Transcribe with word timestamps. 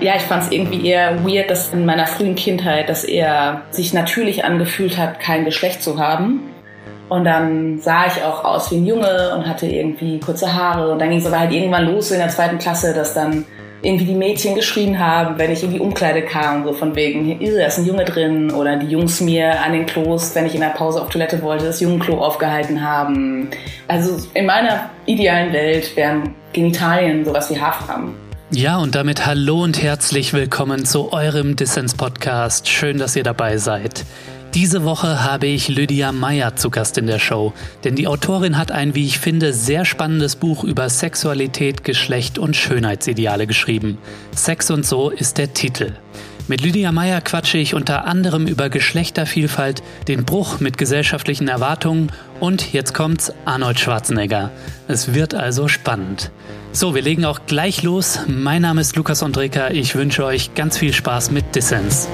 Ja, 0.00 0.14
ich 0.14 0.22
fand 0.22 0.44
es 0.44 0.52
irgendwie 0.52 0.86
eher 0.86 1.24
weird, 1.26 1.50
dass 1.50 1.72
in 1.72 1.84
meiner 1.84 2.06
frühen 2.06 2.36
Kindheit, 2.36 2.88
dass 2.88 3.02
er 3.02 3.62
sich 3.70 3.92
natürlich 3.92 4.44
angefühlt 4.44 4.96
hat, 4.96 5.18
kein 5.18 5.44
Geschlecht 5.44 5.82
zu 5.82 5.98
haben. 5.98 6.40
Und 7.08 7.24
dann 7.24 7.80
sah 7.80 8.06
ich 8.06 8.22
auch 8.22 8.44
aus 8.44 8.70
wie 8.70 8.76
ein 8.76 8.86
Junge 8.86 9.34
und 9.34 9.48
hatte 9.48 9.66
irgendwie 9.66 10.20
kurze 10.20 10.54
Haare. 10.54 10.92
Und 10.92 11.00
dann 11.00 11.10
ging 11.10 11.18
es 11.18 11.26
aber 11.26 11.40
halt 11.40 11.52
irgendwann 11.52 11.86
los 11.86 12.12
in 12.12 12.18
der 12.18 12.28
zweiten 12.28 12.58
Klasse, 12.58 12.94
dass 12.94 13.14
dann 13.14 13.44
irgendwie 13.82 14.04
die 14.04 14.14
Mädchen 14.14 14.54
geschrien 14.54 14.98
haben, 14.98 15.36
wenn 15.38 15.50
ich 15.50 15.64
in 15.64 15.72
die 15.72 15.80
Umkleide 15.80 16.22
kam, 16.22 16.64
so 16.64 16.72
von 16.72 16.94
wegen, 16.94 17.24
hier 17.24 17.66
ist 17.66 17.78
ein 17.78 17.86
Junge 17.86 18.04
drin. 18.04 18.52
Oder 18.52 18.76
die 18.76 18.86
Jungs 18.86 19.20
mir 19.20 19.60
an 19.60 19.72
den 19.72 19.86
Klos, 19.86 20.32
wenn 20.36 20.46
ich 20.46 20.54
in 20.54 20.60
der 20.60 20.68
Pause 20.68 21.02
auf 21.02 21.08
Toilette 21.08 21.42
wollte, 21.42 21.64
das 21.64 21.80
Jungenklo 21.80 22.18
aufgehalten 22.18 22.80
haben. 22.86 23.50
Also 23.88 24.16
in 24.34 24.46
meiner 24.46 24.90
idealen 25.06 25.52
Welt 25.52 25.96
wären 25.96 26.34
Genitalien 26.52 27.24
sowas 27.24 27.50
wie 27.50 27.58
Haarfarben. 27.58 28.27
Ja, 28.50 28.78
und 28.78 28.94
damit 28.94 29.26
hallo 29.26 29.62
und 29.62 29.82
herzlich 29.82 30.32
willkommen 30.32 30.86
zu 30.86 31.12
eurem 31.12 31.54
Dissens-Podcast. 31.54 32.66
Schön, 32.66 32.96
dass 32.96 33.14
ihr 33.14 33.22
dabei 33.22 33.58
seid. 33.58 34.06
Diese 34.54 34.84
Woche 34.84 35.22
habe 35.22 35.46
ich 35.46 35.68
Lydia 35.68 36.12
Meyer 36.12 36.56
zu 36.56 36.70
Gast 36.70 36.96
in 36.96 37.06
der 37.06 37.18
Show, 37.18 37.52
denn 37.84 37.94
die 37.94 38.08
Autorin 38.08 38.56
hat 38.56 38.72
ein, 38.72 38.94
wie 38.94 39.04
ich 39.04 39.18
finde, 39.18 39.52
sehr 39.52 39.84
spannendes 39.84 40.36
Buch 40.36 40.64
über 40.64 40.88
Sexualität, 40.88 41.84
Geschlecht 41.84 42.38
und 42.38 42.56
Schönheitsideale 42.56 43.46
geschrieben. 43.46 43.98
Sex 44.34 44.70
und 44.70 44.86
so 44.86 45.10
ist 45.10 45.36
der 45.36 45.52
Titel. 45.52 45.92
Mit 46.48 46.62
Lydia 46.62 46.90
Meyer 46.90 47.20
quatsche 47.20 47.58
ich 47.58 47.74
unter 47.74 48.06
anderem 48.06 48.46
über 48.46 48.70
Geschlechtervielfalt, 48.70 49.82
den 50.08 50.24
Bruch 50.24 50.58
mit 50.58 50.78
gesellschaftlichen 50.78 51.48
Erwartungen 51.48 52.10
und 52.40 52.72
jetzt 52.72 52.94
kommt's 52.94 53.30
Arnold 53.44 53.78
Schwarzenegger. 53.78 54.50
Es 54.88 55.12
wird 55.12 55.34
also 55.34 55.68
spannend. 55.68 56.30
So, 56.72 56.94
wir 56.94 57.02
legen 57.02 57.24
auch 57.24 57.40
gleich 57.46 57.82
los. 57.82 58.20
Mein 58.28 58.62
Name 58.62 58.80
ist 58.80 58.94
Lukas 58.94 59.22
Andreka. 59.22 59.70
Ich 59.70 59.94
wünsche 59.94 60.24
euch 60.24 60.54
ganz 60.54 60.78
viel 60.78 60.92
Spaß 60.92 61.30
mit 61.30 61.54
Dissens. 61.56 62.08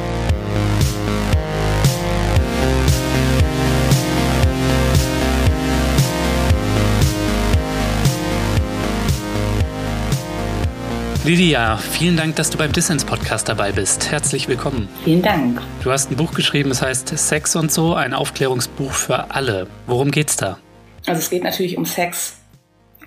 Lydia, 11.25 11.78
vielen 11.78 12.16
Dank, 12.16 12.36
dass 12.36 12.50
du 12.50 12.58
beim 12.58 12.70
Dissens 12.72 13.05
Podcast 13.05 13.48
dabei 13.48 13.72
bist. 13.72 14.10
Herzlich 14.10 14.47
willkommen. 14.47 14.88
Vielen 15.05 15.22
Dank. 15.22 15.60
Du 15.82 15.91
hast 15.91 16.10
ein 16.10 16.16
Buch 16.16 16.32
geschrieben, 16.32 16.69
das 16.69 16.80
heißt 16.80 17.16
Sex 17.16 17.56
und 17.56 17.72
so, 17.72 17.94
ein 17.94 18.14
Aufklärungsbuch 18.14 18.92
für 18.92 19.30
alle. 19.30 19.66
Worum 19.86 20.10
geht's 20.10 20.36
da? 20.36 20.58
Also 21.06 21.20
es 21.20 21.30
geht 21.30 21.42
natürlich 21.42 21.77
um 21.77 21.86
Sex, 21.86 22.36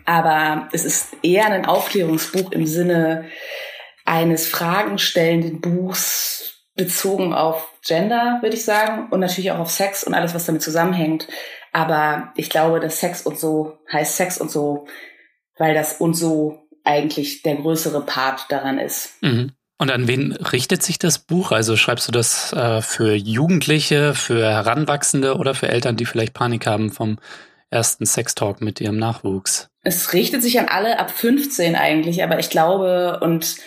aber 0.07 0.69
es 0.71 0.85
ist 0.85 1.17
eher 1.21 1.47
ein 1.47 1.65
Aufklärungsbuch 1.65 2.53
im 2.53 2.65
Sinne 2.65 3.25
eines 4.05 4.47
fragenstellenden 4.47 5.59
Buchs 5.59 6.63
bezogen 6.75 7.33
auf 7.33 7.67
Gender, 7.85 8.39
würde 8.41 8.55
ich 8.55 8.63
sagen, 8.63 9.09
und 9.11 9.19
natürlich 9.19 9.51
auch 9.51 9.59
auf 9.59 9.69
Sex 9.69 10.05
und 10.05 10.13
alles, 10.13 10.33
was 10.33 10.45
damit 10.45 10.61
zusammenhängt. 10.61 11.27
Aber 11.73 12.31
ich 12.37 12.49
glaube, 12.49 12.79
dass 12.79 13.01
Sex 13.01 13.23
und 13.23 13.37
so 13.37 13.79
heißt 13.91 14.15
Sex 14.15 14.37
und 14.37 14.49
so, 14.49 14.87
weil 15.57 15.73
das 15.73 15.99
und 15.99 16.13
so 16.13 16.69
eigentlich 16.85 17.41
der 17.41 17.55
größere 17.55 17.99
Part 17.99 18.45
daran 18.47 18.79
ist. 18.79 19.21
Mhm. 19.21 19.51
Und 19.77 19.91
an 19.91 20.07
wen 20.07 20.31
richtet 20.31 20.83
sich 20.83 20.99
das 20.99 21.19
Buch? 21.19 21.51
Also 21.51 21.75
schreibst 21.75 22.07
du 22.07 22.13
das 22.13 22.53
äh, 22.53 22.81
für 22.81 23.13
Jugendliche, 23.13 24.13
für 24.13 24.47
Heranwachsende 24.47 25.35
oder 25.35 25.53
für 25.53 25.67
Eltern, 25.67 25.97
die 25.97 26.05
vielleicht 26.05 26.33
Panik 26.33 26.65
haben 26.65 26.91
vom 26.91 27.19
ersten 27.69 28.05
Sextalk 28.05 28.61
mit 28.61 28.81
ihrem 28.81 28.97
Nachwuchs? 28.97 29.69
Es 29.83 30.13
richtet 30.13 30.41
sich 30.43 30.59
an 30.59 30.67
alle 30.67 30.99
ab 30.99 31.11
15 31.11 31.75
eigentlich, 31.75 32.23
aber 32.23 32.39
ich 32.39 32.49
glaube, 32.49 33.19
und 33.21 33.57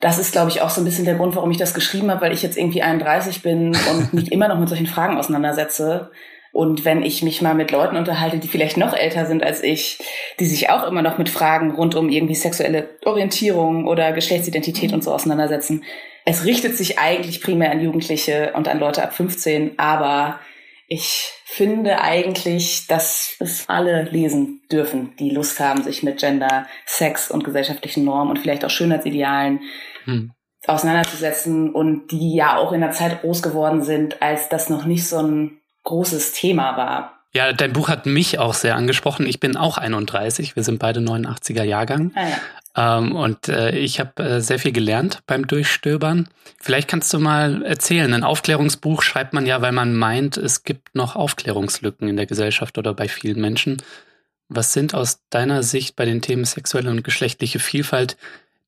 das 0.00 0.18
ist, 0.18 0.32
glaube 0.32 0.50
ich, 0.50 0.60
auch 0.60 0.70
so 0.70 0.80
ein 0.80 0.84
bisschen 0.84 1.04
der 1.04 1.14
Grund, 1.14 1.36
warum 1.36 1.50
ich 1.50 1.58
das 1.58 1.74
geschrieben 1.74 2.10
habe, 2.10 2.22
weil 2.22 2.32
ich 2.32 2.42
jetzt 2.42 2.58
irgendwie 2.58 2.82
31 2.82 3.42
bin 3.42 3.76
und 3.90 4.12
mich 4.12 4.32
immer 4.32 4.48
noch 4.48 4.58
mit 4.58 4.68
solchen 4.68 4.86
Fragen 4.86 5.16
auseinandersetze. 5.16 6.10
Und 6.52 6.84
wenn 6.84 7.02
ich 7.02 7.22
mich 7.22 7.40
mal 7.40 7.54
mit 7.54 7.70
Leuten 7.70 7.96
unterhalte, 7.96 8.38
die 8.38 8.48
vielleicht 8.48 8.76
noch 8.76 8.94
älter 8.94 9.24
sind 9.24 9.42
als 9.42 9.62
ich, 9.62 9.98
die 10.38 10.44
sich 10.44 10.68
auch 10.68 10.86
immer 10.86 11.00
noch 11.00 11.16
mit 11.16 11.30
Fragen 11.30 11.70
rund 11.70 11.94
um 11.94 12.10
irgendwie 12.10 12.34
sexuelle 12.34 12.90
Orientierung 13.06 13.86
oder 13.86 14.12
Geschlechtsidentität 14.12 14.92
und 14.92 15.02
so 15.02 15.14
auseinandersetzen, 15.14 15.84
es 16.24 16.44
richtet 16.44 16.76
sich 16.76 16.98
eigentlich 16.98 17.40
primär 17.40 17.70
an 17.70 17.80
Jugendliche 17.80 18.52
und 18.54 18.68
an 18.68 18.78
Leute 18.78 19.02
ab 19.02 19.14
15, 19.14 19.78
aber 19.78 20.40
ich 20.92 21.32
finde 21.46 22.02
eigentlich, 22.02 22.86
dass 22.86 23.36
es 23.40 23.66
alle 23.66 24.02
lesen 24.02 24.60
dürfen, 24.70 25.16
die 25.18 25.30
Lust 25.30 25.58
haben, 25.58 25.82
sich 25.82 26.02
mit 26.02 26.18
Gender, 26.18 26.66
Sex 26.84 27.30
und 27.30 27.44
gesellschaftlichen 27.44 28.04
Normen 28.04 28.28
und 28.28 28.38
vielleicht 28.38 28.62
auch 28.62 28.70
Schönheitsidealen 28.70 29.60
hm. 30.04 30.32
auseinanderzusetzen 30.66 31.72
und 31.72 32.08
die 32.08 32.34
ja 32.34 32.58
auch 32.58 32.72
in 32.72 32.82
der 32.82 32.90
Zeit 32.90 33.22
groß 33.22 33.40
geworden 33.40 33.82
sind, 33.82 34.20
als 34.20 34.50
das 34.50 34.68
noch 34.68 34.84
nicht 34.84 35.08
so 35.08 35.16
ein 35.16 35.62
großes 35.84 36.32
Thema 36.32 36.76
war. 36.76 37.21
Ja, 37.34 37.52
dein 37.54 37.72
Buch 37.72 37.88
hat 37.88 38.04
mich 38.04 38.38
auch 38.38 38.52
sehr 38.52 38.76
angesprochen. 38.76 39.26
Ich 39.26 39.40
bin 39.40 39.56
auch 39.56 39.78
31, 39.78 40.54
wir 40.54 40.64
sind 40.64 40.78
beide 40.78 41.00
89er 41.00 41.62
Jahrgang. 41.62 42.12
Ah, 42.14 42.28
ja. 42.76 42.98
ähm, 42.98 43.16
und 43.16 43.48
äh, 43.48 43.70
ich 43.76 44.00
habe 44.00 44.22
äh, 44.22 44.40
sehr 44.40 44.58
viel 44.58 44.72
gelernt 44.72 45.20
beim 45.26 45.46
Durchstöbern. 45.46 46.28
Vielleicht 46.60 46.88
kannst 46.88 47.12
du 47.14 47.18
mal 47.18 47.62
erzählen, 47.62 48.12
ein 48.12 48.22
Aufklärungsbuch 48.22 49.02
schreibt 49.02 49.32
man 49.32 49.46
ja, 49.46 49.62
weil 49.62 49.72
man 49.72 49.94
meint, 49.94 50.36
es 50.36 50.62
gibt 50.62 50.94
noch 50.94 51.16
Aufklärungslücken 51.16 52.06
in 52.06 52.16
der 52.16 52.26
Gesellschaft 52.26 52.76
oder 52.76 52.92
bei 52.92 53.08
vielen 53.08 53.40
Menschen. 53.40 53.80
Was 54.48 54.74
sind 54.74 54.94
aus 54.94 55.20
deiner 55.30 55.62
Sicht 55.62 55.96
bei 55.96 56.04
den 56.04 56.20
Themen 56.20 56.44
sexuelle 56.44 56.90
und 56.90 57.02
geschlechtliche 57.02 57.58
Vielfalt 57.58 58.18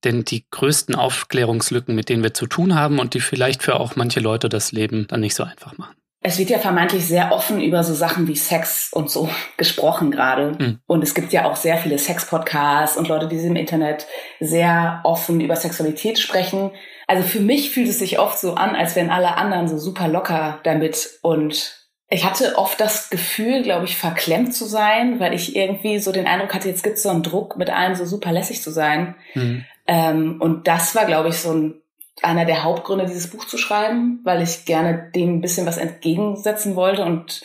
denn 0.04 0.24
die 0.24 0.44
größten 0.50 0.94
Aufklärungslücken, 0.94 1.94
mit 1.94 2.08
denen 2.08 2.22
wir 2.22 2.34
zu 2.34 2.46
tun 2.46 2.74
haben 2.74 2.98
und 2.98 3.14
die 3.14 3.20
vielleicht 3.20 3.62
für 3.62 3.76
auch 3.80 3.96
manche 3.96 4.20
Leute 4.20 4.48
das 4.48 4.72
Leben 4.72 5.06
dann 5.06 5.20
nicht 5.20 5.34
so 5.34 5.44
einfach 5.44 5.76
machen? 5.78 5.94
Es 6.26 6.38
wird 6.38 6.48
ja 6.48 6.58
vermeintlich 6.58 7.06
sehr 7.06 7.32
offen 7.32 7.60
über 7.60 7.84
so 7.84 7.92
Sachen 7.92 8.26
wie 8.26 8.34
Sex 8.34 8.88
und 8.90 9.10
so 9.10 9.28
gesprochen 9.58 10.10
gerade. 10.10 10.56
Mhm. 10.58 10.80
Und 10.86 11.04
es 11.04 11.14
gibt 11.14 11.32
ja 11.34 11.44
auch 11.44 11.54
sehr 11.54 11.76
viele 11.76 11.98
Sex-Podcasts 11.98 12.96
und 12.96 13.08
Leute, 13.08 13.28
die 13.28 13.36
im 13.36 13.56
Internet 13.56 14.06
sehr 14.40 15.02
offen 15.04 15.42
über 15.42 15.54
Sexualität 15.54 16.18
sprechen. 16.18 16.70
Also 17.06 17.22
für 17.24 17.40
mich 17.40 17.70
fühlt 17.70 17.88
es 17.88 17.98
sich 17.98 18.18
oft 18.18 18.38
so 18.38 18.54
an, 18.54 18.74
als 18.74 18.96
wären 18.96 19.10
alle 19.10 19.36
anderen 19.36 19.68
so 19.68 19.76
super 19.76 20.08
locker 20.08 20.60
damit. 20.64 21.18
Und 21.20 21.76
ich 22.08 22.24
hatte 22.24 22.56
oft 22.56 22.80
das 22.80 23.10
Gefühl, 23.10 23.62
glaube 23.62 23.84
ich, 23.84 23.98
verklemmt 23.98 24.54
zu 24.54 24.64
sein, 24.64 25.20
weil 25.20 25.34
ich 25.34 25.54
irgendwie 25.54 25.98
so 25.98 26.10
den 26.10 26.26
Eindruck 26.26 26.54
hatte, 26.54 26.70
jetzt 26.70 26.82
gibt 26.82 26.96
es 26.96 27.02
so 27.02 27.10
einen 27.10 27.22
Druck, 27.22 27.58
mit 27.58 27.68
allen 27.68 27.96
so 27.96 28.06
super 28.06 28.32
lässig 28.32 28.62
zu 28.62 28.70
sein. 28.70 29.14
Mhm. 29.34 29.66
Ähm, 29.86 30.40
und 30.40 30.66
das 30.68 30.94
war, 30.94 31.04
glaube 31.04 31.28
ich, 31.28 31.36
so 31.36 31.52
ein 31.52 31.82
einer 32.22 32.44
der 32.44 32.64
Hauptgründe, 32.64 33.06
dieses 33.06 33.30
Buch 33.30 33.46
zu 33.46 33.58
schreiben, 33.58 34.20
weil 34.24 34.42
ich 34.42 34.64
gerne 34.64 35.10
dem 35.14 35.36
ein 35.36 35.40
bisschen 35.40 35.66
was 35.66 35.78
entgegensetzen 35.78 36.76
wollte 36.76 37.04
und 37.04 37.42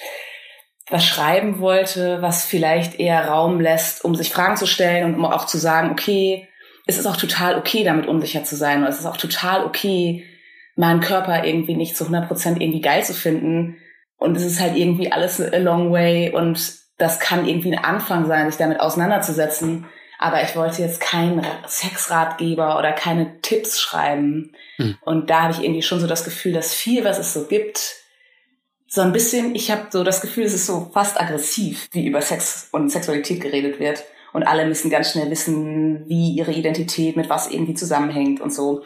was 0.90 1.06
schreiben 1.06 1.60
wollte, 1.60 2.22
was 2.22 2.46
vielleicht 2.46 3.00
eher 3.00 3.28
Raum 3.28 3.60
lässt, 3.60 4.04
um 4.04 4.16
sich 4.16 4.30
Fragen 4.30 4.58
zu 4.58 4.66
stellen 4.66 5.06
und 5.06 5.16
um 5.16 5.26
auch 5.26 5.46
zu 5.46 5.58
sagen, 5.58 5.92
okay, 5.92 6.48
es 6.88 6.98
ist 6.98 7.06
auch 7.06 7.18
total 7.18 7.58
okay, 7.58 7.84
damit 7.84 8.08
unsicher 8.08 8.44
zu 8.44 8.56
sein. 8.56 8.82
Und 8.82 8.90
es 8.90 9.00
ist 9.00 9.06
auch 9.06 9.18
total 9.18 9.66
okay, 9.66 10.26
meinen 10.76 11.02
Körper 11.02 11.44
irgendwie 11.44 11.76
nicht 11.76 11.96
zu 11.96 12.06
100 12.06 12.28
Prozent 12.28 12.62
irgendwie 12.62 12.82
geil 12.82 13.04
zu 13.04 13.14
finden. 13.14 13.78
Und 14.18 14.36
es 14.36 14.44
ist 14.44 14.60
halt 14.60 14.76
irgendwie 14.76 15.12
alles 15.12 15.40
a 15.40 15.58
long 15.58 15.92
way 15.92 16.32
und 16.32 16.80
das 16.98 17.20
kann 17.20 17.48
irgendwie 17.48 17.74
ein 17.74 17.84
Anfang 17.84 18.26
sein, 18.26 18.50
sich 18.50 18.58
damit 18.58 18.80
auseinanderzusetzen. 18.80 19.86
Aber 20.22 20.44
ich 20.44 20.54
wollte 20.56 20.82
jetzt 20.82 21.00
keinen 21.00 21.48
Sexratgeber 21.66 22.78
oder 22.78 22.92
keine 22.92 23.42
Tipps 23.42 23.80
schreiben. 23.80 24.52
Hm. 24.76 24.98
Und 25.02 25.30
da 25.30 25.44
habe 25.44 25.54
ich 25.54 25.64
irgendwie 25.64 25.82
schon 25.82 26.02
so 26.02 26.08
das 26.08 26.26
Gefühl, 26.26 26.52
dass 26.52 26.74
viel, 26.74 27.06
was 27.06 27.18
es 27.20 27.34
so 27.34 27.46
gibt, 27.46 27.96
so 28.86 29.02
ein 29.02 29.14
bisschen, 29.14 29.56
ich 29.56 29.72
habe 29.72 29.88
so 29.92 30.04
das 30.04 30.20
Gefühl, 30.20 30.44
es 30.44 30.54
ist 30.54 30.66
so 30.66 30.90
fast 30.94 31.20
aggressiv, 31.20 31.88
wie 31.94 32.06
über 32.06 32.22
Sex 32.22 32.68
und 32.72 32.90
Sexualität 32.90 33.40
geredet 33.40 33.80
wird. 33.80 34.04
Und 34.34 34.44
alle 34.44 34.66
müssen 34.66 34.92
ganz 34.92 35.12
schnell 35.12 35.32
wissen, 35.32 36.08
wie 36.10 36.32
ihre 36.32 36.52
Identität 36.52 37.16
mit 37.16 37.30
was 37.30 37.50
irgendwie 37.50 37.74
zusammenhängt 37.74 38.42
und 38.42 38.54
so. 38.54 38.84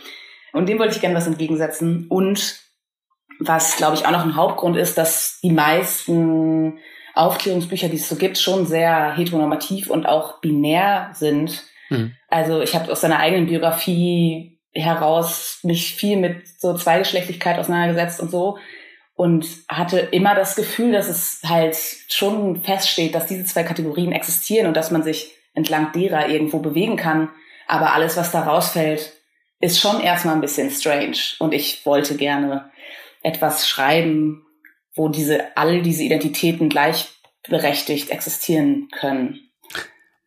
Und 0.52 0.70
dem 0.70 0.78
wollte 0.78 0.94
ich 0.94 1.02
gerne 1.02 1.16
was 1.16 1.28
entgegensetzen. 1.28 2.06
Und 2.10 2.60
was, 3.40 3.76
glaube 3.78 3.96
ich, 3.96 4.06
auch 4.06 4.12
noch 4.12 4.24
ein 4.24 4.36
Hauptgrund 4.36 4.78
ist, 4.78 5.00
dass 5.00 5.40
die 5.42 5.52
meisten 5.52 6.78
Aufklärungsbücher, 7.14 7.90
die 7.90 7.98
es 7.98 8.10
so 8.10 8.16
gibt, 8.16 8.38
schon 8.38 8.66
sehr 8.66 9.16
heteronormativ 9.16 9.90
und 9.90 10.06
auch 10.06 10.42
binär 10.42 11.12
sind. 11.14 11.64
Mhm. 11.90 12.14
Also 12.28 12.62
ich 12.62 12.76
habe 12.76 12.92
aus 12.92 13.02
seiner 13.02 13.20
eigenen 13.20 13.46
Biografie 13.46 14.60
heraus 14.74 15.60
mich 15.64 15.94
viel 15.96 16.18
mit 16.18 16.48
so 16.48 16.76
Zweigeschlechtlichkeit 16.76 17.60
auseinandergesetzt 17.60 18.20
und 18.20 18.32
so 18.32 18.58
und 19.16 19.46
hatte 19.70 20.00
immer 20.00 20.34
das 20.34 20.56
Gefühl, 20.56 20.92
dass 20.92 21.08
es 21.08 21.42
halt 21.48 21.78
schon 22.10 22.64
feststeht, 22.64 23.14
dass 23.14 23.28
diese 23.28 23.46
zwei 23.46 23.64
Kategorien 23.64 24.12
existieren 24.12 24.68
und 24.68 24.76
dass 24.76 24.92
man 24.92 25.04
sich 25.04 25.36
entlang 25.54 25.92
derer 25.92 26.30
irgendwo 26.30 26.60
bewegen 26.60 26.98
kann. 26.98 27.30
Aber 27.68 27.94
alles, 27.94 28.18
was 28.18 28.32
da 28.32 28.42
rausfällt, 28.42 29.14
ist 29.60 29.80
schon 29.80 30.02
erstmal 30.02 30.36
ein 30.36 30.42
bisschen 30.42 30.72
strange. 30.72 31.18
Und 31.40 31.54
ich 31.54 31.86
wollte 31.86 32.18
gerne 32.18 32.72
etwas 33.22 33.68
schreiben, 33.68 34.46
wo 34.96 35.10
diese, 35.10 35.56
all 35.58 35.82
diese 35.82 36.04
Identitäten 36.04 36.70
gleichberechtigt 36.70 38.10
existieren 38.10 38.90
können. 38.92 39.50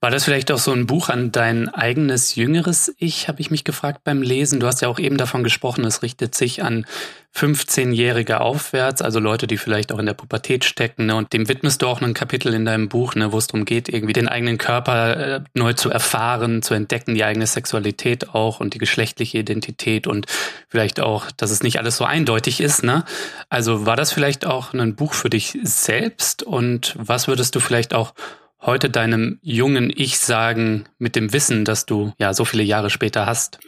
War 0.07 0.13
das 0.13 0.23
vielleicht 0.23 0.53
auch 0.53 0.61
so 0.61 0.71
ein 0.71 0.87
Buch 0.87 1.09
an 1.09 1.33
dein 1.33 1.69
eigenes 1.69 2.37
jüngeres 2.37 2.95
Ich, 2.97 3.27
habe 3.27 3.41
ich 3.41 3.51
mich 3.51 3.65
gefragt 3.65 4.05
beim 4.05 4.23
Lesen? 4.23 4.61
Du 4.61 4.69
hast 4.69 4.81
ja 4.81 4.87
auch 4.87 5.01
eben 5.01 5.17
davon 5.17 5.43
gesprochen, 5.43 5.85
es 5.85 6.01
richtet 6.01 6.33
sich 6.37 6.63
an 6.63 6.87
15-Jährige 7.35 8.41
aufwärts, 8.41 9.03
also 9.03 9.19
Leute, 9.19 9.49
die 9.49 9.57
vielleicht 9.57 9.91
auch 9.91 9.99
in 9.99 10.07
der 10.07 10.15
Pubertät 10.15 10.65
stecken. 10.65 11.07
Ne? 11.07 11.17
Und 11.17 11.33
dem 11.33 11.49
widmest 11.49 11.83
du 11.83 11.89
auch 11.89 12.01
ein 12.01 12.15
Kapitel 12.15 12.55
in 12.55 12.65
deinem 12.65 12.89
Buch, 12.89 13.17
ne, 13.17 13.33
wo 13.33 13.39
es 13.39 13.49
darum 13.49 13.65
geht, 13.65 13.89
irgendwie 13.89 14.13
den 14.13 14.29
eigenen 14.29 14.59
Körper 14.59 15.17
äh, 15.17 15.41
neu 15.55 15.73
zu 15.73 15.91
erfahren, 15.91 16.63
zu 16.63 16.75
entdecken, 16.75 17.17
die 17.17 17.25
eigene 17.25 17.49
Sexualität 17.49 18.33
auch 18.33 18.61
und 18.61 18.75
die 18.75 18.79
geschlechtliche 18.79 19.39
Identität 19.39 20.07
und 20.07 20.27
vielleicht 20.69 21.01
auch, 21.01 21.33
dass 21.33 21.51
es 21.51 21.65
nicht 21.65 21.81
alles 21.81 21.97
so 21.97 22.05
eindeutig 22.05 22.61
ist. 22.61 22.85
Ne? 22.85 23.05
Also 23.49 23.87
war 23.87 23.97
das 23.97 24.13
vielleicht 24.13 24.47
auch 24.47 24.73
ein 24.73 24.95
Buch 24.95 25.15
für 25.15 25.31
dich 25.31 25.59
selbst? 25.65 26.45
Und 26.45 26.95
was 26.97 27.27
würdest 27.27 27.57
du 27.57 27.61
vielleicht 27.61 27.93
auch 27.93 28.15
heute 28.61 28.91
deinem 28.91 29.39
jungen 29.43 29.93
Ich 29.95 30.19
sagen 30.19 30.87
mit 30.99 31.17
dem 31.17 31.33
Wissen, 31.33 31.65
das 31.65 31.87
du 31.87 32.13
ja 32.19 32.35
so 32.35 32.45
viele 32.45 32.63
Jahre 32.63 32.91
später 32.91 33.27
hast? 33.27 33.59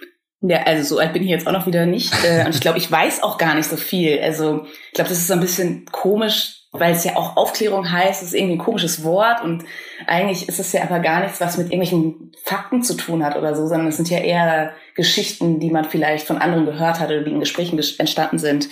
Ja, 0.41 0.63
also 0.65 0.95
so 0.95 1.01
alt 1.01 1.13
bin 1.13 1.23
ich 1.23 1.31
jetzt 1.31 1.47
auch 1.47 1.53
noch 1.53 1.67
wieder 1.67 1.87
nicht. 1.87 2.13
Äh, 2.25 2.45
und 2.45 2.55
ich 2.55 2.61
glaube, 2.63 2.79
ich 2.79 2.91
weiß 2.91 3.23
auch 3.23 3.39
gar 3.39 3.55
nicht 3.55 3.69
so 3.69 3.77
viel. 3.77 4.21
Also 4.21 4.67
ich 4.89 4.95
glaube, 4.95 5.11
das 5.11 5.19
ist 5.19 5.27
so 5.27 5.35
ein 5.35 5.41
bisschen 5.41 5.87
komisch, 5.87 6.58
weil 6.73 6.93
es 6.93 7.05
ja 7.05 7.17
auch 7.17 7.37
Aufklärung 7.37 7.91
heißt, 7.91 8.23
es 8.23 8.29
ist 8.29 8.35
irgendwie 8.35 8.57
ein 8.57 8.65
komisches 8.65 9.03
Wort 9.03 9.43
und 9.43 9.65
eigentlich 10.07 10.49
ist 10.49 10.61
es 10.61 10.73
ja 10.73 10.83
aber 10.83 10.99
gar 10.99 11.21
nichts, 11.21 11.41
was 11.41 11.57
mit 11.57 11.73
irgendwelchen 11.73 12.33
Fakten 12.45 12.83
zu 12.83 12.95
tun 12.95 13.25
hat 13.25 13.37
oder 13.37 13.55
so, 13.55 13.67
sondern 13.67 13.89
es 13.89 13.97
sind 13.97 14.11
ja 14.11 14.19
eher 14.19 14.73
Geschichten, 14.95 15.61
die 15.61 15.71
man 15.71 15.87
vielleicht 15.87 16.27
von 16.27 16.37
anderen 16.37 16.67
gehört 16.67 17.01
hat 17.01 17.09
oder 17.09 17.23
die 17.23 17.31
in 17.31 17.41
Gesprächen 17.41 17.79
entstanden 17.79 18.39
sind, 18.39 18.69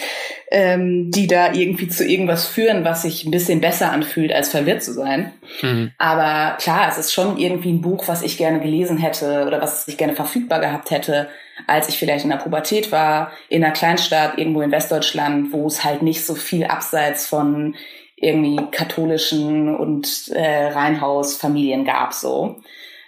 ähm, 0.50 1.10
die 1.10 1.26
da 1.26 1.54
irgendwie 1.54 1.88
zu 1.88 2.04
irgendwas 2.04 2.46
führen, 2.46 2.84
was 2.84 3.02
sich 3.02 3.24
ein 3.24 3.30
bisschen 3.30 3.60
besser 3.60 3.92
anfühlt, 3.92 4.32
als 4.32 4.50
verwirrt 4.50 4.82
zu 4.82 4.92
sein. 4.92 5.32
Mhm. 5.62 5.92
Aber 5.96 6.58
klar, 6.58 6.88
es 6.88 6.98
ist 6.98 7.14
schon 7.14 7.38
irgendwie 7.38 7.72
ein 7.72 7.80
Buch, 7.80 8.08
was 8.08 8.22
ich 8.22 8.36
gerne 8.36 8.60
gelesen 8.60 8.98
hätte 8.98 9.44
oder 9.46 9.62
was 9.62 9.88
ich 9.88 9.96
gerne 9.96 10.14
verfügbar 10.14 10.60
gehabt 10.60 10.90
hätte, 10.90 11.28
als 11.66 11.88
ich 11.88 11.98
vielleicht 11.98 12.24
in 12.24 12.30
der 12.30 12.38
Pubertät 12.38 12.92
war, 12.92 13.32
in 13.48 13.64
einer 13.64 13.72
Kleinstadt 13.72 14.38
irgendwo 14.38 14.62
in 14.62 14.70
Westdeutschland, 14.70 15.52
wo 15.52 15.66
es 15.66 15.84
halt 15.84 16.02
nicht 16.02 16.24
so 16.24 16.34
viel 16.34 16.64
abseits 16.64 17.26
von 17.26 17.74
irgendwie 18.16 18.58
katholischen 18.70 19.74
und 19.74 20.30
äh, 20.34 20.68
Reihenhausfamilien 20.68 21.84
gab 21.84 22.14
so. 22.14 22.56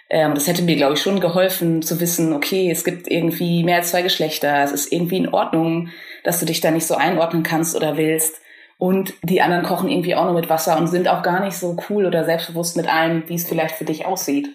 Ähm, 0.09 0.35
das 0.35 0.47
hätte 0.47 0.61
mir, 0.61 0.75
glaube 0.75 0.93
ich, 0.93 1.01
schon 1.01 1.19
geholfen 1.19 1.81
zu 1.81 1.99
wissen, 1.99 2.33
okay, 2.33 2.69
es 2.69 2.83
gibt 2.83 3.07
irgendwie 3.07 3.63
mehr 3.63 3.77
als 3.77 3.91
zwei 3.91 4.01
Geschlechter, 4.01 4.63
es 4.63 4.71
ist 4.71 4.91
irgendwie 4.91 5.17
in 5.17 5.29
Ordnung, 5.29 5.89
dass 6.23 6.39
du 6.39 6.45
dich 6.45 6.61
da 6.61 6.71
nicht 6.71 6.85
so 6.85 6.95
einordnen 6.95 7.43
kannst 7.43 7.75
oder 7.75 7.97
willst. 7.97 8.41
Und 8.77 9.13
die 9.23 9.41
anderen 9.41 9.65
kochen 9.65 9.89
irgendwie 9.89 10.15
auch 10.15 10.23
nur 10.23 10.35
mit 10.35 10.49
Wasser 10.49 10.77
und 10.77 10.87
sind 10.87 11.09
auch 11.09 11.21
gar 11.21 11.43
nicht 11.43 11.57
so 11.57 11.75
cool 11.89 12.05
oder 12.05 12.23
selbstbewusst 12.23 12.77
mit 12.77 12.87
allem, 12.87 13.23
wie 13.27 13.35
es 13.35 13.47
vielleicht 13.47 13.75
für 13.75 13.83
dich 13.83 14.05
aussieht 14.05 14.49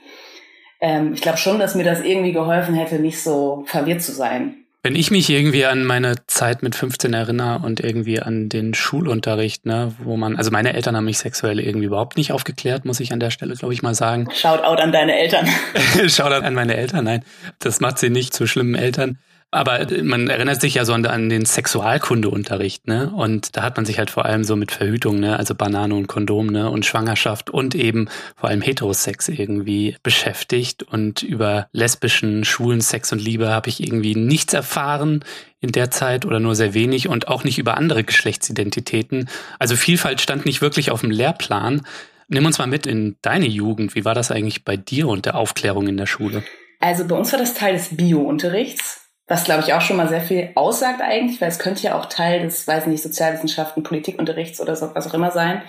ähm, 0.80 1.12
ich 1.14 1.20
glaube 1.20 1.38
schon, 1.38 1.58
dass 1.58 1.74
mir 1.74 1.84
das 1.84 2.02
irgendwie 2.02 2.32
geholfen 2.32 2.74
hätte, 2.74 2.96
nicht 2.96 3.22
so 3.22 3.64
verwirrt 3.66 4.02
zu 4.02 4.12
sein. 4.12 4.56
Wenn 4.86 4.96
ich 4.96 5.10
mich 5.10 5.30
irgendwie 5.30 5.64
an 5.64 5.86
meine 5.86 6.14
Zeit 6.26 6.62
mit 6.62 6.74
15 6.74 7.14
erinnere 7.14 7.64
und 7.64 7.80
irgendwie 7.80 8.20
an 8.20 8.50
den 8.50 8.74
Schulunterricht, 8.74 9.64
ne, 9.64 9.94
wo 9.98 10.18
man, 10.18 10.36
also 10.36 10.50
meine 10.50 10.74
Eltern 10.74 10.94
haben 10.94 11.06
mich 11.06 11.16
sexuell 11.16 11.58
irgendwie 11.58 11.86
überhaupt 11.86 12.18
nicht 12.18 12.32
aufgeklärt, 12.32 12.84
muss 12.84 13.00
ich 13.00 13.10
an 13.10 13.18
der 13.18 13.30
Stelle, 13.30 13.54
glaube 13.54 13.72
ich, 13.72 13.82
mal 13.82 13.94
sagen. 13.94 14.28
Shoutout 14.30 14.82
an 14.82 14.92
deine 14.92 15.18
Eltern. 15.18 15.48
Shoutout 16.06 16.44
an 16.44 16.52
meine 16.52 16.76
Eltern, 16.76 17.06
nein. 17.06 17.24
Das 17.60 17.80
macht 17.80 17.96
sie 17.98 18.10
nicht 18.10 18.34
zu 18.34 18.46
schlimmen 18.46 18.74
Eltern. 18.74 19.16
Aber 19.54 19.86
man 20.02 20.28
erinnert 20.28 20.60
sich 20.60 20.74
ja 20.74 20.84
so 20.84 20.92
an, 20.94 21.28
den 21.28 21.46
Sexualkundeunterricht, 21.46 22.88
ne? 22.88 23.12
Und 23.14 23.56
da 23.56 23.62
hat 23.62 23.76
man 23.76 23.86
sich 23.86 23.98
halt 23.98 24.10
vor 24.10 24.24
allem 24.24 24.42
so 24.42 24.56
mit 24.56 24.72
Verhütung, 24.72 25.20
ne? 25.20 25.38
Also 25.38 25.54
Banane 25.54 25.94
und 25.94 26.08
Kondom, 26.08 26.48
ne? 26.48 26.68
Und 26.68 26.84
Schwangerschaft 26.84 27.50
und 27.50 27.76
eben 27.76 28.08
vor 28.34 28.48
allem 28.48 28.62
Heterosex 28.62 29.28
irgendwie 29.28 29.96
beschäftigt. 30.02 30.82
Und 30.82 31.22
über 31.22 31.68
lesbischen, 31.70 32.44
schwulen 32.44 32.80
Sex 32.80 33.12
und 33.12 33.20
Liebe 33.20 33.50
habe 33.50 33.68
ich 33.68 33.80
irgendwie 33.80 34.16
nichts 34.16 34.54
erfahren 34.54 35.24
in 35.60 35.70
der 35.70 35.92
Zeit 35.92 36.26
oder 36.26 36.40
nur 36.40 36.56
sehr 36.56 36.74
wenig 36.74 37.06
und 37.08 37.28
auch 37.28 37.44
nicht 37.44 37.58
über 37.58 37.76
andere 37.76 38.02
Geschlechtsidentitäten. 38.02 39.28
Also 39.60 39.76
Vielfalt 39.76 40.20
stand 40.20 40.46
nicht 40.46 40.62
wirklich 40.62 40.90
auf 40.90 41.02
dem 41.02 41.12
Lehrplan. 41.12 41.82
Nimm 42.26 42.44
uns 42.44 42.58
mal 42.58 42.66
mit 42.66 42.88
in 42.88 43.18
deine 43.22 43.46
Jugend. 43.46 43.94
Wie 43.94 44.04
war 44.04 44.16
das 44.16 44.32
eigentlich 44.32 44.64
bei 44.64 44.76
dir 44.76 45.06
und 45.06 45.26
der 45.26 45.36
Aufklärung 45.36 45.86
in 45.86 45.96
der 45.96 46.06
Schule? 46.06 46.42
Also 46.80 47.06
bei 47.06 47.14
uns 47.14 47.30
war 47.30 47.38
das 47.38 47.54
Teil 47.54 47.74
des 47.74 47.96
Bio-Unterrichts. 47.96 49.03
Was, 49.26 49.44
glaube 49.44 49.62
ich, 49.62 49.72
auch 49.72 49.80
schon 49.80 49.96
mal 49.96 50.08
sehr 50.08 50.20
viel 50.20 50.50
aussagt 50.54 51.00
eigentlich, 51.00 51.40
weil 51.40 51.48
es 51.48 51.58
könnte 51.58 51.82
ja 51.82 51.98
auch 51.98 52.06
Teil 52.06 52.42
des, 52.42 52.66
weiß 52.68 52.86
nicht, 52.86 53.02
Sozialwissenschaften, 53.02 53.82
Politikunterrichts 53.82 54.60
oder 54.60 54.76
so, 54.76 54.94
was 54.94 55.06
auch 55.08 55.14
immer 55.14 55.30
sein. 55.30 55.62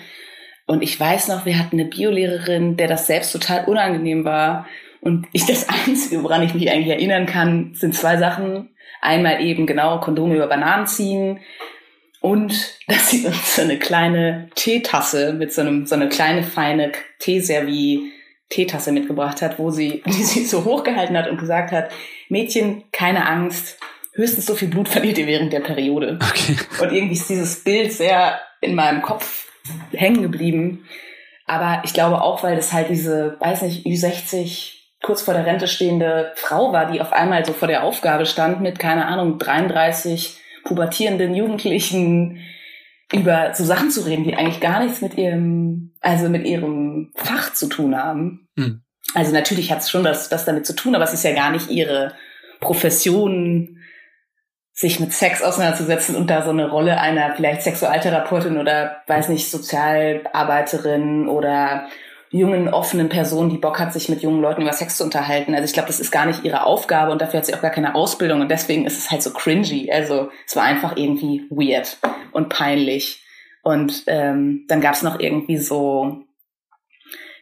Und 0.66 0.82
ich 0.82 0.98
weiß 0.98 1.28
noch, 1.28 1.46
wir 1.46 1.58
hatten 1.58 1.80
eine 1.80 1.88
Biolehrerin, 1.88 2.76
der 2.76 2.88
das 2.88 3.06
selbst 3.06 3.32
total 3.32 3.64
unangenehm 3.66 4.24
war. 4.24 4.66
Und 5.00 5.26
ich 5.32 5.46
das 5.46 5.68
Einzige, 5.86 6.22
woran 6.22 6.42
ich 6.42 6.54
mich 6.54 6.70
eigentlich 6.70 6.94
erinnern 6.94 7.26
kann, 7.26 7.72
sind 7.74 7.94
zwei 7.94 8.18
Sachen. 8.18 8.70
Einmal 9.00 9.40
eben 9.40 9.66
genau 9.66 10.00
Kondome 10.00 10.36
über 10.36 10.48
Bananen 10.48 10.86
ziehen 10.86 11.40
und 12.20 12.78
dass 12.88 13.10
sie 13.10 13.24
uns 13.26 13.56
so 13.56 13.62
eine 13.62 13.78
kleine 13.78 14.48
Teetasse 14.54 15.32
mit 15.32 15.52
so 15.52 15.60
einem, 15.60 15.86
so 15.86 15.94
eine 15.94 16.08
kleine 16.08 16.42
feine 16.42 16.92
Teeservie 17.20 18.12
Teetasse 18.48 18.92
mitgebracht 18.92 19.42
hat, 19.42 19.58
wo 19.58 19.70
sie, 19.70 20.02
die 20.06 20.12
sie 20.12 20.44
so 20.44 20.64
hochgehalten 20.64 21.16
hat 21.16 21.28
und 21.28 21.38
gesagt 21.38 21.72
hat, 21.72 21.90
Mädchen, 22.28 22.84
keine 22.92 23.26
Angst, 23.26 23.78
höchstens 24.14 24.46
so 24.46 24.54
viel 24.54 24.68
Blut 24.68 24.88
verliert 24.88 25.18
ihr 25.18 25.26
während 25.26 25.52
der 25.52 25.60
Periode. 25.60 26.18
Okay. 26.22 26.56
Und 26.80 26.92
irgendwie 26.92 27.14
ist 27.14 27.28
dieses 27.28 27.62
Bild 27.62 27.92
sehr 27.92 28.40
in 28.60 28.74
meinem 28.74 29.02
Kopf 29.02 29.46
hängen 29.92 30.22
geblieben. 30.22 30.86
Aber 31.46 31.82
ich 31.84 31.92
glaube 31.92 32.22
auch, 32.22 32.42
weil 32.42 32.56
das 32.56 32.72
halt 32.72 32.88
diese, 32.88 33.36
weiß 33.40 33.62
nicht, 33.62 33.86
Ü60, 33.86 34.72
kurz 35.02 35.22
vor 35.22 35.34
der 35.34 35.46
Rente 35.46 35.68
stehende 35.68 36.32
Frau 36.34 36.72
war, 36.72 36.90
die 36.90 37.00
auf 37.00 37.12
einmal 37.12 37.44
so 37.44 37.52
vor 37.52 37.68
der 37.68 37.84
Aufgabe 37.84 38.26
stand 38.26 38.60
mit, 38.60 38.78
keine 38.78 39.06
Ahnung, 39.06 39.38
33 39.38 40.38
pubertierenden 40.64 41.34
Jugendlichen 41.34 42.40
über 43.12 43.54
so 43.54 43.64
Sachen 43.64 43.90
zu 43.90 44.02
reden, 44.02 44.24
die 44.24 44.34
eigentlich 44.34 44.60
gar 44.60 44.82
nichts 44.82 45.00
mit 45.00 45.16
ihrem, 45.16 45.94
also 46.00 46.28
mit 46.28 46.46
ihrem 46.46 47.12
Fach 47.14 47.52
zu 47.52 47.68
tun 47.68 47.96
haben. 47.96 48.48
Mhm. 48.56 48.82
Also 49.14 49.32
natürlich 49.32 49.70
hat 49.70 49.80
es 49.80 49.90
schon 49.90 50.02
das, 50.02 50.28
das 50.28 50.44
damit 50.44 50.66
zu 50.66 50.74
tun, 50.74 50.94
aber 50.94 51.04
es 51.04 51.12
ist 51.12 51.24
ja 51.24 51.32
gar 51.32 51.50
nicht 51.50 51.70
ihre 51.70 52.14
Profession, 52.60 53.78
sich 54.76 55.00
mit 55.00 55.12
Sex 55.14 55.42
auseinanderzusetzen 55.42 56.14
und 56.16 56.28
da 56.28 56.42
so 56.42 56.50
eine 56.50 56.68
Rolle 56.68 57.00
einer 57.00 57.34
vielleicht 57.34 57.62
Sexualtherapeutin 57.62 58.58
oder 58.58 59.02
weiß 59.06 59.30
nicht, 59.30 59.50
Sozialarbeiterin 59.50 61.28
oder 61.28 61.88
jungen, 62.36 62.68
offenen 62.68 63.08
Person, 63.08 63.50
die 63.50 63.58
Bock 63.58 63.78
hat, 63.78 63.92
sich 63.92 64.08
mit 64.08 64.22
jungen 64.22 64.40
Leuten 64.40 64.62
über 64.62 64.72
Sex 64.72 64.96
zu 64.96 65.04
unterhalten. 65.04 65.54
Also 65.54 65.64
ich 65.64 65.72
glaube, 65.72 65.88
das 65.88 66.00
ist 66.00 66.10
gar 66.10 66.26
nicht 66.26 66.44
ihre 66.44 66.64
Aufgabe 66.64 67.12
und 67.12 67.20
dafür 67.20 67.38
hat 67.38 67.46
sie 67.46 67.54
auch 67.54 67.62
gar 67.62 67.70
keine 67.70 67.94
Ausbildung 67.94 68.40
und 68.40 68.50
deswegen 68.50 68.86
ist 68.86 68.98
es 68.98 69.10
halt 69.10 69.22
so 69.22 69.32
cringy. 69.32 69.90
Also 69.90 70.30
es 70.46 70.56
war 70.56 70.64
einfach 70.64 70.96
irgendwie 70.96 71.46
weird 71.50 71.98
und 72.32 72.48
peinlich. 72.48 73.22
Und 73.62 74.04
ähm, 74.06 74.64
dann 74.68 74.80
gab 74.80 74.94
es 74.94 75.02
noch 75.02 75.18
irgendwie 75.18 75.58
so 75.58 76.26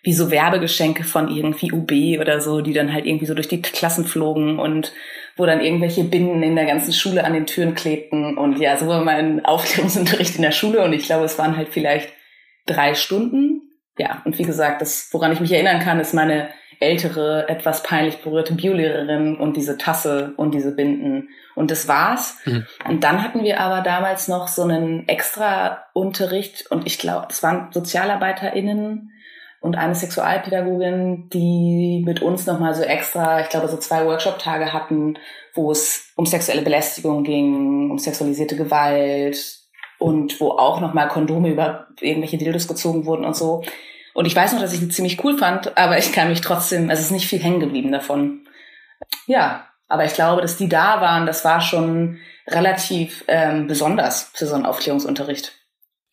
wie 0.05 0.13
so 0.13 0.31
Werbegeschenke 0.31 1.03
von 1.03 1.29
irgendwie 1.29 1.73
UB 1.73 2.21
oder 2.21 2.41
so, 2.41 2.61
die 2.61 2.75
dann 2.75 2.93
halt 2.93 3.07
irgendwie 3.07 3.27
so 3.27 3.35
durch 3.35 3.49
die 3.49 3.63
Klassen 3.63 4.05
flogen 4.05 4.59
und 4.59 4.93
wo 5.37 5.47
dann 5.47 5.61
irgendwelche 5.61 6.05
Binden 6.05 6.43
in 6.43 6.57
der 6.57 6.67
ganzen 6.67 6.93
Schule 6.93 7.25
an 7.25 7.33
den 7.33 7.47
Türen 7.47 7.75
klebten. 7.75 8.37
Und 8.37 8.59
ja, 8.59 8.77
so 8.77 8.87
war 8.87 9.03
mein 9.03 9.45
Aufklärungsunterricht 9.45 10.37
in 10.37 10.43
der 10.43 10.53
Schule 10.53 10.85
und 10.85 10.93
ich 10.93 11.07
glaube, 11.07 11.25
es 11.25 11.39
waren 11.39 11.57
halt 11.57 11.71
vielleicht 11.71 12.13
drei 12.67 12.95
Stunden. 12.95 13.63
Ja, 13.99 14.23
und 14.25 14.39
wie 14.39 14.43
gesagt, 14.45 14.81
das, 14.81 15.09
woran 15.13 15.33
ich 15.33 15.41
mich 15.41 15.53
erinnern 15.53 15.81
kann, 15.81 16.01
ist 16.01 16.15
meine 16.15 16.49
ältere, 16.81 17.49
etwas 17.49 17.83
peinlich 17.83 18.23
berührte 18.23 18.55
Biolehrerin 18.55 19.37
und 19.37 19.57
diese 19.57 19.79
Tasse 19.79 20.35
und 20.37 20.53
diese 20.53 20.75
Binden. 20.75 21.29
Und 21.55 21.71
das 21.71 21.87
war's. 21.87 22.39
Mhm. 22.45 22.67
Und 22.89 23.05
dann 23.05 23.23
hatten 23.23 23.45
wir 23.45 23.61
aber 23.61 23.81
damals 23.83 24.27
noch 24.27 24.49
so 24.49 24.63
einen 24.63 25.09
extra 25.09 25.85
Unterricht 25.93 26.71
und 26.71 26.87
ich 26.87 26.99
glaube, 26.99 27.29
es 27.31 27.43
waren 27.43 27.71
SozialarbeiterInnen, 27.73 29.13
und 29.65 29.77
eine 29.77 29.95
Sexualpädagogin, 29.95 31.31
die 31.31 32.03
mit 32.05 32.21
uns 32.21 32.45
nochmal 32.45 32.75
so 32.75 32.83
extra, 32.83 33.41
ich 33.41 33.49
glaube, 33.49 33.69
so 33.69 33.79
zwei 33.79 34.05
Workshop-Tage 34.05 34.75
hatten, 34.75 35.17
wo 35.55 35.73
es 35.73 36.13
um 36.17 36.27
sexuelle 36.27 36.61
Belästigung 36.61 37.25
ging, 37.25 37.91
um 37.91 37.99
sexualisierte 37.99 38.57
Gewalt 38.57 39.64
und 40.05 40.39
wo 40.39 40.51
auch 40.51 40.83
nochmal 40.83 41.09
Kondome 41.09 41.51
über 41.51 41.87
irgendwelche 42.01 42.37
Dildos 42.37 42.69
gezogen 42.69 43.07
wurden 43.07 43.25
und 43.25 43.35
so. 43.35 43.63
Und 44.13 44.27
ich 44.27 44.37
weiß 44.37 44.53
noch, 44.53 44.61
dass 44.61 44.75
ich 44.75 44.81
die 44.81 44.91
ziemlich 44.91 45.25
cool 45.25 45.39
fand, 45.39 45.79
aber 45.79 45.97
ich 45.97 46.13
kann 46.13 46.29
mich 46.29 46.43
trotzdem, 46.43 46.91
also 46.91 47.01
es 47.01 47.07
ist 47.07 47.13
nicht 47.13 47.27
viel 47.27 47.43
hängen 47.43 47.59
geblieben 47.59 47.91
davon. 47.91 48.47
Ja, 49.27 49.67
aber 49.89 50.05
ich 50.05 50.13
glaube, 50.13 50.43
dass 50.43 50.59
die 50.59 50.69
da 50.69 51.01
waren, 51.01 51.25
das 51.25 51.43
war 51.45 51.63
schon 51.63 52.19
relativ 52.47 53.25
ähm, 53.29 53.67
besonders 53.67 54.31
für 54.35 54.47
so 54.47 54.55
einen 54.55 54.67
Aufklärungsunterricht. 54.67 55.53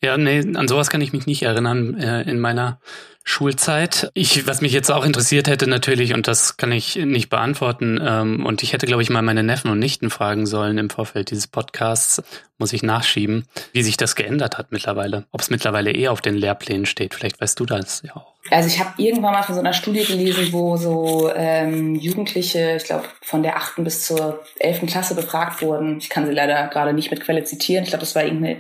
Ja, 0.01 0.17
nee, 0.17 0.39
an 0.39 0.69
sowas 0.69 0.89
kann 0.89 1.01
ich 1.01 1.12
mich 1.12 1.27
nicht 1.27 1.43
erinnern. 1.43 2.00
Äh, 2.00 2.21
in 2.21 2.39
meiner 2.39 2.79
Schulzeit. 3.24 4.10
Ich, 4.13 4.48
was 4.48 4.62
mich 4.62 4.74
jetzt 4.74 4.92
auch 4.92 5.06
interessiert 5.06 5.48
hätte 5.48 5.68
natürlich, 5.68 6.13
und 6.13 6.28
das 6.28 6.58
kann 6.58 6.72
ich 6.72 6.96
nicht 6.96 7.30
beantworten, 7.30 8.00
ähm, 8.04 8.46
und 8.46 8.63
ich 8.63 8.74
hätte, 8.74 8.88
glaube 8.88 9.04
ich, 9.04 9.10
mal 9.10 9.22
meine 9.22 9.44
Neffen 9.44 9.70
und 9.70 9.80
Nichten 9.80 10.10
fragen 10.10 10.46
sollen 10.46 10.78
im 10.78 10.90
Vorfeld 10.90 11.30
dieses 11.32 11.48
Podcasts, 11.48 12.24
muss 12.58 12.74
ich 12.74 12.84
nachschieben, 12.84 13.48
wie 13.74 13.84
sich 13.84 13.98
das 13.98 14.16
geändert 14.16 14.58
hat 14.58 14.72
mittlerweile. 14.72 15.25
Ob 15.32 15.42
es 15.42 15.50
mittlerweile 15.50 15.92
eher 15.92 16.12
auf 16.12 16.22
den 16.22 16.36
Lehrplänen 16.36 16.86
steht. 16.86 17.13
Vielleicht 17.13 17.42
weißt 17.42 17.60
du 17.60 17.66
das 17.66 18.04
ja 18.06 18.16
auch. 18.16 18.32
Also 18.50 18.68
ich 18.68 18.80
habe 18.80 18.94
irgendwann 18.98 19.34
mal 19.34 19.44
von 19.44 19.54
so 19.56 19.62
einer 19.62 19.74
Studie 19.74 20.04
gelesen, 20.04 20.51
wo 20.51 20.75
so 20.75 21.32
ähm, 21.36 21.96
Jugendliche, 21.96 22.78
ich 22.78 22.86
glaube 22.86 23.06
von 23.22 23.44
der 23.44 23.56
achten 23.56 23.84
bis 23.84 24.06
zur 24.06 24.44
elften 24.58 24.88
Klasse 24.88 25.13
befragt 25.13 25.62
wurden. 25.62 26.00
Ich 26.00 26.10
kann 26.10 26.25
sie 26.25 26.34
leider 26.34 26.68
gerade 26.68 26.94
nicht 26.94 27.12
mit 27.12 27.22
Quelle 27.22 27.44
zitieren. 27.44 27.84
Ich 27.84 27.90
glaube, 27.90 28.01
das 28.01 28.16
war 28.16 28.24
irgendeine, 28.24 28.60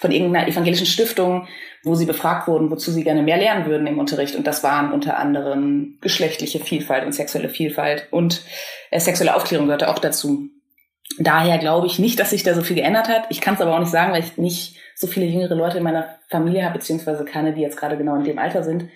von 0.00 0.10
irgendeiner 0.10 0.48
evangelischen 0.48 0.86
Stiftung, 0.86 1.48
wo 1.84 1.94
sie 1.94 2.06
befragt 2.06 2.46
wurden, 2.46 2.70
wozu 2.70 2.90
sie 2.92 3.04
gerne 3.04 3.22
mehr 3.22 3.36
lernen 3.36 3.66
würden 3.66 3.86
im 3.86 3.98
Unterricht. 3.98 4.36
Und 4.36 4.46
das 4.46 4.62
waren 4.62 4.92
unter 4.92 5.18
anderem 5.18 5.98
geschlechtliche 6.00 6.60
Vielfalt 6.60 7.04
und 7.04 7.12
sexuelle 7.12 7.48
Vielfalt. 7.48 8.06
Und 8.10 8.42
äh, 8.90 9.00
sexuelle 9.00 9.34
Aufklärung 9.34 9.66
gehörte 9.66 9.88
auch 9.88 9.98
dazu. 9.98 10.48
Daher 11.18 11.58
glaube 11.58 11.86
ich 11.86 11.98
nicht, 11.98 12.20
dass 12.20 12.30
sich 12.30 12.42
da 12.42 12.54
so 12.54 12.62
viel 12.62 12.76
geändert 12.76 13.08
hat. 13.08 13.24
Ich 13.30 13.40
kann 13.40 13.54
es 13.54 13.60
aber 13.60 13.74
auch 13.74 13.80
nicht 13.80 13.90
sagen, 13.90 14.12
weil 14.12 14.22
ich 14.22 14.38
nicht 14.38 14.76
so 14.94 15.06
viele 15.06 15.26
jüngere 15.26 15.54
Leute 15.54 15.78
in 15.78 15.84
meiner 15.84 16.16
Familie 16.28 16.64
habe, 16.64 16.78
beziehungsweise 16.78 17.24
keine, 17.24 17.52
die 17.52 17.60
jetzt 17.60 17.76
gerade 17.76 17.96
genau 17.96 18.14
in 18.16 18.24
dem 18.24 18.38
Alter 18.38 18.62
sind. 18.62 18.88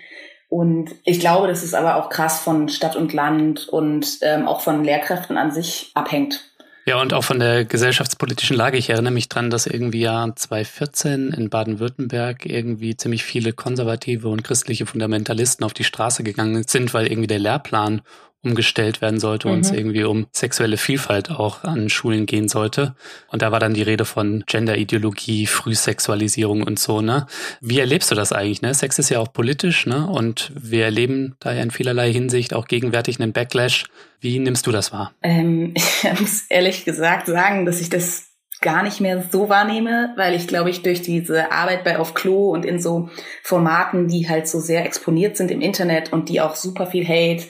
Und 0.48 0.94
ich 1.04 1.18
glaube, 1.18 1.48
dass 1.48 1.64
es 1.64 1.74
aber 1.74 1.96
auch 1.96 2.08
krass 2.08 2.40
von 2.40 2.68
Stadt 2.68 2.94
und 2.94 3.12
Land 3.12 3.68
und 3.68 4.18
ähm, 4.22 4.46
auch 4.46 4.60
von 4.60 4.84
Lehrkräften 4.84 5.36
an 5.36 5.50
sich 5.50 5.90
abhängt. 5.94 6.55
Ja, 6.88 7.00
und 7.00 7.12
auch 7.12 7.24
von 7.24 7.40
der 7.40 7.64
gesellschaftspolitischen 7.64 8.56
Lage. 8.56 8.78
Ich 8.78 8.90
erinnere 8.90 9.12
mich 9.12 9.28
dran, 9.28 9.50
dass 9.50 9.66
irgendwie 9.66 10.02
ja 10.02 10.32
2014 10.32 11.32
in 11.32 11.50
Baden-Württemberg 11.50 12.46
irgendwie 12.46 12.96
ziemlich 12.96 13.24
viele 13.24 13.52
konservative 13.52 14.28
und 14.28 14.44
christliche 14.44 14.86
Fundamentalisten 14.86 15.66
auf 15.66 15.74
die 15.74 15.82
Straße 15.82 16.22
gegangen 16.22 16.62
sind, 16.64 16.94
weil 16.94 17.08
irgendwie 17.08 17.26
der 17.26 17.40
Lehrplan 17.40 18.02
umgestellt 18.46 19.00
werden 19.00 19.20
sollte 19.20 19.48
mhm. 19.48 19.54
und 19.54 19.60
es 19.60 19.72
irgendwie 19.72 20.04
um 20.04 20.26
sexuelle 20.32 20.76
Vielfalt 20.76 21.30
auch 21.30 21.64
an 21.64 21.88
Schulen 21.88 22.26
gehen 22.26 22.48
sollte. 22.48 22.94
Und 23.28 23.42
da 23.42 23.52
war 23.52 23.60
dann 23.60 23.74
die 23.74 23.82
Rede 23.82 24.04
von 24.04 24.44
Genderideologie, 24.46 25.46
Frühsexualisierung 25.46 26.62
und 26.62 26.78
so, 26.78 27.00
ne? 27.00 27.26
Wie 27.60 27.80
erlebst 27.80 28.10
du 28.10 28.14
das 28.14 28.32
eigentlich, 28.32 28.62
ne? 28.62 28.72
Sex 28.74 28.98
ist 28.98 29.10
ja 29.10 29.18
auch 29.18 29.32
politisch, 29.32 29.86
ne? 29.86 30.06
Und 30.06 30.52
wir 30.54 30.84
erleben 30.84 31.34
da 31.40 31.52
ja 31.52 31.62
in 31.62 31.70
vielerlei 31.70 32.12
Hinsicht 32.12 32.54
auch 32.54 32.66
gegenwärtig 32.66 33.20
einen 33.20 33.32
Backlash. 33.32 33.84
Wie 34.20 34.38
nimmst 34.38 34.66
du 34.66 34.72
das 34.72 34.92
wahr? 34.92 35.12
Ähm, 35.22 35.74
ich 35.76 36.20
muss 36.20 36.44
ehrlich 36.48 36.84
gesagt 36.84 37.26
sagen, 37.26 37.66
dass 37.66 37.80
ich 37.80 37.90
das 37.90 38.26
gar 38.60 38.82
nicht 38.82 39.00
mehr 39.00 39.24
so 39.30 39.48
wahrnehme, 39.48 40.14
weil 40.16 40.34
ich 40.34 40.48
glaube 40.48 40.70
ich 40.70 40.82
durch 40.82 41.02
diese 41.02 41.52
Arbeit 41.52 41.84
bei 41.84 41.98
Auf 41.98 42.14
Klo 42.14 42.50
und 42.50 42.64
in 42.64 42.80
so 42.80 43.10
Formaten, 43.42 44.08
die 44.08 44.28
halt 44.28 44.48
so 44.48 44.60
sehr 44.60 44.86
exponiert 44.86 45.36
sind 45.36 45.50
im 45.50 45.60
Internet 45.60 46.12
und 46.12 46.28
die 46.28 46.40
auch 46.40 46.56
super 46.56 46.86
viel 46.86 47.06
Hate 47.06 47.44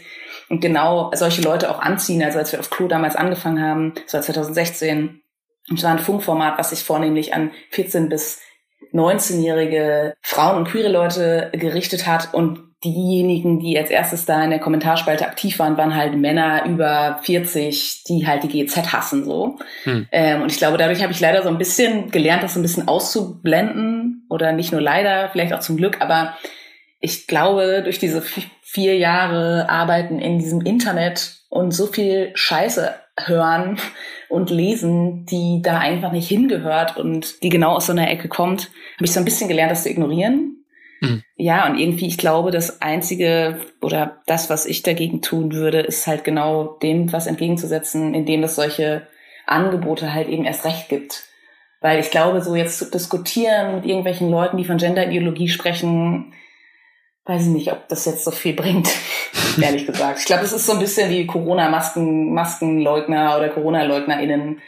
und 0.49 0.61
genau 0.61 1.11
solche 1.15 1.43
Leute 1.43 1.71
auch 1.71 1.81
anziehen. 1.81 2.23
Also 2.23 2.39
als 2.39 2.53
wir 2.53 2.61
auf 2.61 2.71
Klo 2.71 2.89
damals 2.89 3.17
angefangen 3.17 3.63
haben, 3.63 3.95
das 4.05 4.15
war 4.15 4.23
2016, 4.23 5.23
und 5.69 5.79
es 5.79 5.85
war 5.85 5.91
ein 5.91 5.99
Funkformat, 5.99 6.59
was 6.59 6.71
sich 6.71 6.85
vornehmlich 6.85 7.35
an 7.35 7.51
14 7.71 8.09
bis 8.09 8.41
19-jährige 8.93 10.15
Frauen 10.23 10.59
und 10.59 10.69
queere 10.69 10.89
Leute 10.89 11.51
gerichtet 11.53 12.07
hat 12.07 12.33
und 12.35 12.61
diejenigen, 12.85 13.59
die 13.59 13.77
als 13.79 13.91
erstes 13.91 14.27
da 14.27 14.45
in 14.45 14.51
der 14.51 14.59
Kommentarspalte 14.59 15.27
aktiv 15.27 15.59
waren, 15.59 15.77
waren 15.77 15.97
halt 15.97 16.15
Männer 16.15 16.67
über 16.67 17.19
40, 17.23 18.05
die 18.05 18.27
halt 18.27 18.45
die 18.45 18.49
GZ 18.49 18.93
hassen 18.93 19.25
so. 19.25 19.59
Hm. 19.85 20.07
Ähm, 20.13 20.43
und 20.43 20.53
ich 20.53 20.59
glaube, 20.59 20.77
dadurch 20.77 21.03
habe 21.03 21.13
ich 21.13 21.21
leider 21.21 21.43
so 21.43 21.49
ein 21.49 21.59
bisschen 21.59 22.11
gelernt, 22.11 22.43
das 22.43 22.55
so 22.55 22.61
ein 22.61 22.63
bisschen 22.63 22.87
auszublenden 22.87 24.27
oder 24.29 24.53
nicht 24.53 24.73
nur 24.73 24.81
leider, 24.81 25.31
vielleicht 25.31 25.53
auch 25.53 25.61
zum 25.61 25.77
Glück, 25.77 26.01
aber 26.01 26.37
ich 27.07 27.29
glaube, 27.29 27.83
durch 27.85 28.01
diese 28.01 28.21
vier 28.21 28.99
Jahre 28.99 29.71
Arbeiten 29.71 30.19
in 30.19 30.41
diesem 30.41 30.61
Internet 30.61 31.37
und 31.49 31.71
so 31.71 31.87
viel 31.87 32.33
Scheiße 32.35 32.93
hören 33.19 33.79
und 34.29 34.51
lesen, 34.51 35.25
die 35.25 35.63
da 35.63 35.79
einfach 35.79 36.11
nicht 36.11 36.29
hingehört 36.29 36.97
und 36.97 37.45
die 37.45 37.49
genau 37.49 37.77
aus 37.77 37.87
so 37.87 37.93
einer 37.93 38.11
Ecke 38.11 38.27
kommt, 38.27 38.71
habe 38.97 39.05
ich 39.05 39.13
so 39.13 39.21
ein 39.21 39.25
bisschen 39.25 39.47
gelernt, 39.47 39.71
das 39.71 39.85
zu 39.85 39.89
ignorieren. 39.89 40.65
Mhm. 41.01 41.23
Ja, 41.37 41.71
und 41.71 41.79
irgendwie, 41.79 42.09
ich 42.09 42.19
glaube, 42.19 42.51
das 42.51 42.83
Einzige 42.83 43.61
oder 43.81 44.21
das, 44.27 44.51
was 44.51 44.67
ich 44.67 44.83
dagegen 44.83 45.23
tun 45.23 45.53
würde, 45.53 45.79
ist 45.81 46.09
halt 46.09 46.25
genau 46.25 46.77
dem 46.83 47.13
was 47.13 47.29
entgegenzusetzen, 47.29 48.15
indem 48.15 48.43
es 48.43 48.57
solche 48.57 49.07
Angebote 49.47 50.13
halt 50.13 50.29
eben 50.29 50.45
erst 50.45 50.65
recht 50.65 50.89
gibt. 50.89 51.23
Weil 51.81 52.01
ich 52.01 52.11
glaube, 52.11 52.43
so 52.43 52.57
jetzt 52.57 52.79
zu 52.79 52.91
diskutieren 52.91 53.77
mit 53.77 53.87
irgendwelchen 53.87 54.29
Leuten, 54.29 54.57
die 54.57 54.65
von 54.65 54.79
Genderideologie 54.79 55.49
sprechen, 55.49 56.33
weiß 57.27 57.43
ich 57.43 57.49
nicht, 57.49 57.73
ob 57.73 57.89
das 57.89 58.05
jetzt 58.05 58.25
so 58.25 58.31
viel 58.31 58.55
bringt, 58.55 58.89
ehrlich 59.61 59.87
gesagt. 59.87 60.21
Ich 60.21 60.27
glaube, 60.27 60.45
es 60.45 60.53
ist 60.53 60.67
so 60.67 60.73
ein 60.73 60.79
bisschen 60.79 61.11
wie 61.11 61.27
Corona-Masken, 61.27 62.33
Maskenleugner 62.33 63.37
oder 63.37 63.49
Corona-LeugnerInnen. 63.49 64.61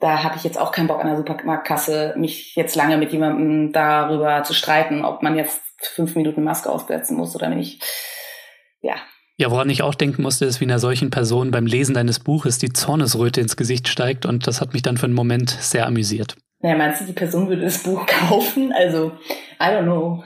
Da 0.00 0.24
habe 0.24 0.36
ich 0.36 0.42
jetzt 0.42 0.58
auch 0.58 0.72
keinen 0.72 0.88
Bock 0.88 1.00
an 1.00 1.06
der 1.06 1.16
Supermarktkasse, 1.16 2.14
mich 2.16 2.56
jetzt 2.56 2.74
lange 2.74 2.96
mit 2.96 3.12
jemandem 3.12 3.72
darüber 3.72 4.42
zu 4.42 4.52
streiten, 4.52 5.04
ob 5.04 5.22
man 5.22 5.36
jetzt 5.36 5.62
fünf 5.78 6.16
Minuten 6.16 6.42
Maske 6.42 6.70
aufsetzen 6.70 7.16
muss 7.16 7.36
oder 7.36 7.48
nicht. 7.48 7.84
Ja. 8.80 8.96
Ja, 9.36 9.50
woran 9.50 9.70
ich 9.70 9.82
auch 9.82 9.94
denken 9.94 10.22
musste, 10.22 10.44
ist, 10.44 10.60
wie 10.60 10.64
einer 10.64 10.80
solchen 10.80 11.10
Person 11.10 11.52
beim 11.52 11.66
Lesen 11.66 11.94
deines 11.94 12.18
Buches 12.18 12.58
die 12.58 12.72
Zornesröte 12.72 13.40
ins 13.40 13.56
Gesicht 13.56 13.88
steigt 13.88 14.26
und 14.26 14.46
das 14.46 14.60
hat 14.60 14.72
mich 14.72 14.82
dann 14.82 14.96
für 14.96 15.06
einen 15.06 15.14
Moment 15.14 15.50
sehr 15.50 15.86
amüsiert. 15.86 16.36
Naja, 16.60 16.76
meinst 16.76 17.00
du, 17.00 17.04
die 17.06 17.12
Person 17.12 17.48
würde 17.48 17.62
das 17.62 17.82
Buch 17.82 18.04
kaufen? 18.28 18.72
Also, 18.72 19.12
I 19.60 19.66
don't 19.66 19.84
know. 19.84 20.24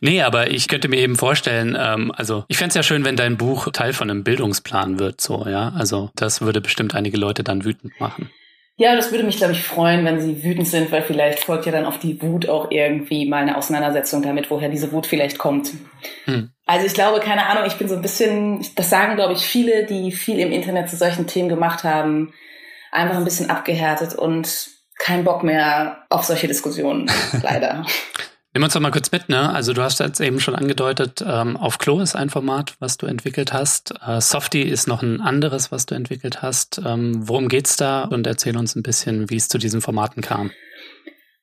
Nee, 0.00 0.22
aber 0.22 0.50
ich 0.50 0.68
könnte 0.68 0.88
mir 0.88 0.98
eben 0.98 1.16
vorstellen, 1.16 1.76
ähm, 1.78 2.12
also 2.14 2.44
ich 2.48 2.58
fände 2.58 2.70
es 2.70 2.74
ja 2.74 2.82
schön, 2.82 3.04
wenn 3.04 3.16
dein 3.16 3.36
Buch 3.36 3.68
Teil 3.72 3.92
von 3.92 4.10
einem 4.10 4.24
Bildungsplan 4.24 4.98
wird, 4.98 5.20
so, 5.20 5.46
ja. 5.46 5.72
Also 5.76 6.10
das 6.16 6.40
würde 6.40 6.60
bestimmt 6.60 6.94
einige 6.94 7.16
Leute 7.16 7.44
dann 7.44 7.64
wütend 7.64 7.98
machen. 8.00 8.30
Ja, 8.76 8.96
das 8.96 9.12
würde 9.12 9.24
mich, 9.24 9.36
glaube 9.36 9.52
ich, 9.52 9.62
freuen, 9.62 10.04
wenn 10.04 10.20
sie 10.20 10.42
wütend 10.42 10.66
sind, 10.66 10.90
weil 10.90 11.02
vielleicht 11.02 11.40
folgt 11.40 11.66
ja 11.66 11.72
dann 11.72 11.84
auf 11.84 11.98
die 11.98 12.20
Wut 12.22 12.48
auch 12.48 12.70
irgendwie 12.70 13.28
mal 13.28 13.42
eine 13.42 13.56
Auseinandersetzung 13.56 14.22
damit, 14.22 14.50
woher 14.50 14.70
diese 14.70 14.90
Wut 14.92 15.06
vielleicht 15.06 15.38
kommt. 15.38 15.70
Hm. 16.24 16.50
Also 16.64 16.86
ich 16.86 16.94
glaube, 16.94 17.20
keine 17.20 17.46
Ahnung, 17.46 17.64
ich 17.66 17.76
bin 17.76 17.88
so 17.88 17.94
ein 17.94 18.02
bisschen, 18.02 18.64
das 18.74 18.88
sagen, 18.88 19.14
glaube 19.14 19.34
ich, 19.34 19.40
viele, 19.40 19.84
die 19.84 20.10
viel 20.10 20.38
im 20.38 20.50
Internet 20.50 20.88
zu 20.88 20.96
solchen 20.96 21.26
Themen 21.26 21.50
gemacht 21.50 21.84
haben, 21.84 22.32
einfach 22.90 23.16
ein 23.16 23.24
bisschen 23.24 23.50
abgehärtet 23.50 24.14
und 24.14 24.68
kein 24.98 25.24
Bock 25.24 25.42
mehr 25.42 26.06
auf 26.08 26.24
solche 26.24 26.48
Diskussionen, 26.48 27.10
leider. 27.42 27.84
Nimm 28.54 28.64
uns 28.64 28.74
doch 28.74 28.80
mal 28.80 28.90
kurz 28.90 29.10
mit, 29.12 29.30
ne? 29.30 29.50
Also 29.50 29.72
du 29.72 29.82
hast 29.82 29.98
jetzt 30.00 30.20
eben 30.20 30.38
schon 30.38 30.54
angedeutet, 30.54 31.24
ähm, 31.26 31.56
auf 31.56 31.78
Klo 31.78 32.00
ist 32.00 32.14
ein 32.14 32.28
Format, 32.28 32.74
was 32.80 32.98
du 32.98 33.06
entwickelt 33.06 33.54
hast. 33.54 33.94
Äh, 34.06 34.20
Softy 34.20 34.60
ist 34.60 34.86
noch 34.86 35.02
ein 35.02 35.22
anderes, 35.22 35.72
was 35.72 35.86
du 35.86 35.94
entwickelt 35.94 36.42
hast. 36.42 36.80
Ähm, 36.84 37.26
worum 37.26 37.48
geht's 37.48 37.76
da? 37.76 38.04
Und 38.04 38.26
erzähl 38.26 38.56
uns 38.58 38.76
ein 38.76 38.82
bisschen, 38.82 39.30
wie 39.30 39.36
es 39.36 39.48
zu 39.48 39.56
diesen 39.56 39.80
Formaten 39.80 40.22
kam. 40.22 40.50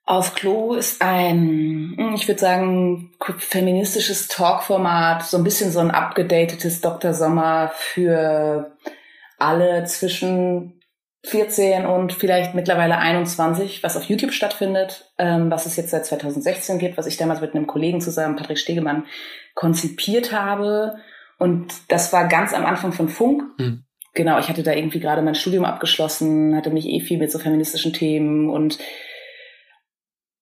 Auf 0.06 0.36
Klo 0.36 0.74
ist 0.74 1.01
ein, 1.01 2.13
ich 2.16 2.28
würde 2.28 2.39
sagen, 2.39 3.12
feministisches 3.38 4.28
Talkformat, 4.28 5.25
so 5.25 5.38
ein 5.38 5.44
bisschen 5.44 5.72
so 5.72 5.80
ein 5.80 5.92
abgedatetes 5.92 6.82
Dr. 6.82 7.13
Sommer 7.13 7.72
für 7.75 8.72
alle 9.39 9.86
zwischen 9.86 10.78
14 11.26 11.86
und 11.86 12.14
vielleicht 12.14 12.56
mittlerweile 12.56 12.98
21, 12.98 13.84
was 13.84 13.98
auf 13.98 14.04
YouTube 14.06 14.32
stattfindet, 14.32 15.12
ähm, 15.18 15.52
was 15.52 15.66
es 15.66 15.76
jetzt 15.76 15.92
seit 15.92 16.06
2016 16.06 16.80
gibt, 16.80 16.98
was 16.98 17.08
ich 17.08 17.18
damals 17.18 17.42
mit 17.42 17.54
einem 17.54 17.68
Kollegen 17.68 18.00
zusammen, 18.00 18.38
Patrick 18.38 18.58
Stegemann, 18.58 19.06
konzipiert 19.54 20.32
habe. 20.32 20.98
Und 21.38 21.74
das 21.90 22.14
war 22.14 22.28
ganz 22.28 22.54
am 22.54 22.66
Anfang 22.66 22.94
von 22.94 23.10
Funk. 23.10 23.44
Mhm. 23.58 23.84
Genau, 24.14 24.40
ich 24.40 24.50
hatte 24.50 24.64
da 24.64 24.74
irgendwie 24.74 25.00
gerade 25.00 25.22
mein 25.22 25.36
Studium 25.36 25.66
abgeschlossen, 25.66 26.56
hatte 26.56 26.72
mich 26.72 26.88
eh 26.88 27.02
viel 27.02 27.20
mit 27.20 27.32
so 27.32 27.40
feministischen 27.40 27.94
Themen 27.94 28.50
und 28.50 28.80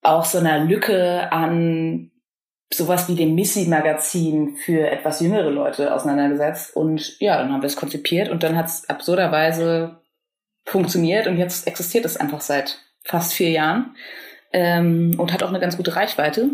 auch 0.04 0.26
so 0.26 0.38
einer 0.38 0.64
Lücke 0.64 1.32
an 1.32 2.12
sowas 2.72 3.10
wie 3.10 3.16
dem 3.16 3.36
Missy-Magazin 3.36 4.58
für 4.58 4.90
etwas 4.90 5.22
jüngere 5.22 5.50
Leute 5.50 5.94
auseinandergesetzt. 5.94 6.76
Und 6.76 7.20
ja, 7.20 7.38
dann 7.38 7.52
haben 7.52 7.62
wir 7.62 7.68
es 7.68 7.76
konzipiert 7.76 8.30
und 8.30 8.44
dann 8.44 8.56
hat 8.56 8.68
es 8.68 8.90
absurderweise 8.90 10.02
funktioniert 10.68 11.28
und 11.28 11.38
jetzt 11.38 11.66
existiert 11.66 12.06
es 12.06 12.18
einfach 12.18 12.42
seit 12.42 12.78
fast 13.04 13.34
vier 13.34 13.50
Jahren 13.50 13.96
ähm, 14.52 15.16
und 15.18 15.34
hat 15.34 15.42
auch 15.42 15.50
eine 15.50 15.60
ganz 15.60 15.78
gute 15.78 15.96
Reichweite. 15.96 16.50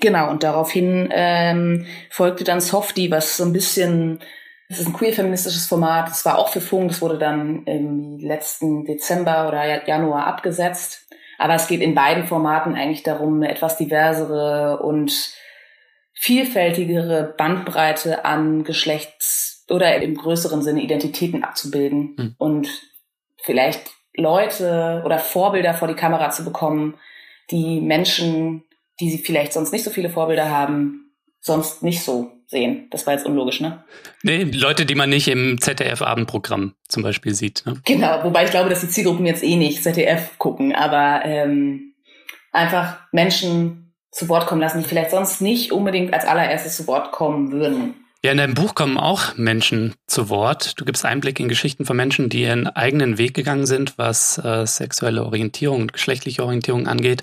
Genau, 0.00 0.30
und 0.30 0.42
daraufhin 0.42 1.08
ähm, 1.12 1.86
folgte 2.10 2.44
dann 2.44 2.60
Softy, 2.60 3.10
was 3.10 3.36
so 3.36 3.44
ein 3.44 3.52
bisschen, 3.52 4.20
das 4.68 4.80
ist 4.80 4.86
ein 4.86 4.92
queer-feministisches 4.92 5.66
Format, 5.66 6.08
das 6.08 6.24
war 6.24 6.38
auch 6.38 6.48
für 6.48 6.60
Funk, 6.60 6.88
das 6.88 7.02
wurde 7.02 7.18
dann 7.18 7.64
im 7.64 8.18
letzten 8.18 8.84
Dezember 8.84 9.48
oder 9.48 9.86
Januar 9.86 10.26
abgesetzt. 10.26 11.06
Aber 11.38 11.54
es 11.54 11.68
geht 11.68 11.80
in 11.80 11.94
beiden 11.94 12.24
Formaten 12.24 12.74
eigentlich 12.74 13.02
darum, 13.02 13.36
eine 13.36 13.50
etwas 13.50 13.78
diversere 13.78 14.80
und 14.82 15.34
vielfältigere 16.12 17.34
Bandbreite 17.36 18.24
an 18.24 18.62
Geschlechts- 18.62 19.64
oder 19.70 20.02
im 20.02 20.16
größeren 20.16 20.62
Sinne 20.62 20.82
Identitäten 20.82 21.42
abzubilden. 21.44 22.14
Mhm. 22.16 22.34
Und 22.36 22.89
vielleicht 23.42 23.90
Leute 24.14 25.02
oder 25.04 25.18
Vorbilder 25.18 25.74
vor 25.74 25.88
die 25.88 25.94
Kamera 25.94 26.30
zu 26.30 26.44
bekommen, 26.44 26.94
die 27.50 27.80
Menschen, 27.80 28.64
die 29.00 29.10
sie 29.10 29.18
vielleicht 29.18 29.52
sonst 29.52 29.72
nicht 29.72 29.84
so 29.84 29.90
viele 29.90 30.10
Vorbilder 30.10 30.50
haben, 30.50 31.12
sonst 31.40 31.82
nicht 31.82 32.02
so 32.02 32.30
sehen. 32.46 32.88
Das 32.90 33.06
war 33.06 33.14
jetzt 33.14 33.26
unlogisch, 33.26 33.60
ne? 33.60 33.84
Nee, 34.22 34.42
Leute, 34.42 34.84
die 34.84 34.94
man 34.94 35.08
nicht 35.08 35.28
im 35.28 35.60
ZDF-Abendprogramm 35.60 36.74
zum 36.88 37.02
Beispiel 37.02 37.34
sieht. 37.34 37.62
Ne? 37.64 37.80
Genau, 37.84 38.24
wobei 38.24 38.44
ich 38.44 38.50
glaube, 38.50 38.68
dass 38.68 38.80
die 38.80 38.88
Zielgruppen 38.88 39.24
jetzt 39.24 39.44
eh 39.44 39.56
nicht 39.56 39.82
ZDF 39.82 40.36
gucken, 40.38 40.74
aber 40.74 41.22
ähm, 41.24 41.94
einfach 42.52 42.98
Menschen 43.12 43.94
zu 44.10 44.28
Wort 44.28 44.46
kommen 44.46 44.60
lassen, 44.60 44.82
die 44.82 44.88
vielleicht 44.88 45.12
sonst 45.12 45.40
nicht 45.40 45.70
unbedingt 45.70 46.12
als 46.12 46.24
allererstes 46.24 46.76
zu 46.76 46.86
Wort 46.88 47.12
kommen 47.12 47.52
würden. 47.52 47.99
Ja, 48.22 48.32
in 48.32 48.36
deinem 48.36 48.54
Buch 48.54 48.74
kommen 48.74 48.98
auch 48.98 49.36
Menschen 49.36 49.94
zu 50.06 50.28
Wort. 50.28 50.78
Du 50.78 50.84
gibst 50.84 51.06
Einblick 51.06 51.40
in 51.40 51.48
Geschichten 51.48 51.86
von 51.86 51.96
Menschen, 51.96 52.28
die 52.28 52.42
ihren 52.42 52.66
eigenen 52.66 53.16
Weg 53.16 53.32
gegangen 53.32 53.64
sind, 53.64 53.96
was 53.96 54.36
äh, 54.36 54.66
sexuelle 54.66 55.24
Orientierung 55.24 55.80
und 55.82 55.92
geschlechtliche 55.94 56.44
Orientierung 56.44 56.86
angeht. 56.86 57.22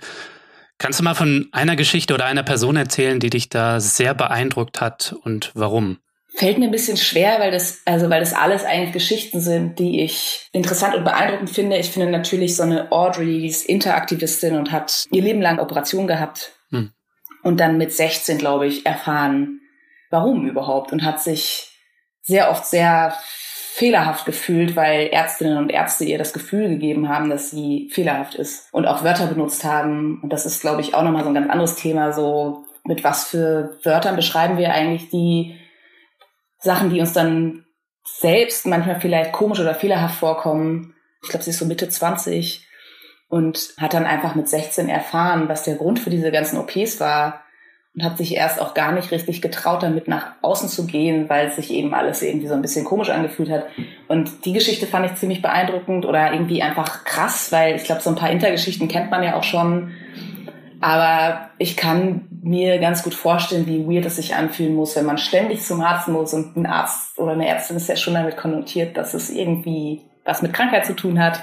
Kannst 0.79 0.99
du 0.99 1.03
mal 1.03 1.13
von 1.13 1.49
einer 1.51 1.75
Geschichte 1.75 2.15
oder 2.15 2.25
einer 2.25 2.41
Person 2.41 2.77
erzählen, 2.77 3.19
die 3.19 3.29
dich 3.29 3.49
da 3.49 3.79
sehr 3.79 4.15
beeindruckt 4.15 4.81
hat 4.81 5.15
und 5.23 5.51
warum? 5.53 5.99
Fällt 6.35 6.57
mir 6.57 6.65
ein 6.65 6.71
bisschen 6.71 6.97
schwer, 6.97 7.39
weil 7.39 7.51
das, 7.51 7.81
also 7.85 8.09
weil 8.09 8.19
das 8.19 8.33
alles 8.33 8.63
eigentlich 8.63 8.93
Geschichten 8.93 9.39
sind, 9.39 9.77
die 9.77 10.03
ich 10.03 10.49
interessant 10.51 10.95
und 10.95 11.03
beeindruckend 11.03 11.51
finde. 11.51 11.77
Ich 11.77 11.89
finde 11.89 12.09
natürlich 12.09 12.55
so 12.55 12.63
eine 12.63 12.91
Audrey, 12.91 13.41
die 13.41 13.47
ist 13.47 13.65
Interaktivistin 13.65 14.55
und 14.55 14.71
hat 14.71 15.05
ihr 15.11 15.21
Leben 15.21 15.41
lang 15.41 15.59
Operationen 15.59 16.07
gehabt 16.07 16.53
hm. 16.71 16.91
und 17.43 17.59
dann 17.59 17.77
mit 17.77 17.91
16, 17.91 18.39
glaube 18.39 18.65
ich, 18.65 18.85
erfahren, 18.85 19.61
warum 20.09 20.47
überhaupt 20.47 20.91
und 20.91 21.03
hat 21.03 21.21
sich 21.21 21.71
sehr 22.21 22.51
oft 22.51 22.65
sehr 22.65 23.15
fehlerhaft 23.77 24.25
gefühlt, 24.25 24.75
weil 24.75 25.07
Ärztinnen 25.07 25.57
und 25.57 25.69
Ärzte 25.69 26.03
ihr 26.03 26.17
das 26.17 26.33
Gefühl 26.33 26.67
gegeben 26.67 27.09
haben, 27.09 27.29
dass 27.29 27.51
sie 27.51 27.89
fehlerhaft 27.93 28.33
ist 28.33 28.73
und 28.73 28.87
auch 28.87 29.03
Wörter 29.03 29.27
benutzt 29.27 29.63
haben. 29.63 30.19
Und 30.23 30.33
das 30.33 30.47
ist, 30.47 30.61
glaube 30.61 30.81
ich, 30.81 30.95
auch 30.95 31.03
nochmal 31.03 31.23
so 31.23 31.29
ein 31.29 31.35
ganz 31.35 31.49
anderes 31.49 31.75
Thema, 31.75 32.11
so 32.11 32.65
mit 32.85 33.03
was 33.03 33.27
für 33.27 33.77
Wörtern 33.83 34.15
beschreiben 34.15 34.57
wir 34.57 34.73
eigentlich 34.73 35.09
die 35.09 35.59
Sachen, 36.57 36.89
die 36.89 36.99
uns 36.99 37.13
dann 37.13 37.65
selbst 38.03 38.65
manchmal 38.65 38.99
vielleicht 38.99 39.31
komisch 39.31 39.59
oder 39.59 39.75
fehlerhaft 39.75 40.15
vorkommen. 40.15 40.95
Ich 41.21 41.29
glaube, 41.29 41.43
sie 41.43 41.51
ist 41.51 41.59
so 41.59 41.65
Mitte 41.65 41.87
20 41.87 42.67
und 43.29 43.73
hat 43.77 43.93
dann 43.93 44.05
einfach 44.05 44.33
mit 44.33 44.49
16 44.49 44.89
erfahren, 44.89 45.49
was 45.49 45.63
der 45.63 45.75
Grund 45.75 45.99
für 45.99 46.09
diese 46.09 46.31
ganzen 46.31 46.57
OPs 46.57 46.99
war 46.99 47.43
und 47.97 48.03
hat 48.03 48.17
sich 48.17 48.35
erst 48.35 48.61
auch 48.61 48.75
gar 48.75 48.91
nicht 48.91 49.09
richtig 49.09 49.41
getraut, 49.41 49.81
damit 49.81 50.07
nach 50.07 50.33
außen 50.43 50.69
zu 50.69 50.85
gehen, 50.85 51.29
weil 51.29 51.51
sich 51.51 51.71
eben 51.71 51.95
alles 51.95 52.21
irgendwie 52.21 52.45
so 52.45 52.53
ein 52.53 52.61
bisschen 52.61 52.85
komisch 52.85 53.09
angefühlt 53.09 53.49
hat. 53.49 53.65
Und 54.07 54.45
die 54.45 54.53
Geschichte 54.53 54.85
fand 54.85 55.07
ich 55.07 55.15
ziemlich 55.15 55.41
beeindruckend 55.41 56.05
oder 56.05 56.31
irgendwie 56.31 56.61
einfach 56.61 57.05
krass, 57.05 57.51
weil 57.51 57.75
ich 57.75 57.85
glaube, 57.85 58.01
so 58.01 58.11
ein 58.11 58.15
paar 58.15 58.29
Intergeschichten 58.29 58.87
kennt 58.87 59.09
man 59.09 59.23
ja 59.23 59.35
auch 59.35 59.43
schon. 59.43 59.93
Aber 60.79 61.49
ich 61.57 61.75
kann 61.75 62.27
mir 62.43 62.77
ganz 62.77 63.01
gut 63.01 63.15
vorstellen, 63.15 63.65
wie 63.65 63.87
weird 63.87 64.05
es 64.05 64.17
sich 64.17 64.35
anfühlen 64.35 64.75
muss, 64.75 64.95
wenn 64.95 65.05
man 65.05 65.17
ständig 65.17 65.63
zum 65.63 65.81
Arzt 65.81 66.07
muss 66.07 66.35
und 66.35 66.55
ein 66.55 66.67
Arzt 66.67 67.17
oder 67.17 67.31
eine 67.31 67.47
Ärztin 67.47 67.77
ist 67.77 67.89
ja 67.89 67.95
schon 67.95 68.13
damit 68.13 68.37
konnotiert, 68.37 68.95
dass 68.95 69.15
es 69.15 69.31
irgendwie 69.31 70.01
was 70.23 70.43
mit 70.43 70.53
Krankheit 70.53 70.85
zu 70.85 70.95
tun 70.95 71.19
hat. 71.19 71.41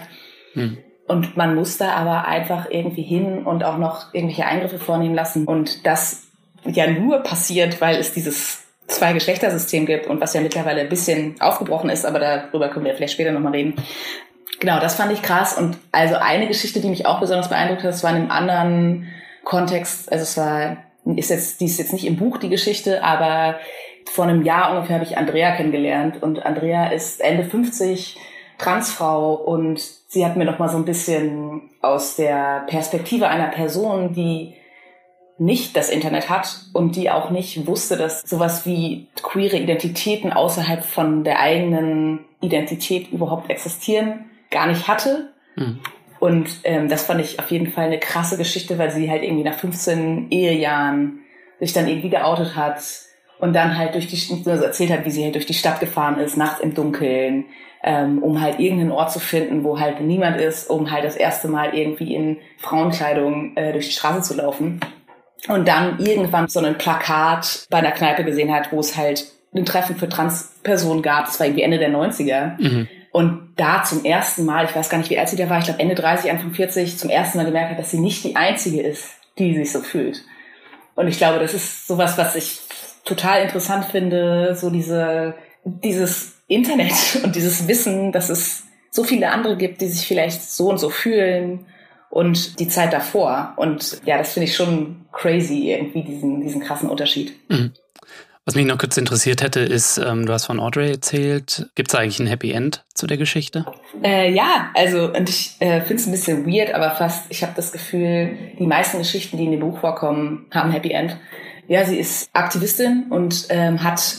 Hm. 0.52 0.78
Und 1.08 1.36
man 1.36 1.56
muss 1.56 1.78
da 1.78 1.94
aber 1.94 2.28
einfach 2.28 2.70
irgendwie 2.70 3.02
hin 3.02 3.44
und 3.44 3.64
auch 3.64 3.76
noch 3.76 4.14
irgendwelche 4.14 4.46
Eingriffe 4.46 4.78
vornehmen 4.78 5.16
lassen. 5.16 5.46
Und 5.46 5.84
das 5.84 6.23
ja 6.66 6.86
nur 6.86 7.22
passiert, 7.22 7.80
weil 7.80 7.96
es 7.96 8.12
dieses 8.12 8.64
Zwei-Geschlechtersystem 8.86 9.86
gibt 9.86 10.06
und 10.06 10.20
was 10.20 10.34
ja 10.34 10.40
mittlerweile 10.40 10.82
ein 10.82 10.88
bisschen 10.88 11.40
aufgebrochen 11.40 11.88
ist, 11.88 12.04
aber 12.04 12.18
darüber 12.18 12.68
können 12.68 12.84
wir 12.84 12.94
vielleicht 12.94 13.14
später 13.14 13.32
nochmal 13.32 13.52
reden. 13.52 13.74
Genau, 14.60 14.78
das 14.78 14.94
fand 14.94 15.12
ich 15.12 15.22
krass. 15.22 15.56
Und 15.56 15.78
also 15.90 16.16
eine 16.16 16.46
Geschichte, 16.46 16.80
die 16.80 16.88
mich 16.88 17.06
auch 17.06 17.20
besonders 17.20 17.48
beeindruckt 17.48 17.82
hat, 17.82 17.90
das 17.90 18.04
war 18.04 18.10
in 18.10 18.16
einem 18.16 18.30
anderen 18.30 19.08
Kontext, 19.44 20.12
also 20.12 20.22
es 20.22 20.36
war, 20.36 20.76
ist 21.16 21.30
jetzt, 21.30 21.60
die 21.60 21.66
ist 21.66 21.78
jetzt 21.78 21.92
nicht 21.92 22.06
im 22.06 22.16
Buch 22.16 22.38
die 22.38 22.50
Geschichte, 22.50 23.02
aber 23.02 23.58
vor 24.10 24.24
einem 24.24 24.42
Jahr 24.42 24.72
ungefähr 24.72 24.96
habe 24.96 25.04
ich 25.04 25.16
Andrea 25.16 25.56
kennengelernt 25.56 26.22
und 26.22 26.44
Andrea 26.44 26.88
ist 26.88 27.20
Ende 27.20 27.44
50, 27.44 28.18
Transfrau 28.58 29.34
und 29.34 29.80
sie 30.08 30.24
hat 30.24 30.36
mir 30.36 30.44
noch 30.44 30.58
mal 30.58 30.68
so 30.68 30.76
ein 30.76 30.84
bisschen 30.84 31.62
aus 31.80 32.16
der 32.16 32.64
Perspektive 32.66 33.28
einer 33.28 33.48
Person, 33.48 34.12
die 34.12 34.54
nicht 35.38 35.76
das 35.76 35.90
Internet 35.90 36.30
hat 36.30 36.60
und 36.72 36.96
die 36.96 37.10
auch 37.10 37.30
nicht 37.30 37.66
wusste, 37.66 37.96
dass 37.96 38.22
sowas 38.22 38.66
wie 38.66 39.08
queere 39.22 39.56
Identitäten 39.56 40.32
außerhalb 40.32 40.84
von 40.84 41.24
der 41.24 41.40
eigenen 41.40 42.20
Identität 42.40 43.10
überhaupt 43.10 43.50
existieren, 43.50 44.26
gar 44.50 44.66
nicht 44.66 44.86
hatte. 44.86 45.32
Mhm. 45.56 45.80
Und 46.20 46.48
ähm, 46.64 46.88
das 46.88 47.04
fand 47.04 47.20
ich 47.20 47.38
auf 47.40 47.50
jeden 47.50 47.66
Fall 47.66 47.86
eine 47.86 47.98
krasse 47.98 48.36
Geschichte, 48.36 48.78
weil 48.78 48.90
sie 48.90 49.10
halt 49.10 49.24
irgendwie 49.24 49.44
nach 49.44 49.58
15 49.58 50.30
Ehejahren 50.30 51.20
sich 51.58 51.72
dann 51.72 51.88
irgendwie 51.88 52.10
geoutet 52.10 52.54
hat 52.54 52.80
und 53.40 53.54
dann 53.54 53.76
halt 53.76 53.94
durch 53.94 54.06
die 54.06 54.48
also 54.48 54.64
erzählt 54.64 54.90
hat, 54.90 55.04
wie 55.04 55.10
sie 55.10 55.24
halt 55.24 55.34
durch 55.34 55.46
die 55.46 55.54
Stadt 55.54 55.80
gefahren 55.80 56.18
ist, 56.18 56.36
nachts 56.36 56.60
im 56.60 56.74
Dunkeln, 56.74 57.46
ähm, 57.82 58.22
um 58.22 58.40
halt 58.40 58.60
irgendeinen 58.60 58.92
Ort 58.92 59.12
zu 59.12 59.18
finden, 59.18 59.64
wo 59.64 59.80
halt 59.80 60.00
niemand 60.00 60.40
ist, 60.40 60.70
um 60.70 60.90
halt 60.90 61.04
das 61.04 61.16
erste 61.16 61.48
Mal 61.48 61.74
irgendwie 61.74 62.14
in 62.14 62.38
Frauenkleidung 62.58 63.56
äh, 63.56 63.72
durch 63.72 63.86
die 63.86 63.92
Straße 63.92 64.22
zu 64.22 64.34
laufen 64.34 64.80
und 65.48 65.68
dann 65.68 65.98
irgendwann 65.98 66.48
so 66.48 66.60
ein 66.60 66.78
Plakat 66.78 67.66
bei 67.70 67.78
einer 67.78 67.92
Kneipe 67.92 68.24
gesehen 68.24 68.52
hat, 68.52 68.72
wo 68.72 68.80
es 68.80 68.96
halt 68.96 69.26
ein 69.54 69.64
Treffen 69.64 69.96
für 69.96 70.08
Transpersonen 70.08 71.02
gab. 71.02 71.26
Das 71.26 71.38
war 71.38 71.46
irgendwie 71.46 71.62
Ende 71.62 71.78
der 71.78 71.90
90er. 71.90 72.60
Mhm. 72.60 72.88
Und 73.12 73.52
da 73.56 73.84
zum 73.84 74.04
ersten 74.04 74.44
Mal, 74.44 74.64
ich 74.64 74.74
weiß 74.74 74.88
gar 74.88 74.98
nicht, 74.98 75.10
wie 75.10 75.18
alt 75.18 75.28
sie 75.28 75.36
da 75.36 75.48
war, 75.48 75.58
ich 75.58 75.66
glaube 75.66 75.80
Ende 75.80 75.94
30, 75.94 76.30
Anfang 76.30 76.52
40, 76.52 76.98
zum 76.98 77.10
ersten 77.10 77.38
Mal 77.38 77.44
gemerkt 77.44 77.70
hat, 77.70 77.78
dass 77.78 77.90
sie 77.90 78.00
nicht 78.00 78.24
die 78.24 78.34
Einzige 78.34 78.82
ist, 78.82 79.10
die 79.38 79.54
sich 79.54 79.70
so 79.70 79.80
fühlt. 79.80 80.24
Und 80.96 81.06
ich 81.06 81.18
glaube, 81.18 81.38
das 81.38 81.54
ist 81.54 81.86
sowas, 81.86 82.18
was 82.18 82.34
ich 82.34 82.60
total 83.04 83.42
interessant 83.42 83.84
finde, 83.84 84.56
so 84.56 84.70
diese, 84.70 85.34
dieses 85.64 86.38
Internet 86.48 86.94
und 87.22 87.36
dieses 87.36 87.68
Wissen, 87.68 88.10
dass 88.10 88.30
es 88.30 88.64
so 88.90 89.04
viele 89.04 89.30
andere 89.30 89.56
gibt, 89.56 89.80
die 89.80 89.88
sich 89.88 90.06
vielleicht 90.06 90.42
so 90.42 90.68
und 90.68 90.78
so 90.78 90.88
fühlen 90.88 91.66
und 92.14 92.60
die 92.60 92.68
Zeit 92.68 92.92
davor. 92.92 93.54
Und 93.56 94.00
ja, 94.06 94.16
das 94.18 94.32
finde 94.32 94.48
ich 94.48 94.54
schon 94.54 95.04
crazy, 95.12 95.70
irgendwie 95.72 96.02
diesen, 96.02 96.40
diesen 96.40 96.60
krassen 96.60 96.88
Unterschied. 96.88 97.32
Mhm. 97.48 97.72
Was 98.46 98.54
mich 98.54 98.66
noch 98.66 98.78
kurz 98.78 98.96
interessiert 98.98 99.42
hätte, 99.42 99.60
ist, 99.60 99.96
ähm, 99.98 100.26
du 100.26 100.32
hast 100.32 100.44
von 100.44 100.60
Audrey 100.60 100.90
erzählt. 100.90 101.70
Gibt 101.74 101.88
es 101.88 101.94
eigentlich 101.94 102.20
ein 102.20 102.26
Happy 102.26 102.52
End 102.52 102.84
zu 102.92 103.06
der 103.06 103.16
Geschichte? 103.16 103.64
Äh, 104.02 104.32
ja, 104.32 104.70
also 104.74 105.12
und 105.12 105.28
ich 105.28 105.56
äh, 105.60 105.80
finde 105.80 105.94
es 105.94 106.06
ein 106.06 106.12
bisschen 106.12 106.46
weird, 106.46 106.72
aber 106.74 106.90
fast, 106.90 107.24
ich 107.30 107.42
habe 107.42 107.54
das 107.56 107.72
Gefühl, 107.72 108.36
die 108.58 108.66
meisten 108.66 108.98
Geschichten, 108.98 109.38
die 109.38 109.46
in 109.46 109.52
dem 109.52 109.60
Buch 109.60 109.78
vorkommen, 109.78 110.46
haben 110.52 110.70
Happy 110.70 110.90
End. 110.90 111.16
Ja, 111.68 111.84
sie 111.86 111.98
ist 111.98 112.28
Aktivistin 112.34 113.06
und 113.08 113.46
ähm, 113.48 113.82
hat 113.82 114.16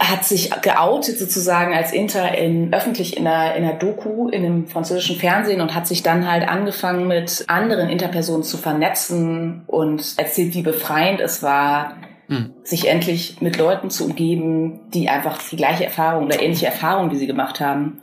hat 0.00 0.24
sich 0.24 0.50
geoutet 0.62 1.18
sozusagen 1.18 1.74
als 1.74 1.92
Inter 1.92 2.36
in, 2.36 2.72
öffentlich 2.72 3.18
in 3.18 3.26
einer, 3.26 3.54
in 3.54 3.64
einer 3.64 3.74
Doku 3.74 4.28
in 4.28 4.44
einem 4.44 4.66
französischen 4.66 5.16
Fernsehen 5.16 5.60
und 5.60 5.74
hat 5.74 5.86
sich 5.86 6.02
dann 6.02 6.30
halt 6.30 6.48
angefangen 6.48 7.06
mit 7.06 7.44
anderen 7.48 7.90
Interpersonen 7.90 8.42
zu 8.42 8.56
vernetzen 8.56 9.62
und 9.66 10.14
erzählt, 10.16 10.54
wie 10.54 10.62
befreiend 10.62 11.20
es 11.20 11.42
war, 11.42 11.96
mhm. 12.28 12.54
sich 12.62 12.88
endlich 12.88 13.42
mit 13.42 13.58
Leuten 13.58 13.90
zu 13.90 14.06
umgeben, 14.06 14.80
die 14.94 15.10
einfach 15.10 15.38
die 15.50 15.56
gleiche 15.56 15.84
Erfahrung 15.84 16.24
oder 16.24 16.40
ähnliche 16.40 16.66
Erfahrungen 16.66 17.10
wie 17.10 17.16
sie 17.16 17.26
gemacht 17.26 17.60
haben. 17.60 18.00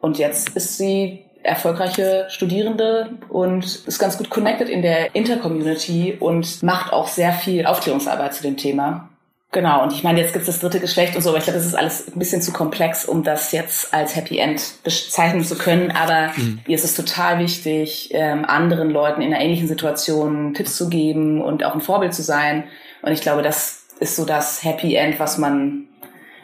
Und 0.00 0.18
jetzt 0.18 0.50
ist 0.50 0.76
sie 0.76 1.26
erfolgreiche 1.44 2.26
Studierende 2.28 3.10
und 3.28 3.64
ist 3.86 4.00
ganz 4.00 4.18
gut 4.18 4.30
connected 4.30 4.68
in 4.68 4.82
der 4.82 5.14
Intercommunity 5.14 6.16
und 6.18 6.64
macht 6.64 6.92
auch 6.92 7.06
sehr 7.06 7.32
viel 7.32 7.66
Aufklärungsarbeit 7.66 8.34
zu 8.34 8.42
dem 8.42 8.56
Thema. 8.56 9.10
Genau, 9.52 9.82
und 9.82 9.92
ich 9.92 10.02
meine, 10.02 10.20
jetzt 10.20 10.32
gibt 10.32 10.46
es 10.46 10.54
das 10.54 10.60
dritte 10.60 10.80
Geschlecht 10.80 11.14
und 11.14 11.22
so, 11.22 11.30
aber 11.30 11.38
ich 11.38 11.44
glaube, 11.44 11.58
das 11.58 11.66
ist 11.66 11.74
alles 11.74 12.08
ein 12.08 12.18
bisschen 12.18 12.42
zu 12.42 12.52
komplex, 12.52 13.04
um 13.04 13.22
das 13.22 13.52
jetzt 13.52 13.94
als 13.94 14.14
Happy 14.16 14.38
End 14.38 14.60
bezeichnen 14.82 15.44
zu 15.44 15.56
können. 15.56 15.92
Aber 15.92 16.32
mhm. 16.36 16.60
mir 16.66 16.74
ist 16.74 16.84
es 16.84 16.94
total 16.94 17.38
wichtig, 17.38 18.10
ähm, 18.12 18.44
anderen 18.44 18.90
Leuten 18.90 19.22
in 19.22 19.32
einer 19.32 19.42
ähnlichen 19.42 19.68
Situation 19.68 20.52
Tipps 20.52 20.76
zu 20.76 20.88
geben 20.88 21.40
und 21.40 21.64
auch 21.64 21.74
ein 21.74 21.80
Vorbild 21.80 22.12
zu 22.12 22.22
sein. 22.22 22.64
Und 23.02 23.12
ich 23.12 23.20
glaube, 23.20 23.42
das 23.42 23.86
ist 24.00 24.16
so 24.16 24.24
das 24.24 24.62
Happy 24.64 24.94
End, 24.94 25.18
was 25.20 25.38
man 25.38 25.86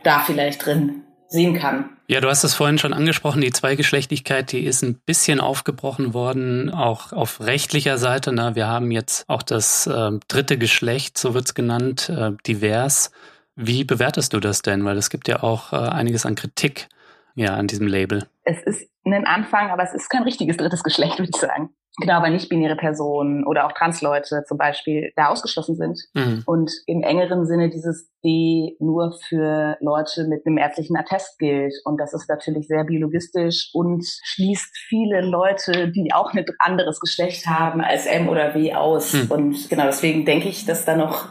da 0.04 0.20
vielleicht 0.20 0.64
drin 0.64 1.01
sehen 1.32 1.54
kann. 1.54 1.90
Ja, 2.06 2.20
du 2.20 2.28
hast 2.28 2.44
es 2.44 2.54
vorhin 2.54 2.78
schon 2.78 2.92
angesprochen, 2.92 3.40
die 3.40 3.50
Zweigeschlechtigkeit, 3.50 4.52
die 4.52 4.64
ist 4.64 4.82
ein 4.82 4.94
bisschen 4.94 5.40
aufgebrochen 5.40 6.14
worden, 6.14 6.70
auch 6.70 7.12
auf 7.12 7.40
rechtlicher 7.40 7.98
Seite. 7.98 8.32
Na, 8.32 8.54
wir 8.54 8.66
haben 8.66 8.90
jetzt 8.90 9.28
auch 9.28 9.42
das 9.42 9.86
äh, 9.86 10.10
dritte 10.28 10.58
Geschlecht, 10.58 11.18
so 11.18 11.34
wird's 11.34 11.54
genannt, 11.54 12.08
äh, 12.08 12.32
divers. 12.46 13.10
Wie 13.56 13.84
bewertest 13.84 14.32
du 14.32 14.40
das 14.40 14.62
denn? 14.62 14.84
Weil 14.84 14.96
es 14.96 15.10
gibt 15.10 15.28
ja 15.28 15.42
auch 15.42 15.72
äh, 15.72 15.76
einiges 15.76 16.26
an 16.26 16.34
Kritik 16.34 16.88
ja, 17.34 17.54
an 17.54 17.66
diesem 17.66 17.86
Label. 17.86 18.28
Es 18.44 18.62
ist 18.62 18.90
ein 19.04 19.26
Anfang, 19.26 19.70
aber 19.70 19.82
es 19.82 19.94
ist 19.94 20.10
kein 20.10 20.22
richtiges 20.22 20.58
drittes 20.58 20.82
Geschlecht, 20.82 21.18
würde 21.18 21.30
ich 21.34 21.40
sagen 21.40 21.70
genau, 22.00 22.22
weil 22.22 22.32
nicht-binäre 22.32 22.76
Personen 22.76 23.44
oder 23.46 23.66
auch 23.66 23.72
Transleute 23.72 24.44
zum 24.46 24.58
Beispiel 24.58 25.12
da 25.16 25.28
ausgeschlossen 25.28 25.76
sind. 25.76 26.00
Mhm. 26.14 26.42
Und 26.46 26.72
im 26.86 27.02
engeren 27.02 27.46
Sinne 27.46 27.70
dieses 27.70 28.10
D 28.24 28.76
nur 28.78 29.12
für 29.28 29.76
Leute 29.80 30.26
mit 30.28 30.46
einem 30.46 30.58
ärztlichen 30.58 30.96
Attest 30.96 31.38
gilt. 31.38 31.74
Und 31.84 31.98
das 31.98 32.14
ist 32.14 32.28
natürlich 32.28 32.68
sehr 32.68 32.84
biologistisch 32.84 33.70
und 33.74 34.04
schließt 34.24 34.76
viele 34.88 35.20
Leute, 35.20 35.90
die 35.90 36.12
auch 36.12 36.32
ein 36.32 36.44
anderes 36.58 37.00
Geschlecht 37.00 37.46
haben 37.46 37.80
als 37.80 38.06
M 38.06 38.28
oder 38.28 38.54
W 38.54 38.74
aus. 38.74 39.12
Mhm. 39.12 39.30
Und 39.30 39.68
genau 39.68 39.84
deswegen 39.84 40.24
denke 40.24 40.48
ich, 40.48 40.64
dass 40.64 40.84
da 40.84 40.96
noch 40.96 41.28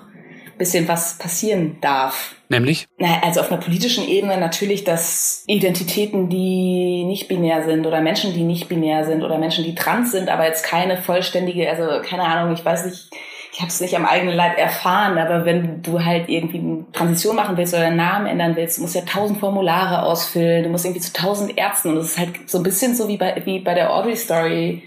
bisschen 0.62 0.88
was 0.88 1.18
passieren 1.18 1.78
darf. 1.82 2.36
Nämlich? 2.48 2.88
Also 3.24 3.40
auf 3.40 3.52
einer 3.52 3.60
politischen 3.60 4.08
Ebene 4.08 4.38
natürlich, 4.38 4.84
dass 4.84 5.44
Identitäten, 5.48 6.30
die 6.30 7.04
nicht 7.04 7.28
binär 7.28 7.64
sind 7.64 7.88
oder 7.88 8.00
Menschen, 8.00 8.34
die 8.34 8.44
nicht 8.44 8.70
binär 8.70 9.04
sind 9.04 9.24
oder 9.24 9.40
Menschen, 9.40 9.64
die 9.64 9.74
trans 9.74 10.12
sind, 10.12 10.30
aber 10.30 10.46
jetzt 10.46 10.64
keine 10.64 10.98
vollständige, 10.98 11.68
also 11.68 12.08
keine 12.08 12.24
Ahnung, 12.24 12.54
ich 12.54 12.64
weiß 12.64 12.86
nicht, 12.86 13.10
ich 13.54 13.60
habe 13.60 13.70
es 13.70 13.82
nicht 13.82 13.96
am 13.96 14.06
eigenen 14.06 14.36
Leib 14.36 14.58
erfahren, 14.58 15.18
aber 15.18 15.46
wenn 15.46 15.82
du 15.82 16.06
halt 16.06 16.30
irgendwie 16.30 16.60
eine 16.60 16.86
Transition 16.94 17.36
machen 17.36 17.58
willst 17.58 17.74
oder 17.74 17.84
deinen 17.84 17.98
Namen 17.98 18.28
ändern 18.28 18.56
willst, 18.56 18.78
du 18.78 18.84
musst 18.84 18.96
ja 18.96 19.02
tausend 19.02 19.40
Formulare 19.40 20.04
ausfüllen, 20.04 20.64
du 20.64 20.70
musst 20.70 20.86
irgendwie 20.86 21.02
zu 21.02 21.12
tausend 21.12 21.58
Ärzten 21.58 21.90
und 21.90 21.96
das 21.96 22.12
ist 22.12 22.20
halt 22.20 22.50
so 22.50 22.60
ein 22.60 22.64
bisschen 22.64 22.96
so 22.96 23.08
wie 23.08 23.18
bei, 23.18 23.42
wie 23.46 23.60
bei 23.60 23.74
der 23.74 23.94
Audrey 23.94 24.16
Story. 24.16 24.84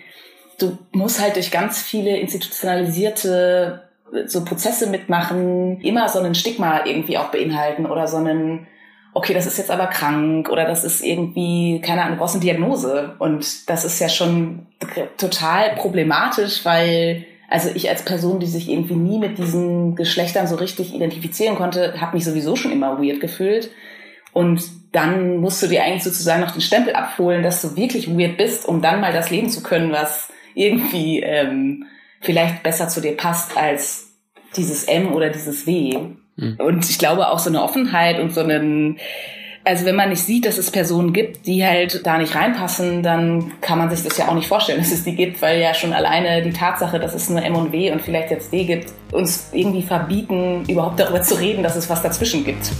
Du 0.59 0.79
musst 0.93 1.21
halt 1.21 1.35
durch 1.35 1.51
ganz 1.51 1.83
viele 1.83 2.17
institutionalisierte 2.17 3.84
so 4.27 4.45
Prozesse 4.45 4.89
mitmachen, 4.89 5.81
immer 5.81 6.09
so 6.09 6.21
einen 6.21 6.35
Stigma 6.35 6.85
irgendwie 6.85 7.19
auch 7.19 7.29
beinhalten 7.29 7.87
oder 7.87 8.07
so 8.07 8.19
einen 8.19 8.67
okay, 9.15 9.33
das 9.33 9.47
ist 9.47 9.59
jetzt 9.59 9.71
aber 9.71 9.87
krank 9.87 10.51
oder 10.51 10.65
das 10.67 10.85
ist 10.85 11.03
irgendwie, 11.03 11.81
keine 11.81 12.03
Ahnung, 12.03 12.17
du 12.17 12.21
brauchst 12.21 12.35
eine 12.35 12.43
Diagnose. 12.43 13.15
Und 13.21 13.71
das 13.71 13.85
ist 13.85 14.01
ja 14.01 14.09
schon 14.09 14.67
total 15.17 15.77
problematisch, 15.77 16.65
weil 16.65 17.25
also 17.49 17.71
ich 17.73 17.89
als 17.89 18.05
Person, 18.05 18.41
die 18.41 18.47
sich 18.47 18.69
irgendwie 18.69 18.97
nie 18.97 19.19
mit 19.19 19.39
diesen 19.39 19.95
Geschlechtern 19.95 20.49
so 20.49 20.57
richtig 20.57 20.93
identifizieren 20.93 21.55
konnte, 21.55 22.01
habe 22.01 22.17
mich 22.17 22.25
sowieso 22.25 22.57
schon 22.57 22.73
immer 22.73 23.01
weird 23.01 23.21
gefühlt. 23.21 23.71
Und 24.33 24.63
dann 24.91 25.37
musst 25.37 25.63
du 25.63 25.69
dir 25.69 25.85
eigentlich 25.85 26.03
sozusagen 26.03 26.41
noch 26.41 26.51
den 26.51 26.61
Stempel 26.61 26.95
abholen, 26.95 27.45
dass 27.45 27.63
du 27.63 27.77
wirklich 27.77 28.09
weird 28.09 28.37
bist, 28.37 28.67
um 28.67 28.83
dann 28.83 29.01
mal 29.01 29.13
das 29.13 29.31
leben 29.31 29.51
zu 29.51 29.63
können, 29.63 29.93
was 29.93 30.29
irgendwie 30.55 31.21
ähm, 31.21 31.87
vielleicht 32.25 32.63
besser 32.63 32.89
zu 32.89 33.01
dir 33.01 33.17
passt 33.17 33.57
als 33.57 34.09
dieses 34.57 34.85
M 34.85 35.13
oder 35.13 35.31
dieses 35.31 35.67
W. 35.67 35.99
Mhm. 36.37 36.57
Und 36.59 36.89
ich 36.91 36.99
glaube 36.99 37.29
auch 37.29 37.39
so 37.39 37.51
eine 37.51 37.63
Offenheit 37.63 38.19
und 38.19 38.35
so 38.35 38.41
einen 38.41 38.99
also 39.67 39.87
wenn 39.87 39.97
man 39.97 40.11
nicht 40.11 40.23
sieht, 40.23 40.45
dass 40.45 40.59
es 40.59 40.71
Personen 40.71 41.15
gibt, 41.15 41.47
die 41.47 41.65
halt 41.65 42.07
da 42.07 42.19
nicht 42.19 42.35
reinpassen, 42.35 43.03
dann 43.03 43.53
kann 43.63 43.79
man 43.79 43.89
sich 43.89 44.07
das 44.07 44.19
ja 44.19 44.29
auch 44.29 44.35
nicht 44.35 44.47
vorstellen, 44.47 44.79
dass 44.83 44.93
es 44.93 45.05
die 45.05 45.17
gibt, 45.17 45.41
weil 45.41 45.61
ja 45.61 45.73
schon 45.73 45.93
alleine 45.93 46.43
die 46.43 46.53
Tatsache, 46.53 47.01
dass 47.01 47.15
es 47.15 47.31
nur 47.31 47.43
M 47.43 47.57
und 47.57 47.73
W 47.73 47.91
und 47.91 48.03
vielleicht 48.03 48.31
jetzt 48.31 48.53
D 48.53 48.65
gibt, 48.65 48.93
uns 49.13 49.51
irgendwie 49.53 49.83
verbieten, 49.83 50.65
überhaupt 50.69 51.01
darüber 51.01 51.23
zu 51.23 51.37
reden, 51.37 51.63
dass 51.63 51.77
es 51.77 51.89
was 51.89 52.03
dazwischen 52.03 52.45
gibt. 52.45 52.71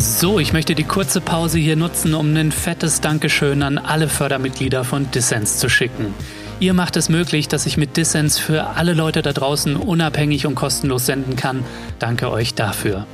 So, 0.00 0.38
ich 0.38 0.54
möchte 0.54 0.74
die 0.74 0.84
kurze 0.84 1.20
Pause 1.20 1.58
hier 1.58 1.76
nutzen, 1.76 2.14
um 2.14 2.34
ein 2.34 2.52
fettes 2.52 3.02
Dankeschön 3.02 3.62
an 3.62 3.76
alle 3.76 4.08
Fördermitglieder 4.08 4.82
von 4.82 5.10
Dissens 5.10 5.58
zu 5.58 5.68
schicken. 5.68 6.14
Ihr 6.58 6.72
macht 6.72 6.96
es 6.96 7.10
möglich, 7.10 7.48
dass 7.48 7.66
ich 7.66 7.76
mit 7.76 7.98
Dissens 7.98 8.38
für 8.38 8.76
alle 8.76 8.94
Leute 8.94 9.20
da 9.20 9.34
draußen 9.34 9.76
unabhängig 9.76 10.46
und 10.46 10.54
kostenlos 10.54 11.04
senden 11.04 11.36
kann. 11.36 11.64
Danke 11.98 12.30
euch 12.30 12.54
dafür. 12.54 13.06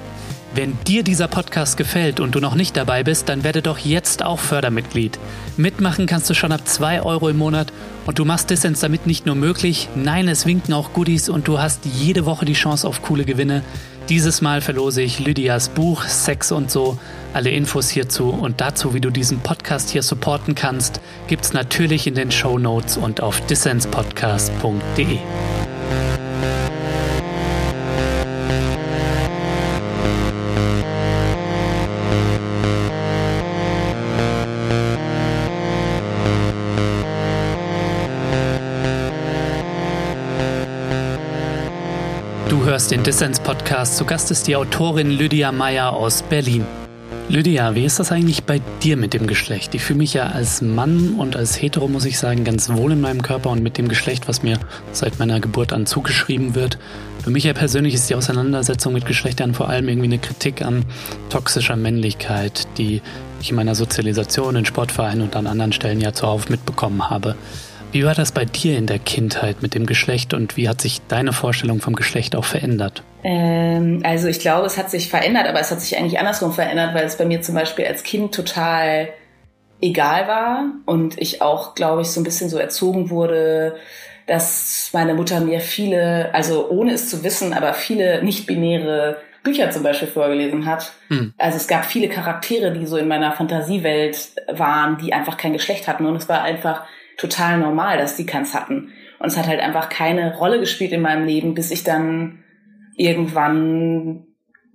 Wenn 0.55 0.79
dir 0.87 1.03
dieser 1.03 1.27
Podcast 1.29 1.77
gefällt 1.77 2.21
und 2.21 2.35
du 2.37 2.41
noch 2.41 2.55
nicht 2.55 2.77
dabei 2.77 3.03
bist, 3.03 3.29
dann 3.29 3.43
werde 3.43 3.63
doch 3.63 3.79
jetzt 3.79 4.25
auch 4.25 4.39
Fördermitglied. 4.39 5.19
Mitmachen 5.57 6.07
kannst 6.07 6.31
du 6.31 6.35
schon 6.35 6.53
ab 6.53 6.67
2 6.67 7.03
Euro 7.03 7.29
im 7.29 7.37
Monat 7.37 7.73
und 8.07 8.19
du 8.19 8.25
machst 8.25 8.49
Dissens 8.49 8.81
damit 8.81 9.07
nicht 9.07 9.27
nur 9.27 9.35
möglich, 9.35 9.89
nein, 9.97 10.29
es 10.29 10.47
winken 10.47 10.73
auch 10.73 10.93
Goodies 10.93 11.29
und 11.29 11.49
du 11.49 11.59
hast 11.59 11.85
jede 11.85 12.25
Woche 12.27 12.47
die 12.47 12.55
Chance 12.55 12.87
auf 12.89 13.03
coole 13.03 13.25
Gewinne. 13.25 13.65
Dieses 14.09 14.41
Mal 14.41 14.61
verlose 14.61 15.03
ich 15.03 15.19
Lydias 15.19 15.69
Buch 15.69 16.05
Sex 16.05 16.53
und 16.53 16.71
so. 16.71 16.97
Alle 17.35 17.51
Infos 17.51 17.91
hierzu 17.91 18.31
und 18.31 18.61
dazu, 18.61 18.95
wie 18.95 19.01
du 19.01 19.11
diesen 19.11 19.41
Podcast 19.41 19.91
hier 19.91 20.05
supporten 20.05 20.55
kannst, 20.55 21.01
gibt's 21.27 21.53
natürlich 21.53 22.07
in 22.07 22.15
den 22.15 22.31
Show 22.31 22.57
Notes 22.57 22.97
und 22.97 23.21
auf 23.21 23.41
dissenspodcast.de. 23.47 25.19
hörst 42.77 42.91
den 42.91 43.03
Dissens-Podcast. 43.03 43.97
Zu 43.97 44.05
Gast 44.05 44.31
ist 44.31 44.47
die 44.47 44.55
Autorin 44.55 45.11
Lydia 45.11 45.51
Meyer 45.51 45.95
aus 45.95 46.21
Berlin. 46.21 46.67
Lydia, 47.31 47.75
wie 47.75 47.87
ist 47.87 47.99
das 47.99 48.13
eigentlich 48.13 48.45
bei 48.45 48.61
dir 48.83 48.99
mit 48.99 49.15
dem 49.15 49.27
Geschlecht? 49.27 49.75
Ich 49.75 49.81
fühle 49.81 50.01
mich 50.01 50.13
ja 50.13 50.27
als 50.27 50.61
Mann 50.61 51.15
und 51.17 51.37
als 51.37 51.59
Hetero, 51.59 51.89
muss 51.89 52.05
ich 52.05 52.19
sagen, 52.19 52.45
ganz 52.45 52.69
wohl 52.69 52.93
in 52.93 53.01
meinem 53.01 53.23
Körper 53.23 53.49
und 53.49 53.63
mit 53.63 53.79
dem 53.79 53.89
Geschlecht, 53.89 54.29
was 54.29 54.43
mir 54.43 54.59
seit 54.93 55.19
meiner 55.19 55.41
Geburt 55.41 55.73
an 55.73 55.87
zugeschrieben 55.87 56.55
wird. 56.55 56.77
Für 57.25 57.31
mich 57.31 57.45
ja 57.45 57.55
persönlich 57.55 57.95
ist 57.95 58.11
die 58.11 58.15
Auseinandersetzung 58.15 58.93
mit 58.93 59.07
Geschlechtern 59.07 59.55
vor 59.55 59.71
allem 59.71 59.89
irgendwie 59.89 60.09
eine 60.09 60.19
Kritik 60.19 60.61
an 60.61 60.85
toxischer 61.31 61.77
Männlichkeit, 61.77 62.69
die 62.77 63.01
ich 63.41 63.49
in 63.49 63.57
meiner 63.57 63.75
Sozialisation 63.75 64.55
in 64.55 64.67
Sportvereinen 64.67 65.23
und 65.23 65.35
an 65.35 65.47
anderen 65.47 65.73
Stellen 65.73 66.03
ja 66.03 66.13
zuhauf 66.13 66.51
mitbekommen 66.51 67.09
habe. 67.09 67.37
Wie 67.93 68.05
war 68.05 68.15
das 68.15 68.33
bei 68.33 68.45
dir 68.45 68.77
in 68.77 68.87
der 68.87 68.99
Kindheit 68.99 69.63
mit 69.63 69.75
dem 69.75 69.87
Geschlecht 69.87 70.35
und 70.35 70.57
wie 70.57 70.69
hat 70.69 70.81
sich 70.81 71.01
deine 71.09 71.33
Vorstellung 71.33 71.81
vom 71.81 71.95
Geschlecht 71.95 72.37
auch 72.37 72.45
verändert? 72.45 73.03
Ähm, 73.25 74.03
also 74.05 74.29
ich 74.29 74.41
glaube, 74.41 74.67
es 74.67 74.77
hat 74.77 74.91
sich 74.91 75.09
verändert, 75.09 75.47
aber 75.49 75.61
es 75.61 75.71
hat 75.71 75.81
sich 75.81 75.97
eigentlich 75.97 76.19
andersrum 76.19 76.53
verändert, 76.53 76.95
weil 76.95 77.05
es 77.05 77.17
bei 77.17 77.25
mir 77.25 77.43
zum 77.43 77.55
Beispiel 77.55 77.87
als 77.87 78.03
Kind 78.03 78.35
total 78.35 79.09
egal 79.81 80.27
war 80.27 80.65
und 80.85 81.21
ich 81.21 81.43
auch, 81.43 81.75
glaube 81.75 82.03
ich, 82.03 82.09
so 82.09 82.21
ein 82.21 82.25
bisschen 82.25 82.49
so 82.49 82.59
erzogen 82.59 83.11
wurde, 83.11 83.77
dass 84.27 84.91
meine 84.93 85.15
Mutter 85.15 85.41
mir 85.41 85.61
viele, 85.61 86.35
also 86.35 86.69
ohne 86.69 86.93
es 86.93 87.09
zu 87.09 87.23
wissen, 87.23 87.53
aber 87.53 87.75
viele 87.75 88.23
nicht-binäre 88.25 89.19
Bücher 89.43 89.71
zum 89.71 89.85
Beispiel 89.85 90.09
vorgelesen 90.09 90.67
hat. 90.67 90.93
Hm. 91.09 91.33
Also 91.39 91.57
es 91.57 91.69
gab 91.69 91.85
viele 91.85 92.09
Charaktere, 92.09 92.73
die 92.73 92.87
so 92.87 92.97
in 92.97 93.07
meiner 93.07 93.33
Fantasiewelt 93.33 94.33
waren, 94.53 94.99
die 94.99 95.13
einfach 95.13 95.37
kein 95.37 95.53
Geschlecht 95.53 95.87
hatten 95.87 96.07
und 96.07 96.17
es 96.17 96.29
war 96.29 96.43
einfach 96.43 96.85
total 97.17 97.59
normal, 97.59 97.99
dass 97.99 98.17
die 98.17 98.27
keins 98.27 98.55
hatten. 98.55 98.93
Und 99.19 99.29
es 99.29 99.37
hat 99.37 99.47
halt 99.47 99.61
einfach 99.61 99.89
keine 99.89 100.37
Rolle 100.37 100.61
gespielt 100.61 100.93
in 100.93 101.01
meinem 101.01 101.27
Leben, 101.27 101.55
bis 101.55 101.71
ich 101.71 101.85
dann 101.85 102.45
irgendwann, 102.97 104.27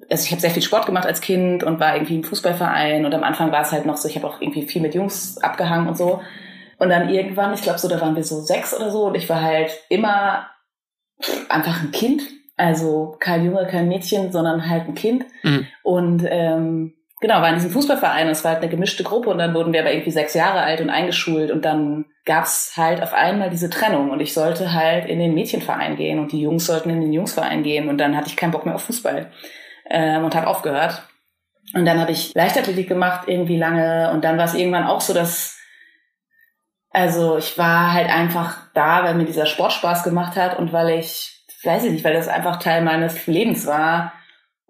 also 0.10 0.26
ich 0.26 0.32
habe 0.32 0.42
sehr 0.42 0.52
viel 0.52 0.64
Sport 0.64 0.86
gemacht 0.86 1.06
als 1.06 1.22
Kind 1.22 1.64
und 1.64 1.80
war 1.80 1.96
irgendwie 1.96 2.16
im 2.16 2.24
Fußballverein 2.24 3.06
und 3.06 3.14
am 3.14 3.24
Anfang 3.24 3.52
war 3.52 3.62
es 3.62 3.72
halt 3.72 3.86
noch 3.86 3.98
so, 3.98 4.08
ich 4.08 4.16
habe 4.16 4.28
auch 4.28 4.42
irgendwie 4.42 4.64
viel 4.64 4.82
mit 4.82 4.96
Jungs 4.96 5.38
abgehangen 5.40 5.88
und 5.88 5.98
so. 5.98 6.22
Und 6.78 6.90
dann 6.90 7.10
irgendwann, 7.10 7.54
ich 7.54 7.62
glaube 7.62 7.78
so, 7.78 7.88
da 7.88 8.02
waren 8.02 8.16
wir 8.16 8.24
so 8.24 8.42
sechs 8.42 8.76
oder 8.76 8.90
so 8.90 9.06
und 9.06 9.16
ich 9.16 9.30
war 9.30 9.42
halt 9.42 9.72
immer 9.90 10.48
einfach 11.50 11.82
ein 11.82 11.92
Kind. 11.92 12.24
Also 12.58 13.16
kein 13.20 13.46
Junge, 13.46 13.68
kein 13.68 13.88
Mädchen, 13.88 14.32
sondern 14.32 14.68
halt 14.68 14.88
ein 14.88 14.96
Kind. 14.96 15.26
Mhm. 15.44 15.68
Und 15.84 16.26
ähm, 16.28 16.94
genau, 17.22 17.36
war 17.36 17.50
in 17.50 17.56
diesem 17.56 17.72
Fußballverein 17.72 18.26
und 18.26 18.32
es 18.32 18.44
war 18.44 18.52
halt 18.52 18.62
eine 18.62 18.72
gemischte 18.72 19.04
Gruppe 19.04 19.30
und 19.30 19.38
dann 19.38 19.54
wurden 19.54 19.72
wir 19.72 19.80
aber 19.80 19.94
irgendwie 19.94 20.12
sechs 20.12 20.34
Jahre 20.34 20.62
alt 20.62 20.82
und 20.82 20.90
eingeschult 20.90 21.52
und 21.52 21.64
dann 21.64 22.06
gab's 22.26 22.74
halt 22.76 23.02
auf 23.02 23.14
einmal 23.14 23.50
diese 23.50 23.70
Trennung 23.70 24.10
und 24.10 24.20
ich 24.20 24.34
sollte 24.34 24.74
halt 24.74 25.06
in 25.06 25.20
den 25.20 25.34
Mädchenverein 25.34 25.96
gehen 25.96 26.20
und 26.20 26.32
die 26.32 26.42
Jungs 26.42 26.66
sollten 26.66 26.90
in 26.90 27.00
den 27.00 27.14
Jungsverein 27.14 27.64
gehen 27.64 27.88
und 27.88 27.98
dann 28.00 28.18
hatte 28.18 28.28
ich 28.28 28.36
keinen 28.36 28.52
Bock 28.52 28.66
mehr 28.66 28.76
auf 28.76 28.84
Fußball 28.84 29.32
ähm, 29.90 30.26
und 30.26 30.36
habe 30.36 30.48
aufgehört. 30.48 31.04
Und 31.74 31.86
dann 31.86 32.02
habe 32.02 32.12
ich 32.12 32.34
Leichtathletik 32.34 32.90
gemacht 32.90 33.28
irgendwie 33.28 33.58
lange 33.58 34.12
und 34.12 34.26
dann 34.26 34.38
war 34.38 34.46
es 34.46 34.56
irgendwann 34.56 34.88
auch 34.88 35.00
so, 35.00 35.14
dass 35.14 35.58
also 36.90 37.38
ich 37.38 37.58
war 37.58 37.94
halt 37.94 38.10
einfach 38.10 38.58
da, 38.74 39.04
weil 39.04 39.16
mir 39.16 39.24
dieser 39.24 39.46
Sport 39.46 39.72
Spaß 39.72 40.04
gemacht 40.04 40.36
hat 40.36 40.60
und 40.60 40.74
weil 40.74 40.90
ich, 41.00 41.46
weiß 41.64 41.86
ich 41.86 41.92
nicht, 41.92 42.04
weil 42.04 42.14
das 42.14 42.28
einfach 42.28 42.58
Teil 42.58 42.82
meines 42.82 43.28
Lebens 43.28 43.66
war 43.66 44.12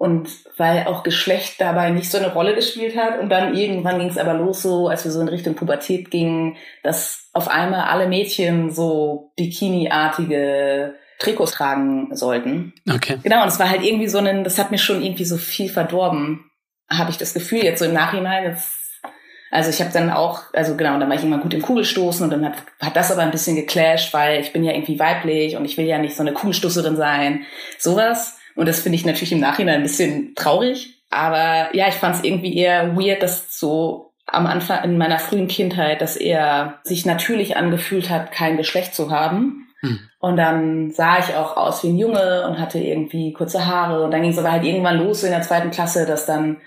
und 0.02 0.30
weil 0.58 0.88
auch 0.88 1.04
Geschlecht 1.04 1.62
dabei 1.62 1.92
nicht 1.92 2.10
so 2.10 2.18
eine 2.18 2.34
Rolle 2.34 2.56
gespielt 2.56 2.98
hat. 2.98 3.20
Und 3.20 3.30
dann 3.30 3.56
irgendwann 3.56 4.00
ging 4.00 4.10
es 4.10 4.18
aber 4.18 4.34
los, 4.34 4.64
so 4.64 4.88
als 4.88 5.06
wir 5.06 5.12
so 5.12 5.22
in 5.22 5.28
Richtung 5.28 5.54
Pubertät 5.54 6.10
gingen, 6.10 6.58
dass 6.82 7.30
auf 7.34 7.48
einmal 7.48 7.82
alle 7.82 8.08
Mädchen 8.08 8.72
so 8.72 9.32
Bikini-artige 9.38 10.96
Trikots 11.20 11.52
tragen 11.52 12.16
sollten. 12.16 12.74
Okay. 12.92 13.20
Genau, 13.22 13.44
und 13.44 13.50
es 13.50 13.60
war 13.60 13.70
halt 13.70 13.84
irgendwie 13.84 14.08
so 14.08 14.18
ein, 14.18 14.44
das 14.44 14.58
hat 14.58 14.72
mir 14.72 14.80
schon 14.80 15.04
irgendwie 15.04 15.24
so 15.24 15.38
viel 15.38 15.70
verdorben, 15.70 16.50
habe 16.90 17.12
ich 17.12 17.20
das 17.20 17.36
Gefühl, 17.36 17.64
jetzt 17.64 17.78
so 17.78 17.86
im 17.86 17.94
Nachhinein. 17.94 18.46
Jetzt, 18.46 18.72
also 19.52 19.70
ich 19.70 19.82
habe 19.82 19.94
dann 19.94 20.10
auch, 20.10 20.46
also 20.54 20.76
genau, 20.76 20.98
dann 20.98 21.10
war 21.10 21.16
ich 21.16 21.24
immer 21.24 21.38
gut 21.38 21.54
im 21.54 21.62
Kugelstoßen 21.62 22.24
und 22.24 22.32
dann 22.32 22.44
hat, 22.44 22.56
hat 22.80 22.96
das 22.96 23.12
aber 23.12 23.22
ein 23.22 23.30
bisschen 23.30 23.56
geclasht, 23.56 24.16
weil 24.16 24.42
ich 24.42 24.52
bin 24.52 24.64
ja 24.64 24.72
irgendwie 24.72 24.98
weiblich 24.98 25.58
und 25.58 25.66
ich 25.66 25.78
will 25.78 25.86
ja 25.86 26.00
nicht 26.00 26.16
so 26.16 26.24
eine 26.24 26.34
Kugelstoßerin 26.34 26.96
sein. 26.96 27.46
Sowas. 27.78 28.40
Und 28.56 28.68
das 28.68 28.82
finde 28.82 28.98
ich 28.98 29.06
natürlich 29.06 29.32
im 29.32 29.40
Nachhinein 29.40 29.76
ein 29.76 29.84
bisschen 29.84 30.36
traurig. 30.36 31.02
Aber 31.10 31.76
ja, 31.76 31.88
ich 31.88 31.96
fand 31.96 32.16
es 32.16 32.24
irgendwie 32.24 32.56
eher 32.58 32.96
weird, 32.96 33.22
dass 33.22 33.60
so 33.60 34.14
am 34.26 34.48
Anfang 34.48 34.84
in 34.84 34.98
meiner 34.98 35.20
frühen 35.20 35.48
Kindheit, 35.48 36.02
dass 36.02 36.16
er 36.16 36.80
sich 36.84 37.06
natürlich 37.06 37.58
angefühlt 37.58 38.10
hat, 38.10 38.32
kein 38.32 38.58
Geschlecht 38.58 38.96
zu 38.96 39.12
haben. 39.12 39.68
Hm. 39.82 40.00
Und 40.20 40.38
dann 40.38 40.92
sah 40.92 41.20
ich 41.20 41.36
auch 41.36 41.58
aus 41.58 41.84
wie 41.84 41.90
ein 41.90 41.98
Junge 41.98 42.48
und 42.48 42.60
hatte 42.60 42.80
irgendwie 42.80 43.34
kurze 43.34 43.66
Haare. 43.66 44.04
Und 44.04 44.12
dann 44.12 44.22
ging 44.22 44.32
es 44.32 44.38
aber 44.38 44.52
halt 44.52 44.64
irgendwann 44.64 45.00
los 45.00 45.24
in 45.24 45.32
der 45.32 45.42
zweiten 45.42 45.72
Klasse, 45.72 46.06
dass 46.06 46.26
dann 46.26 46.58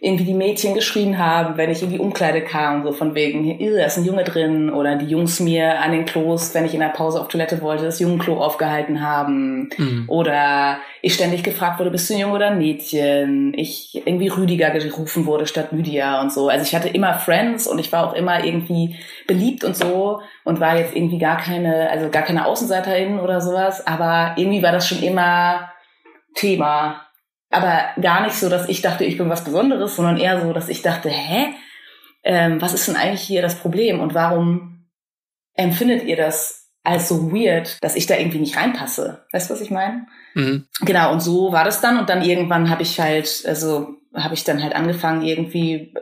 irgendwie 0.00 0.24
die 0.24 0.34
Mädchen 0.34 0.74
geschrien 0.74 1.18
haben, 1.18 1.56
wenn 1.56 1.70
ich 1.70 1.82
in 1.82 1.90
die 1.90 1.98
Umkleide 1.98 2.42
kam, 2.42 2.82
so 2.84 2.92
von 2.92 3.14
wegen, 3.14 3.58
da 3.58 3.86
ist 3.86 3.96
ein 3.96 4.04
Junge 4.04 4.24
drin 4.24 4.70
oder 4.70 4.96
die 4.96 5.06
Jungs 5.06 5.40
mir 5.40 5.80
an 5.80 5.92
den 5.92 6.04
Klos, 6.04 6.54
wenn 6.54 6.66
ich 6.66 6.74
in 6.74 6.80
der 6.80 6.88
Pause 6.88 7.20
auf 7.20 7.28
Toilette 7.28 7.62
wollte, 7.62 7.84
das 7.84 8.00
Jungenklo 8.00 8.38
aufgehalten 8.38 9.00
haben 9.00 9.70
mhm. 9.76 10.04
oder 10.08 10.78
ich 11.00 11.14
ständig 11.14 11.42
gefragt 11.42 11.78
wurde, 11.78 11.90
bist 11.90 12.08
du 12.08 12.14
ein 12.14 12.20
Junge 12.20 12.34
oder 12.34 12.48
ein 12.48 12.58
Mädchen? 12.58 13.54
Ich 13.56 14.02
irgendwie 14.04 14.28
Rüdiger 14.28 14.70
gerufen 14.70 15.26
wurde 15.26 15.46
statt 15.46 15.68
Lydia 15.72 16.20
und 16.20 16.32
so. 16.32 16.48
Also 16.48 16.64
ich 16.64 16.74
hatte 16.74 16.88
immer 16.88 17.14
Friends 17.14 17.66
und 17.66 17.78
ich 17.78 17.90
war 17.92 18.06
auch 18.06 18.14
immer 18.14 18.44
irgendwie 18.44 18.96
beliebt 19.26 19.64
und 19.64 19.76
so 19.76 20.20
und 20.44 20.60
war 20.60 20.76
jetzt 20.76 20.94
irgendwie 20.94 21.18
gar 21.18 21.38
keine, 21.38 21.90
also 21.90 22.10
gar 22.10 22.22
keine 22.22 22.46
Außenseiterin 22.46 23.20
oder 23.20 23.40
sowas, 23.40 23.86
aber 23.86 24.34
irgendwie 24.36 24.62
war 24.62 24.72
das 24.72 24.86
schon 24.88 25.02
immer 25.02 25.70
Thema 26.34 27.03
aber 27.54 27.90
gar 28.00 28.22
nicht 28.22 28.34
so, 28.34 28.48
dass 28.48 28.68
ich 28.68 28.82
dachte, 28.82 29.04
ich 29.04 29.16
bin 29.16 29.30
was 29.30 29.44
Besonderes, 29.44 29.96
sondern 29.96 30.16
eher 30.16 30.40
so, 30.40 30.52
dass 30.52 30.68
ich 30.68 30.82
dachte, 30.82 31.08
hä, 31.08 31.54
ähm, 32.24 32.60
was 32.60 32.74
ist 32.74 32.88
denn 32.88 32.96
eigentlich 32.96 33.22
hier 33.22 33.42
das 33.42 33.54
Problem 33.54 34.00
und 34.00 34.14
warum 34.14 34.86
empfindet 35.54 36.04
ihr 36.04 36.16
das 36.16 36.70
als 36.82 37.08
so 37.08 37.32
weird, 37.32 37.82
dass 37.82 37.96
ich 37.96 38.06
da 38.06 38.16
irgendwie 38.16 38.40
nicht 38.40 38.56
reinpasse? 38.56 39.24
Weißt 39.32 39.48
du, 39.48 39.54
was 39.54 39.60
ich 39.60 39.70
meine? 39.70 40.06
Mhm. 40.34 40.66
Genau, 40.80 41.12
und 41.12 41.20
so 41.20 41.52
war 41.52 41.64
das 41.64 41.80
dann 41.80 41.98
und 41.98 42.08
dann 42.08 42.24
irgendwann 42.24 42.70
habe 42.70 42.82
ich 42.82 42.98
halt, 42.98 43.44
also 43.46 43.96
habe 44.14 44.34
ich 44.34 44.44
dann 44.44 44.62
halt 44.62 44.74
angefangen, 44.74 45.22
irgendwie 45.22 45.94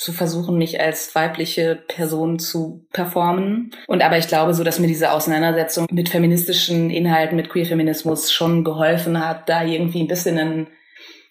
zu 0.00 0.14
versuchen, 0.14 0.56
mich 0.56 0.80
als 0.80 1.14
weibliche 1.14 1.76
Person 1.76 2.38
zu 2.38 2.86
performen. 2.90 3.72
Und 3.86 4.00
aber 4.00 4.16
ich 4.16 4.28
glaube 4.28 4.54
so, 4.54 4.64
dass 4.64 4.78
mir 4.78 4.86
diese 4.86 5.12
Auseinandersetzung 5.12 5.86
mit 5.90 6.08
feministischen 6.08 6.88
Inhalten, 6.88 7.36
mit 7.36 7.50
Queer-Feminismus 7.50 8.32
schon 8.32 8.64
geholfen 8.64 9.22
hat, 9.22 9.50
da 9.50 9.62
irgendwie 9.62 10.00
ein 10.00 10.08
bisschen 10.08 10.38
ein 10.38 10.68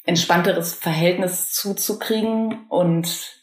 entspannteres 0.05 0.75
Verhältnis 0.75 1.51
zuzukriegen. 1.51 2.67
Und 2.69 3.39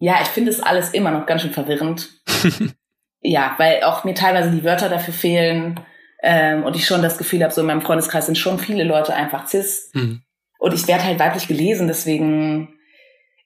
ja, 0.00 0.18
ich 0.20 0.28
finde 0.28 0.50
es 0.50 0.60
alles 0.60 0.90
immer 0.90 1.12
noch 1.12 1.24
ganz 1.24 1.40
schön 1.40 1.52
verwirrend. 1.52 2.10
ja, 3.20 3.54
weil 3.56 3.84
auch 3.84 4.04
mir 4.04 4.14
teilweise 4.14 4.50
die 4.50 4.64
Wörter 4.64 4.90
dafür 4.90 5.14
fehlen. 5.14 5.80
Ähm, 6.22 6.62
und 6.62 6.76
ich 6.76 6.84
schon 6.84 7.00
das 7.00 7.16
Gefühl 7.16 7.42
habe, 7.42 7.54
so 7.54 7.62
in 7.62 7.68
meinem 7.68 7.80
Freundeskreis 7.80 8.26
sind 8.26 8.36
schon 8.36 8.58
viele 8.58 8.84
Leute 8.84 9.14
einfach 9.14 9.46
cis. 9.46 9.88
Mhm. 9.94 10.20
Und 10.58 10.74
ich 10.74 10.86
werde 10.86 11.04
halt 11.04 11.18
weiblich 11.18 11.48
gelesen, 11.48 11.88
deswegen 11.88 12.75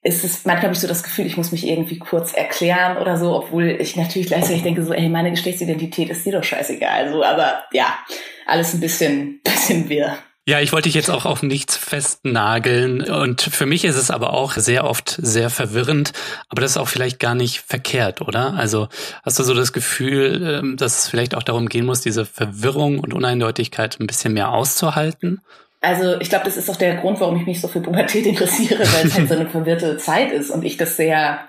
ist 0.03 0.25
es 0.25 0.47
manchmal 0.47 0.65
habe 0.65 0.75
ich 0.75 0.81
so 0.81 0.89
das 0.89 1.03
Gefühl, 1.03 1.27
ich 1.27 1.37
muss 1.37 1.53
mich 1.53 1.67
irgendwie 1.67 1.99
kurz 1.99 2.33
erklären 2.33 2.97
oder 2.97 3.19
so, 3.19 3.35
obwohl 3.37 3.77
ich 3.81 3.97
natürlich 3.97 4.29
gleichzeitig 4.29 4.63
denke 4.63 4.85
so, 4.85 4.95
ey, 4.95 5.09
meine 5.09 5.31
Geschlechtsidentität 5.31 6.09
ist 6.09 6.25
dir 6.25 6.33
doch 6.33 6.45
scheißegal. 6.45 7.07
Also, 7.07 7.23
aber 7.23 7.65
ja, 7.73 7.99
alles 8.47 8.73
ein 8.73 8.81
bisschen, 8.81 9.41
bisschen 9.45 9.89
wirr. 9.89 10.17
Ja, 10.47 10.59
ich 10.59 10.73
wollte 10.73 10.89
dich 10.89 10.95
jetzt 10.95 11.11
auch 11.11 11.27
auf 11.27 11.43
nichts 11.43 11.77
festnageln 11.77 13.03
und 13.03 13.43
für 13.43 13.67
mich 13.67 13.85
ist 13.85 13.97
es 13.97 14.11
aber 14.11 14.33
auch 14.33 14.55
sehr 14.55 14.85
oft 14.85 15.19
sehr 15.23 15.51
verwirrend, 15.51 16.13
aber 16.49 16.63
das 16.63 16.73
ist 16.73 16.77
auch 16.79 16.89
vielleicht 16.89 17.21
gar 17.21 17.35
nicht 17.35 17.61
verkehrt, 17.61 18.23
oder? 18.23 18.55
Also 18.55 18.89
hast 19.23 19.39
du 19.39 19.45
so 19.45 19.55
das 19.55 19.73
Gefühl, 19.73 20.61
ähm, 20.61 20.77
dass 20.77 21.01
es 21.01 21.09
vielleicht 21.09 21.35
auch 21.35 21.43
darum 21.43 21.69
gehen 21.69 21.85
muss, 21.85 22.01
diese 22.01 22.25
Verwirrung 22.25 22.99
und 22.99 23.13
Uneindeutigkeit 23.13 24.01
ein 24.01 24.07
bisschen 24.07 24.33
mehr 24.33 24.51
auszuhalten? 24.51 25.43
Also 25.81 26.21
ich 26.21 26.29
glaube, 26.29 26.45
das 26.45 26.57
ist 26.57 26.69
auch 26.69 26.77
der 26.77 26.97
Grund, 26.97 27.21
warum 27.21 27.37
ich 27.37 27.47
mich 27.47 27.61
so 27.61 27.69
für 27.69 27.81
Pubertät 27.81 28.27
interessiere, 28.27 28.81
weil 28.81 29.07
es 29.07 29.17
halt 29.17 29.29
so 29.29 29.35
eine 29.35 29.47
verwirrte 29.51 29.97
Zeit 29.97 30.31
ist 30.33 30.51
und 30.51 30.65
ich 30.65 30.77
das 30.77 30.97
sehr 30.97 31.41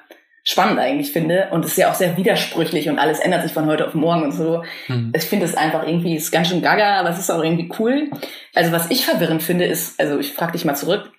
spannend 0.43 0.79
eigentlich 0.79 1.11
finde 1.11 1.49
und 1.51 1.65
es 1.65 1.71
ist 1.71 1.77
ja 1.77 1.91
auch 1.91 1.95
sehr 1.95 2.17
widersprüchlich 2.17 2.89
und 2.89 2.97
alles 2.97 3.19
ändert 3.19 3.43
sich 3.43 3.51
von 3.51 3.67
heute 3.67 3.87
auf 3.87 3.93
morgen 3.93 4.23
und 4.23 4.31
so. 4.31 4.63
Mhm. 4.87 5.11
Ich 5.15 5.23
finde 5.23 5.45
es 5.45 5.55
einfach 5.55 5.85
irgendwie, 5.85 6.15
ist 6.15 6.31
ganz 6.31 6.47
schön 6.47 6.61
gaga, 6.61 6.99
aber 6.99 7.09
es 7.09 7.19
ist 7.19 7.29
auch 7.29 7.43
irgendwie 7.43 7.69
cool. 7.77 8.09
Also 8.55 8.71
was 8.71 8.89
ich 8.89 9.05
verwirrend 9.05 9.43
finde 9.43 9.65
ist, 9.65 9.99
also 9.99 10.17
ich 10.17 10.33
frage 10.33 10.53
dich 10.53 10.65
mal 10.65 10.75
zurück, 10.75 11.11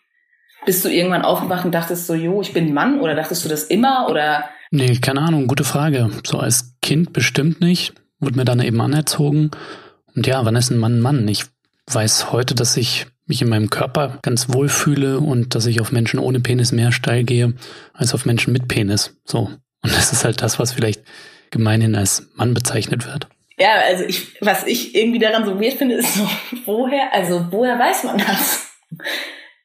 bist 0.65 0.85
du 0.85 0.89
irgendwann 0.89 1.23
aufgewacht 1.23 1.65
und 1.65 1.73
dachtest 1.73 2.07
so, 2.07 2.15
jo, 2.15 2.41
ich 2.41 2.53
bin 2.53 2.67
ein 2.67 2.75
Mann 2.75 3.01
oder 3.01 3.15
dachtest 3.15 3.45
du 3.45 3.49
das 3.49 3.65
immer 3.65 4.09
oder? 4.11 4.45
Nee, 4.71 4.99
keine 4.99 5.21
Ahnung, 5.21 5.47
gute 5.47 5.65
Frage. 5.65 6.11
So 6.25 6.39
als 6.39 6.77
Kind 6.81 7.13
bestimmt 7.13 7.61
nicht, 7.61 7.95
wurde 8.21 8.37
mir 8.37 8.45
dann 8.45 8.61
eben 8.61 8.81
anerzogen. 8.81 9.51
Und 10.15 10.27
ja, 10.27 10.45
wann 10.45 10.57
ist 10.57 10.71
ein 10.71 10.79
Mann 10.79 10.99
ein 10.99 11.01
Mann? 11.01 11.29
Ich 11.29 11.45
weiß 11.87 12.33
heute, 12.33 12.55
dass 12.55 12.77
ich 12.77 13.07
mich 13.27 13.43
in 13.43 13.49
meinem 13.49 13.71
Körper 13.71 14.19
ganz 14.23 14.53
wohl 14.53 14.69
fühle 14.69 15.21
und 15.21 15.55
dass 15.55 15.67
ich 15.67 15.81
auf 15.81 15.93
Menschen 15.93 16.19
ohne 16.19 16.41
Penis 16.41 16.73
mehr 16.73 16.93
steil 16.93 17.25
gehe 17.25 17.55
als 17.95 18.15
auf 18.15 18.27
Menschen 18.27 18.53
mit 18.53 18.69
Penis. 18.69 19.17
So. 19.25 19.51
Und 19.83 19.93
das 19.93 20.13
ist 20.13 20.25
halt 20.25 20.43
das, 20.43 20.59
was 20.59 20.73
vielleicht 20.73 21.03
gemeinhin 21.51 21.95
als 21.95 22.29
Mann 22.35 22.55
bezeichnet 22.55 23.07
wird. 23.07 23.29
Ja, 23.59 23.75
also 23.87 24.05
ich, 24.05 24.41
was 24.41 24.67
ich 24.67 24.95
irgendwie 24.95 25.19
daran 25.19 25.45
so 25.45 25.61
weird 25.61 25.75
finde, 25.75 25.97
ist 25.97 26.15
so, 26.15 26.29
woher, 26.67 27.13
also 27.13 27.47
woher 27.51 27.79
weiß 27.79 28.05
man 28.05 28.19
das? 28.19 28.71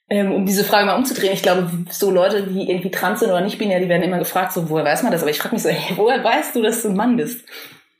Ähm, 0.10 0.32
um 0.32 0.46
diese 0.46 0.64
Frage 0.64 0.86
mal 0.86 0.96
umzudrehen, 0.96 1.34
ich 1.34 1.42
glaube, 1.42 1.70
so 1.90 2.12
Leute, 2.12 2.44
die 2.44 2.70
irgendwie 2.70 2.92
trans 2.92 3.20
sind 3.20 3.30
oder 3.30 3.42
nicht 3.42 3.58
binär, 3.58 3.80
die 3.80 3.90
werden 3.90 4.04
immer 4.04 4.20
gefragt, 4.20 4.54
so, 4.54 4.70
woher 4.70 4.86
weiß 4.86 5.04
man 5.04 5.12
das? 5.12 5.22
Aber 5.22 5.32
ich 5.32 5.38
frage 5.38 5.56
mich 5.56 5.64
so, 5.64 5.70
hey, 5.70 5.98
woher 5.98 6.24
weißt 6.24 6.56
du, 6.56 6.62
dass 6.62 6.82
du 6.82 6.90
ein 6.90 6.96
Mann 6.96 7.18
bist? 7.18 7.44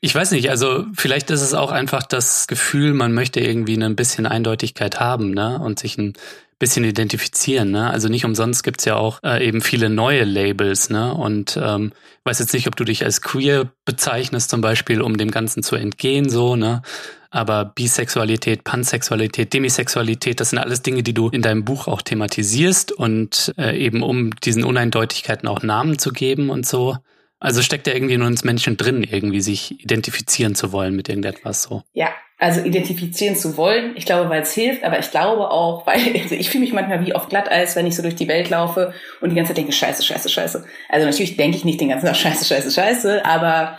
Ich 0.00 0.14
weiß 0.14 0.30
nicht, 0.30 0.48
also 0.48 0.86
vielleicht 0.94 1.30
ist 1.30 1.42
es 1.42 1.54
auch 1.54 1.72
einfach 1.72 2.04
das 2.04 2.46
Gefühl, 2.46 2.94
man 2.94 3.12
möchte 3.14 3.40
irgendwie 3.40 3.82
ein 3.82 3.96
bisschen 3.96 4.26
Eindeutigkeit 4.26 5.00
haben, 5.00 5.32
ne? 5.32 5.58
Und 5.58 5.80
sich 5.80 5.98
ein 5.98 6.12
bisschen 6.60 6.84
identifizieren, 6.84 7.72
ne? 7.72 7.90
Also 7.90 8.08
nicht 8.08 8.24
umsonst 8.24 8.62
gibt's 8.62 8.84
ja 8.84 8.94
auch 8.94 9.20
äh, 9.24 9.44
eben 9.44 9.60
viele 9.60 9.90
neue 9.90 10.22
Labels, 10.22 10.88
ne? 10.88 11.12
Und 11.12 11.58
ähm, 11.60 11.92
weiß 12.22 12.38
jetzt 12.38 12.54
nicht, 12.54 12.68
ob 12.68 12.76
du 12.76 12.84
dich 12.84 13.04
als 13.04 13.22
queer 13.22 13.72
bezeichnest, 13.84 14.50
zum 14.50 14.60
Beispiel, 14.60 15.02
um 15.02 15.16
dem 15.16 15.32
Ganzen 15.32 15.64
zu 15.64 15.74
entgehen, 15.74 16.28
so, 16.28 16.54
ne? 16.54 16.82
Aber 17.30 17.64
Bisexualität, 17.64 18.62
Pansexualität, 18.62 19.52
Demisexualität, 19.52 20.38
das 20.38 20.50
sind 20.50 20.60
alles 20.60 20.82
Dinge, 20.82 21.02
die 21.02 21.12
du 21.12 21.28
in 21.28 21.42
deinem 21.42 21.64
Buch 21.64 21.88
auch 21.88 22.02
thematisierst 22.02 22.92
und 22.92 23.52
äh, 23.58 23.76
eben 23.76 24.04
um 24.04 24.30
diesen 24.44 24.62
Uneindeutigkeiten 24.62 25.48
auch 25.48 25.62
Namen 25.62 25.98
zu 25.98 26.12
geben 26.12 26.50
und 26.50 26.66
so. 26.66 26.96
Also 27.40 27.62
steckt 27.62 27.86
ja 27.86 27.94
irgendwie 27.94 28.14
in 28.14 28.22
uns 28.22 28.44
Menschen 28.44 28.76
drin, 28.76 29.04
irgendwie 29.04 29.40
sich 29.40 29.80
identifizieren 29.82 30.54
zu 30.54 30.72
wollen 30.72 30.96
mit 30.96 31.08
irgendetwas 31.08 31.62
so. 31.62 31.82
Ja, 31.92 32.08
also 32.38 32.60
identifizieren 32.62 33.36
zu 33.36 33.56
wollen, 33.56 33.96
ich 33.96 34.06
glaube, 34.06 34.30
weil 34.30 34.42
es 34.42 34.52
hilft, 34.52 34.84
aber 34.84 34.98
ich 34.98 35.10
glaube 35.10 35.50
auch, 35.50 35.86
weil 35.86 36.00
also 36.22 36.34
ich 36.34 36.50
fühle 36.50 36.62
mich 36.62 36.72
manchmal 36.72 37.04
wie 37.04 37.14
auf 37.14 37.28
Glatteis, 37.28 37.76
wenn 37.76 37.86
ich 37.86 37.96
so 37.96 38.02
durch 38.02 38.16
die 38.16 38.28
Welt 38.28 38.50
laufe 38.50 38.92
und 39.20 39.30
die 39.30 39.36
ganze 39.36 39.50
Zeit 39.50 39.58
denke, 39.58 39.72
scheiße, 39.72 40.02
scheiße, 40.02 40.28
scheiße. 40.28 40.64
Also 40.88 41.06
natürlich 41.06 41.36
denke 41.36 41.56
ich 41.56 41.64
nicht 41.64 41.80
den 41.80 41.88
ganzen 41.90 42.06
Tag 42.06 42.16
scheiße, 42.16 42.44
scheiße, 42.44 42.70
scheiße, 42.70 43.24
aber 43.24 43.78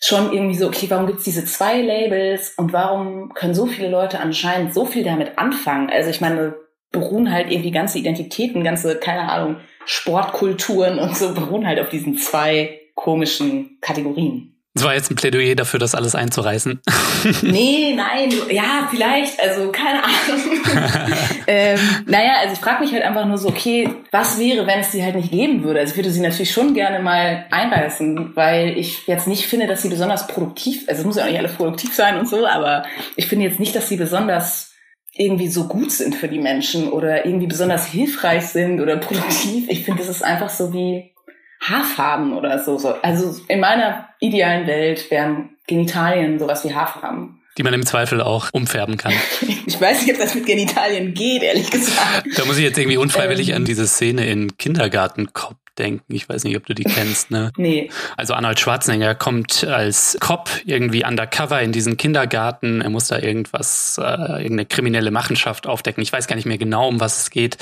schon 0.00 0.32
irgendwie 0.32 0.56
so, 0.56 0.66
okay, 0.66 0.86
warum 0.88 1.06
gibt's 1.06 1.24
diese 1.24 1.44
zwei 1.44 1.80
Labels 1.80 2.54
und 2.56 2.72
warum 2.72 3.34
können 3.34 3.54
so 3.54 3.66
viele 3.66 3.90
Leute 3.90 4.20
anscheinend 4.20 4.72
so 4.72 4.86
viel 4.86 5.02
damit 5.02 5.38
anfangen? 5.38 5.90
Also 5.90 6.10
ich 6.10 6.20
meine, 6.20 6.54
beruhen 6.92 7.32
halt 7.32 7.50
irgendwie 7.50 7.70
ganze 7.70 7.98
Identitäten, 7.98 8.64
ganze, 8.64 8.96
keine 8.96 9.30
Ahnung, 9.30 9.56
Sportkulturen 9.84 10.98
und 10.98 11.16
so 11.16 11.34
beruhen 11.34 11.66
halt 11.66 11.80
auf 11.80 11.88
diesen 11.88 12.16
zwei 12.16 12.77
komischen 12.98 13.78
Kategorien. 13.80 14.54
Das 14.74 14.84
war 14.84 14.94
jetzt 14.94 15.10
ein 15.10 15.16
Plädoyer 15.16 15.54
dafür, 15.56 15.80
das 15.80 15.94
alles 15.94 16.14
einzureißen. 16.14 16.80
nee, 17.42 17.94
nein, 17.96 18.32
ja, 18.50 18.86
vielleicht, 18.90 19.40
also 19.40 19.72
keine 19.72 20.04
Ahnung. 20.04 20.40
ähm, 21.46 21.78
naja, 22.06 22.34
also 22.40 22.52
ich 22.54 22.60
frage 22.60 22.84
mich 22.84 22.92
halt 22.92 23.02
einfach 23.02 23.24
nur 23.24 23.38
so, 23.38 23.48
okay, 23.48 23.88
was 24.12 24.38
wäre, 24.38 24.66
wenn 24.66 24.80
es 24.80 24.92
sie 24.92 25.02
halt 25.02 25.16
nicht 25.16 25.30
geben 25.30 25.64
würde? 25.64 25.80
Also 25.80 25.92
ich 25.92 25.96
würde 25.96 26.10
sie 26.10 26.20
natürlich 26.20 26.52
schon 26.52 26.74
gerne 26.74 27.00
mal 27.00 27.46
einreißen, 27.50 28.36
weil 28.36 28.78
ich 28.78 29.06
jetzt 29.06 29.26
nicht 29.26 29.46
finde, 29.46 29.66
dass 29.66 29.82
sie 29.82 29.88
besonders 29.88 30.26
produktiv, 30.26 30.84
also 30.86 31.00
es 31.00 31.06
muss 31.06 31.16
ja 31.16 31.24
auch 31.24 31.28
nicht 31.28 31.38
alle 31.38 31.48
produktiv 31.48 31.94
sein 31.94 32.18
und 32.18 32.28
so, 32.28 32.46
aber 32.46 32.84
ich 33.16 33.26
finde 33.26 33.46
jetzt 33.46 33.58
nicht, 33.58 33.74
dass 33.74 33.88
sie 33.88 33.96
besonders 33.96 34.74
irgendwie 35.12 35.48
so 35.48 35.66
gut 35.66 35.90
sind 35.90 36.14
für 36.14 36.28
die 36.28 36.38
Menschen 36.38 36.88
oder 36.88 37.26
irgendwie 37.26 37.48
besonders 37.48 37.86
hilfreich 37.86 38.46
sind 38.46 38.80
oder 38.80 38.96
produktiv. 38.96 39.68
Ich 39.68 39.84
finde, 39.84 40.02
das 40.02 40.08
ist 40.08 40.22
einfach 40.22 40.50
so 40.50 40.72
wie 40.72 41.10
Haarfarben 41.60 42.32
oder 42.34 42.62
so. 42.62 42.76
Also 43.02 43.40
in 43.48 43.60
meiner 43.60 44.08
idealen 44.20 44.66
Welt 44.66 45.10
wären 45.10 45.50
Genitalien 45.66 46.38
sowas 46.38 46.64
wie 46.64 46.74
Haarfarben. 46.74 47.40
Die 47.56 47.64
man 47.64 47.74
im 47.74 47.84
Zweifel 47.84 48.20
auch 48.20 48.48
umfärben 48.52 48.96
kann. 48.96 49.12
ich 49.66 49.80
weiß 49.80 50.02
nicht, 50.02 50.14
ob 50.14 50.20
das 50.20 50.34
mit 50.34 50.46
Genitalien 50.46 51.12
geht, 51.12 51.42
ehrlich 51.42 51.70
gesagt. 51.70 52.26
Da 52.36 52.44
muss 52.44 52.56
ich 52.56 52.64
jetzt 52.64 52.78
irgendwie 52.78 52.98
unfreiwillig 52.98 53.50
ähm, 53.50 53.56
an 53.56 53.64
diese 53.64 53.86
Szene 53.86 54.26
in 54.26 54.56
Kindergarten 54.58 55.32
denken. 55.78 56.14
Ich 56.14 56.28
weiß 56.28 56.44
nicht, 56.44 56.56
ob 56.56 56.66
du 56.66 56.74
die 56.74 56.84
kennst, 56.84 57.30
ne? 57.30 57.52
Nee. 57.56 57.90
Also 58.16 58.34
Arnold 58.34 58.60
Schwarzenegger 58.60 59.14
kommt 59.14 59.64
als 59.64 60.16
Cop 60.20 60.50
irgendwie 60.64 61.04
undercover 61.04 61.60
in 61.60 61.72
diesen 61.72 61.96
Kindergarten. 61.96 62.80
Er 62.80 62.90
muss 62.90 63.08
da 63.08 63.18
irgendwas, 63.18 63.98
äh, 63.98 64.02
irgendeine 64.02 64.66
kriminelle 64.66 65.10
Machenschaft 65.10 65.66
aufdecken. 65.66 66.02
Ich 66.02 66.12
weiß 66.12 66.26
gar 66.26 66.36
nicht 66.36 66.46
mehr 66.46 66.58
genau, 66.58 66.88
um 66.88 67.00
was 67.00 67.22
es 67.22 67.30
geht. 67.30 67.58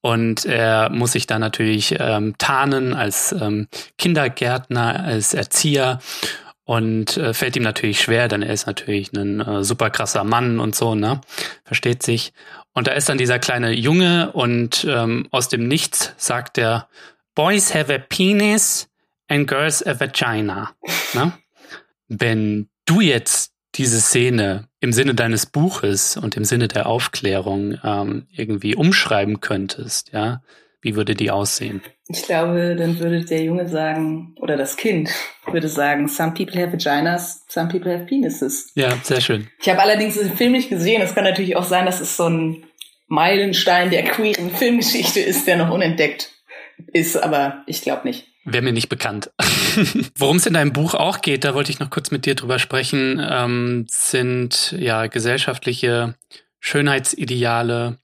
Und 0.00 0.46
er 0.46 0.90
muss 0.90 1.12
sich 1.12 1.26
da 1.26 1.38
natürlich 1.38 1.96
ähm, 1.98 2.34
tarnen 2.38 2.94
als 2.94 3.32
ähm, 3.32 3.68
Kindergärtner, 3.98 5.04
als 5.04 5.34
Erzieher. 5.34 6.00
Und 6.64 7.16
äh, 7.16 7.34
fällt 7.34 7.56
ihm 7.56 7.64
natürlich 7.64 8.00
schwer, 8.00 8.28
denn 8.28 8.42
er 8.42 8.54
ist 8.54 8.66
natürlich 8.66 9.12
ein 9.12 9.40
äh, 9.40 9.64
super 9.64 9.90
krasser 9.90 10.22
Mann 10.22 10.60
und 10.60 10.76
so, 10.76 10.94
ne? 10.94 11.20
Versteht 11.64 12.04
sich. 12.04 12.32
Und 12.72 12.86
da 12.86 12.92
ist 12.92 13.08
dann 13.08 13.18
dieser 13.18 13.40
kleine 13.40 13.72
Junge 13.72 14.30
und 14.32 14.86
ähm, 14.88 15.26
aus 15.32 15.48
dem 15.48 15.66
Nichts 15.66 16.14
sagt 16.16 16.58
er, 16.58 16.88
Boys 17.34 17.74
have 17.74 17.92
a 17.92 17.98
penis 17.98 18.88
and 19.28 19.46
girls 19.46 19.84
a 19.86 19.98
vagina. 19.98 20.74
Ne? 21.12 21.32
Wenn 22.06 22.68
du 22.86 23.00
jetzt 23.00 23.52
diese 23.74 24.00
Szene 24.00 24.68
im 24.78 24.92
Sinne 24.92 25.16
deines 25.16 25.46
Buches 25.46 26.16
und 26.16 26.36
im 26.36 26.44
Sinne 26.44 26.68
der 26.68 26.86
Aufklärung 26.86 27.78
ähm, 27.82 28.28
irgendwie 28.30 28.76
umschreiben 28.76 29.40
könntest, 29.40 30.12
ja, 30.12 30.40
Wie 30.82 30.96
würde 30.96 31.14
die 31.14 31.30
aussehen? 31.30 31.82
Ich 32.08 32.22
glaube, 32.22 32.74
dann 32.74 32.98
würde 32.98 33.22
der 33.22 33.42
Junge 33.42 33.68
sagen, 33.68 34.34
oder 34.40 34.56
das 34.56 34.76
Kind 34.76 35.10
würde 35.46 35.68
sagen, 35.68 36.08
some 36.08 36.32
people 36.32 36.58
have 36.58 36.72
vaginas, 36.72 37.44
some 37.48 37.68
people 37.68 37.92
have 37.92 38.06
penises. 38.06 38.70
Ja, 38.74 38.96
sehr 39.02 39.20
schön. 39.20 39.48
Ich 39.60 39.68
habe 39.68 39.80
allerdings 39.80 40.18
den 40.18 40.34
Film 40.34 40.52
nicht 40.52 40.70
gesehen. 40.70 41.02
Es 41.02 41.14
kann 41.14 41.24
natürlich 41.24 41.56
auch 41.56 41.64
sein, 41.64 41.84
dass 41.84 42.00
es 42.00 42.16
so 42.16 42.28
ein 42.28 42.64
Meilenstein 43.08 43.90
der 43.90 44.04
queeren 44.04 44.50
Filmgeschichte 44.50 45.20
ist, 45.20 45.46
der 45.46 45.56
noch 45.56 45.70
unentdeckt 45.70 46.32
ist, 46.92 47.16
aber 47.16 47.62
ich 47.66 47.82
glaube 47.82 48.06
nicht. 48.06 48.26
Wäre 48.44 48.62
mir 48.62 48.72
nicht 48.72 48.88
bekannt. 48.88 49.30
Worum 50.16 50.36
es 50.38 50.46
in 50.46 50.54
deinem 50.54 50.72
Buch 50.72 50.94
auch 50.94 51.20
geht, 51.20 51.44
da 51.44 51.54
wollte 51.54 51.70
ich 51.70 51.78
noch 51.78 51.90
kurz 51.90 52.10
mit 52.10 52.24
dir 52.24 52.34
drüber 52.34 52.58
sprechen, 52.58 53.20
ähm, 53.22 53.86
sind 53.88 54.74
ja 54.78 55.06
gesellschaftliche 55.06 56.14
Schönheitsideale, 56.58 57.98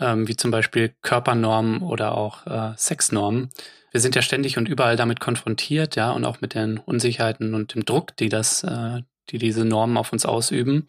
ähm, 0.00 0.26
wie 0.26 0.36
zum 0.36 0.50
Beispiel 0.50 0.92
Körpernormen 1.02 1.82
oder 1.82 2.16
auch 2.16 2.46
äh, 2.46 2.72
Sexnormen. 2.76 3.50
Wir 3.92 4.00
sind 4.00 4.14
ja 4.16 4.22
ständig 4.22 4.58
und 4.58 4.68
überall 4.68 4.96
damit 4.96 5.20
konfrontiert, 5.20 5.96
ja, 5.96 6.10
und 6.10 6.24
auch 6.24 6.40
mit 6.40 6.54
den 6.54 6.78
Unsicherheiten 6.78 7.54
und 7.54 7.74
dem 7.74 7.84
Druck, 7.84 8.16
die 8.16 8.28
das, 8.28 8.64
äh, 8.64 9.02
die 9.30 9.38
diese 9.38 9.64
Normen 9.64 9.96
auf 9.96 10.12
uns 10.12 10.26
ausüben, 10.26 10.88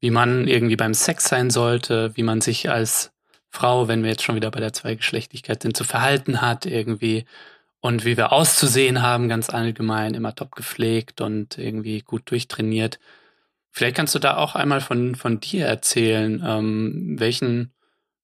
wie 0.00 0.10
man 0.10 0.48
irgendwie 0.48 0.76
beim 0.76 0.92
Sex 0.92 1.28
sein 1.28 1.50
sollte, 1.50 2.14
wie 2.16 2.22
man 2.24 2.40
sich 2.40 2.68
als 2.68 3.13
Frau, 3.54 3.86
wenn 3.86 4.02
wir 4.02 4.10
jetzt 4.10 4.24
schon 4.24 4.34
wieder 4.34 4.50
bei 4.50 4.60
der 4.60 4.72
Zweigeschlechtigkeit 4.72 5.62
sind, 5.62 5.76
zu 5.76 5.84
verhalten 5.84 6.42
hat 6.42 6.66
irgendwie 6.66 7.24
und 7.80 8.04
wie 8.04 8.16
wir 8.16 8.32
auszusehen 8.32 9.00
haben, 9.00 9.28
ganz 9.28 9.48
allgemein, 9.48 10.14
immer 10.14 10.34
top 10.34 10.56
gepflegt 10.56 11.20
und 11.20 11.56
irgendwie 11.56 12.00
gut 12.00 12.22
durchtrainiert. 12.30 12.98
Vielleicht 13.70 13.96
kannst 13.96 14.14
du 14.14 14.18
da 14.18 14.38
auch 14.38 14.56
einmal 14.56 14.80
von, 14.80 15.14
von 15.14 15.38
dir 15.38 15.66
erzählen, 15.66 16.42
ähm, 16.44 17.14
welchen 17.18 17.72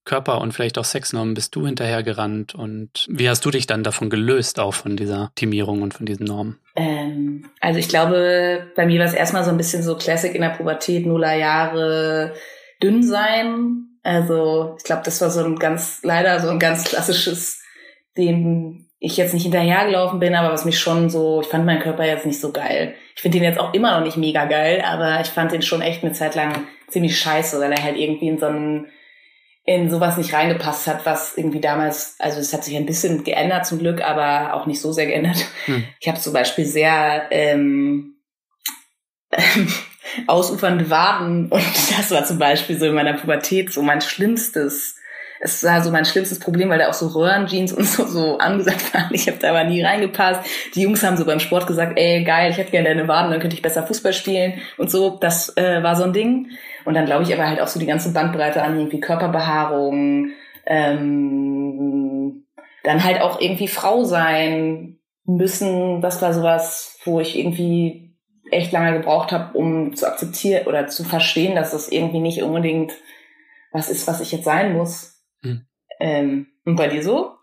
Körper 0.05 0.41
und 0.41 0.53
vielleicht 0.53 0.79
auch 0.79 0.85
Sexnormen 0.85 1.35
bist 1.35 1.55
du 1.55 1.65
hinterhergerannt 1.65 2.57
und 2.57 3.07
wie 3.09 3.29
hast 3.29 3.45
du 3.45 3.51
dich 3.51 3.69
dann 3.69 3.85
davon 3.85 4.11
gelöst, 4.11 4.59
auch 4.59 4.75
von 4.75 4.97
dieser 4.97 5.25
Optimierung 5.25 5.83
und 5.83 5.95
von 5.95 6.07
diesen 6.07 6.27
Normen? 6.27 6.59
Ähm, 6.75 7.45
also 7.61 7.79
ich 7.79 7.89
glaube, 7.89 8.67
bei 8.75 8.87
mir 8.87 8.99
war 8.99 9.07
es 9.07 9.15
erstmal 9.15 9.45
so 9.45 9.51
ein 9.51 9.57
bisschen 9.57 9.85
so 9.85 9.97
Classic 9.97 10.35
in 10.35 10.41
der 10.41 10.49
Pubertät, 10.49 11.07
Nuller 11.07 11.35
Jahre, 11.35 12.35
dünn 12.83 13.05
sein. 13.05 13.90
Also 14.03 14.77
ich 14.79 14.85
glaube, 14.85 15.03
das 15.05 15.21
war 15.21 15.31
so 15.31 15.45
ein 15.45 15.59
ganz, 15.59 16.01
leider 16.03 16.41
so 16.41 16.49
ein 16.49 16.59
ganz 16.59 16.85
klassisches, 16.85 17.63
dem 18.17 18.87
ich 18.99 19.17
jetzt 19.17 19.33
nicht 19.33 19.45
hinterhergelaufen 19.45 20.21
bin, 20.21 20.35
aber 20.35 20.53
was 20.53 20.67
mich 20.67 20.79
schon 20.79 21.09
so, 21.09 21.41
ich 21.41 21.49
fand 21.49 21.65
meinen 21.65 21.83
Körper 21.83 22.05
jetzt 22.05 22.27
nicht 22.27 22.41
so 22.41 22.53
geil. 22.53 22.95
Ich 23.17 23.23
finde 23.23 23.39
ihn 23.39 23.45
jetzt 23.45 23.59
auch 23.59 23.73
immer 23.73 23.99
noch 23.99 24.05
nicht 24.05 24.19
mega 24.19 24.45
geil, 24.45 24.83
aber 24.87 25.21
ich 25.21 25.29
fand 25.29 25.53
ihn 25.53 25.63
schon 25.63 25.81
echt 25.81 26.05
eine 26.05 26.13
Zeit 26.13 26.35
lang 26.35 26.67
ziemlich 26.89 27.19
scheiße, 27.19 27.59
weil 27.61 27.73
er 27.73 27.83
halt 27.83 27.97
irgendwie 27.97 28.29
in 28.29 28.39
so 28.39 28.47
einen 28.47 28.89
in 29.65 29.91
sowas 29.91 30.17
nicht 30.17 30.33
reingepasst 30.33 30.87
hat, 30.87 31.07
was 31.07 31.37
irgendwie 31.37 31.61
damals, 31.61 32.17
also 32.19 32.41
es 32.41 32.53
hat 32.53 32.65
sich 32.65 32.77
ein 32.77 32.87
bisschen 32.87 33.25
geändert 33.25 33.67
zum 33.67 33.79
Glück, 33.79 34.03
aber 34.03 34.55
auch 34.55 34.67
nicht 34.67 34.81
so 34.81 34.91
sehr 34.93 35.07
geändert. 35.07 35.47
Hm. 35.67 35.85
Ich 36.01 36.09
habe 36.09 36.19
zum 36.19 36.33
Beispiel 36.33 36.65
sehr 36.65 37.29
ähm, 37.31 38.17
ausufernde 40.27 40.91
Waden 40.91 41.49
und 41.51 41.65
das 41.99 42.11
war 42.11 42.25
zum 42.25 42.39
Beispiel 42.39 42.79
so 42.79 42.87
in 42.87 42.95
meiner 42.95 43.15
Pubertät 43.15 43.73
so 43.73 43.83
mein 43.83 44.01
schlimmstes 44.01 44.97
es 45.43 45.65
war 45.65 45.83
so 45.83 45.91
mein 45.91 46.05
schlimmstes 46.05 46.39
Problem, 46.39 46.69
weil 46.69 46.79
da 46.79 46.91
auch 46.91 46.95
so 46.95 47.07
Röhrenjeans 47.07 47.73
und 47.73 47.85
so, 47.85 48.05
so 48.05 48.37
angesagt 48.39 48.93
waren. 48.95 49.09
Ich 49.13 49.27
habe 49.27 49.39
da 49.39 49.49
aber 49.49 49.65
nie 49.65 49.83
reingepasst. 49.83 50.43
Die 50.75 50.83
Jungs 50.83 51.03
haben 51.03 51.17
so 51.17 51.25
beim 51.25 51.41
Sport 51.41 51.67
gesagt, 51.67 51.95
ey, 51.97 52.23
geil, 52.25 52.51
ich 52.51 52.59
hätte 52.59 52.71
gerne 52.71 52.91
deine 52.91 53.09
Waden, 53.09 53.31
dann 53.31 53.41
könnte 53.41 53.57
ich 53.57 53.63
besser 53.63 53.83
Fußball 53.83 54.13
spielen 54.13 54.61
und 54.77 54.91
so. 54.91 55.17
Das 55.19 55.57
äh, 55.57 55.83
war 55.83 55.97
so 55.97 56.05
ein 56.05 56.13
Ding. 56.13 56.51
Und 56.85 56.93
dann 56.95 57.07
glaube 57.07 57.23
ich 57.23 57.33
aber 57.33 57.49
halt 57.49 57.61
auch 57.61 57.69
so 57.69 57.81
die 57.81 57.87
ganze 57.87 58.13
Bandbreite 58.13 58.63
an 58.63 58.77
irgendwie 58.77 59.01
Körperbehaarung, 59.01 60.29
ähm, 60.67 62.45
dann 62.85 63.03
halt 63.03 63.23
auch 63.23 63.41
irgendwie 63.41 63.69
Frau 63.69 64.05
sein 64.05 64.99
müssen. 65.25 66.03
Das 66.03 66.21
war 66.21 66.35
sowas, 66.35 66.99
wo 67.05 67.19
ich 67.19 67.39
irgendwie 67.39 68.10
echt 68.51 68.73
lange 68.73 68.99
gebraucht 68.99 69.33
habe, 69.33 69.57
um 69.57 69.95
zu 69.95 70.07
akzeptieren 70.07 70.67
oder 70.67 70.87
zu 70.89 71.05
verstehen, 71.05 71.55
dass 71.55 71.73
das 71.73 71.89
irgendwie 71.89 72.21
nicht 72.21 72.43
unbedingt 72.43 72.93
was 73.73 73.89
ist, 73.89 74.07
was 74.07 74.21
ich 74.21 74.33
jetzt 74.33 74.45
sein 74.45 74.73
muss. 74.73 75.23
Hm. 75.43 75.67
Ähm, 76.01 76.47
und 76.65 76.77
bei 76.77 76.89
dir 76.89 77.03
so? 77.03 77.37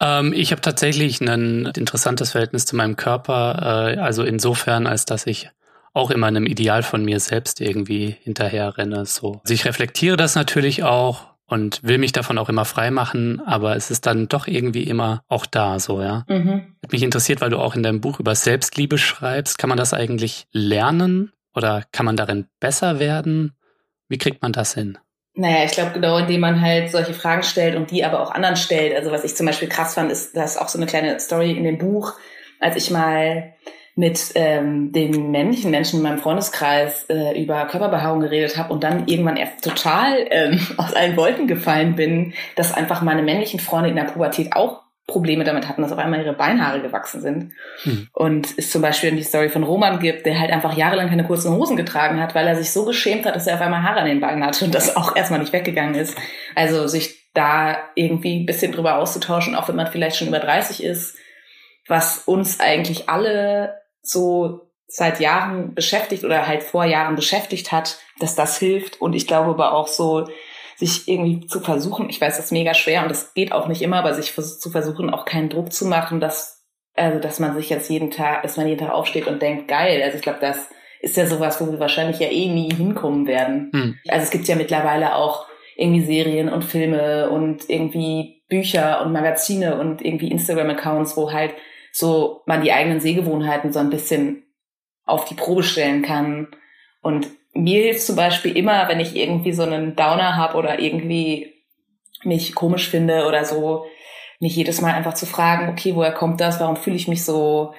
Ähm, 0.00 0.32
ich 0.34 0.52
habe 0.52 0.60
tatsächlich 0.60 1.20
ein 1.20 1.66
interessantes 1.76 2.32
Verhältnis 2.32 2.66
zu 2.66 2.76
meinem 2.76 2.96
Körper, 2.96 3.94
äh, 3.94 3.98
also 3.98 4.22
insofern, 4.22 4.86
als 4.86 5.04
dass 5.04 5.26
ich 5.26 5.50
auch 5.92 6.10
immer 6.10 6.28
einem 6.28 6.46
Ideal 6.46 6.82
von 6.82 7.04
mir 7.04 7.18
selbst 7.20 7.60
irgendwie 7.60 8.16
hinterher 8.22 8.78
renne. 8.78 9.06
So. 9.06 9.40
Also 9.42 9.54
ich 9.54 9.64
reflektiere 9.64 10.16
das 10.16 10.34
natürlich 10.34 10.84
auch 10.84 11.29
und 11.50 11.82
will 11.82 11.98
mich 11.98 12.12
davon 12.12 12.38
auch 12.38 12.48
immer 12.48 12.64
frei 12.64 12.90
machen, 12.90 13.40
aber 13.44 13.74
es 13.76 13.90
ist 13.90 14.06
dann 14.06 14.28
doch 14.28 14.46
irgendwie 14.46 14.84
immer 14.84 15.24
auch 15.28 15.46
da, 15.46 15.80
so, 15.80 16.00
ja. 16.00 16.24
Mhm. 16.28 16.76
Hat 16.82 16.92
mich 16.92 17.02
interessiert, 17.02 17.40
weil 17.40 17.50
du 17.50 17.58
auch 17.58 17.74
in 17.74 17.82
deinem 17.82 18.00
Buch 18.00 18.20
über 18.20 18.34
Selbstliebe 18.34 18.98
schreibst. 18.98 19.58
Kann 19.58 19.68
man 19.68 19.78
das 19.78 19.92
eigentlich 19.92 20.46
lernen 20.52 21.32
oder 21.54 21.84
kann 21.92 22.06
man 22.06 22.16
darin 22.16 22.46
besser 22.60 23.00
werden? 23.00 23.52
Wie 24.08 24.18
kriegt 24.18 24.42
man 24.42 24.52
das 24.52 24.74
hin? 24.74 24.98
Naja, 25.34 25.64
ich 25.64 25.72
glaube 25.72 25.92
genau, 25.92 26.18
indem 26.18 26.40
man 26.40 26.60
halt 26.60 26.90
solche 26.90 27.14
Fragen 27.14 27.42
stellt 27.42 27.74
und 27.76 27.90
die 27.90 28.04
aber 28.04 28.20
auch 28.20 28.30
anderen 28.30 28.56
stellt. 28.56 28.94
Also 28.94 29.10
was 29.10 29.24
ich 29.24 29.36
zum 29.36 29.46
Beispiel 29.46 29.68
krass 29.68 29.94
fand, 29.94 30.10
ist, 30.12 30.36
das 30.36 30.52
ist 30.52 30.60
auch 30.60 30.68
so 30.68 30.78
eine 30.78 30.86
kleine 30.86 31.18
Story 31.18 31.52
in 31.52 31.64
dem 31.64 31.78
Buch, 31.78 32.14
als 32.60 32.76
ich 32.76 32.90
mal 32.90 33.54
mit 34.00 34.32
ähm, 34.34 34.92
den 34.92 35.30
männlichen 35.30 35.70
Menschen 35.70 35.98
in 35.98 36.02
meinem 36.02 36.18
Freundeskreis 36.18 37.04
äh, 37.10 37.40
über 37.40 37.66
Körperbehaarung 37.66 38.20
geredet 38.20 38.56
habe 38.56 38.72
und 38.72 38.82
dann 38.82 39.06
irgendwann 39.06 39.36
erst 39.36 39.62
total 39.62 40.26
ähm, 40.30 40.58
aus 40.78 40.94
allen 40.94 41.16
Wolken 41.18 41.46
gefallen 41.46 41.96
bin, 41.96 42.32
dass 42.56 42.72
einfach 42.72 43.02
meine 43.02 43.22
männlichen 43.22 43.60
Freunde 43.60 43.90
in 43.90 43.96
der 43.96 44.04
Pubertät 44.04 44.54
auch 44.56 44.80
Probleme 45.06 45.44
damit 45.44 45.68
hatten, 45.68 45.82
dass 45.82 45.92
auf 45.92 45.98
einmal 45.98 46.20
ihre 46.20 46.32
Beinhaare 46.32 46.80
gewachsen 46.80 47.20
sind. 47.20 47.52
Hm. 47.82 48.08
Und 48.14 48.48
es 48.56 48.70
zum 48.70 48.80
Beispiel 48.80 49.10
die 49.10 49.22
Story 49.22 49.50
von 49.50 49.64
Roman 49.64 49.98
gibt, 49.98 50.24
der 50.24 50.40
halt 50.40 50.50
einfach 50.50 50.76
jahrelang 50.76 51.10
keine 51.10 51.24
kurzen 51.24 51.52
Hosen 51.52 51.76
getragen 51.76 52.20
hat, 52.20 52.34
weil 52.34 52.46
er 52.46 52.56
sich 52.56 52.70
so 52.70 52.86
geschämt 52.86 53.26
hat, 53.26 53.36
dass 53.36 53.46
er 53.46 53.56
auf 53.56 53.60
einmal 53.60 53.82
Haare 53.82 54.00
an 54.00 54.06
den 54.06 54.20
Beinen 54.20 54.44
hatte 54.44 54.64
und 54.64 54.74
das 54.74 54.96
auch 54.96 55.14
erstmal 55.14 55.40
nicht 55.40 55.52
weggegangen 55.52 55.94
ist. 55.94 56.16
Also 56.54 56.86
sich 56.86 57.30
da 57.34 57.76
irgendwie 57.96 58.40
ein 58.40 58.46
bisschen 58.46 58.72
drüber 58.72 58.96
auszutauschen, 58.96 59.54
auch 59.54 59.68
wenn 59.68 59.76
man 59.76 59.88
vielleicht 59.88 60.16
schon 60.16 60.28
über 60.28 60.38
30 60.38 60.82
ist, 60.82 61.16
was 61.86 62.18
uns 62.18 62.60
eigentlich 62.60 63.08
alle 63.08 63.79
so 64.02 64.70
seit 64.86 65.20
Jahren 65.20 65.74
beschäftigt 65.74 66.24
oder 66.24 66.46
halt 66.46 66.62
vor 66.62 66.84
Jahren 66.84 67.14
beschäftigt 67.14 67.70
hat, 67.72 67.98
dass 68.18 68.34
das 68.34 68.58
hilft. 68.58 69.00
Und 69.00 69.14
ich 69.14 69.26
glaube 69.26 69.50
aber 69.50 69.72
auch 69.72 69.86
so, 69.86 70.26
sich 70.76 71.06
irgendwie 71.08 71.46
zu 71.46 71.60
versuchen, 71.60 72.08
ich 72.08 72.20
weiß, 72.20 72.36
das 72.36 72.46
ist 72.46 72.52
mega 72.52 72.74
schwer 72.74 73.02
und 73.02 73.10
das 73.10 73.34
geht 73.34 73.52
auch 73.52 73.68
nicht 73.68 73.82
immer, 73.82 73.98
aber 73.98 74.14
sich 74.14 74.34
zu 74.34 74.70
versuchen, 74.70 75.10
auch 75.10 75.26
keinen 75.26 75.50
Druck 75.50 75.72
zu 75.72 75.86
machen, 75.86 76.20
dass, 76.20 76.64
also, 76.94 77.20
dass 77.20 77.38
man 77.38 77.54
sich 77.54 77.68
jetzt 77.68 77.90
jeden 77.90 78.10
Tag, 78.10 78.42
dass 78.42 78.56
man 78.56 78.66
jeden 78.66 78.80
Tag 78.80 78.92
aufsteht 78.92 79.26
und 79.26 79.42
denkt, 79.42 79.68
geil. 79.68 80.02
Also 80.02 80.16
ich 80.16 80.22
glaube, 80.22 80.38
das 80.40 80.70
ist 81.00 81.16
ja 81.16 81.26
sowas, 81.26 81.60
wo 81.60 81.70
wir 81.70 81.78
wahrscheinlich 81.78 82.18
ja 82.18 82.28
eh 82.28 82.48
nie 82.48 82.72
hinkommen 82.72 83.26
werden. 83.26 83.70
Hm. 83.72 83.98
Also 84.08 84.24
es 84.24 84.30
gibt 84.30 84.48
ja 84.48 84.56
mittlerweile 84.56 85.14
auch 85.14 85.46
irgendwie 85.76 86.04
Serien 86.04 86.48
und 86.48 86.64
Filme 86.64 87.30
und 87.30 87.68
irgendwie 87.68 88.42
Bücher 88.48 89.02
und 89.02 89.12
Magazine 89.12 89.78
und 89.78 90.02
irgendwie 90.02 90.30
Instagram-Accounts, 90.30 91.16
wo 91.16 91.32
halt 91.32 91.54
so 91.92 92.42
man 92.46 92.62
die 92.62 92.72
eigenen 92.72 93.00
Sehgewohnheiten 93.00 93.72
so 93.72 93.78
ein 93.78 93.90
bisschen 93.90 94.44
auf 95.04 95.24
die 95.24 95.34
Probe 95.34 95.62
stellen 95.62 96.02
kann. 96.02 96.48
Und 97.02 97.28
mir 97.52 97.82
hilft 97.82 98.02
zum 98.02 98.16
Beispiel 98.16 98.56
immer, 98.56 98.88
wenn 98.88 99.00
ich 99.00 99.16
irgendwie 99.16 99.52
so 99.52 99.62
einen 99.62 99.96
Downer 99.96 100.36
habe 100.36 100.56
oder 100.56 100.78
irgendwie 100.78 101.54
mich 102.22 102.54
komisch 102.54 102.88
finde 102.88 103.26
oder 103.26 103.44
so, 103.44 103.86
mich 104.38 104.56
jedes 104.56 104.80
Mal 104.80 104.94
einfach 104.94 105.14
zu 105.14 105.26
fragen, 105.26 105.68
okay, 105.68 105.94
woher 105.94 106.12
kommt 106.12 106.40
das? 106.40 106.60
Warum 106.60 106.76
fühle 106.76 106.96
ich 106.96 107.08
mich 107.08 107.24
so? 107.24 107.74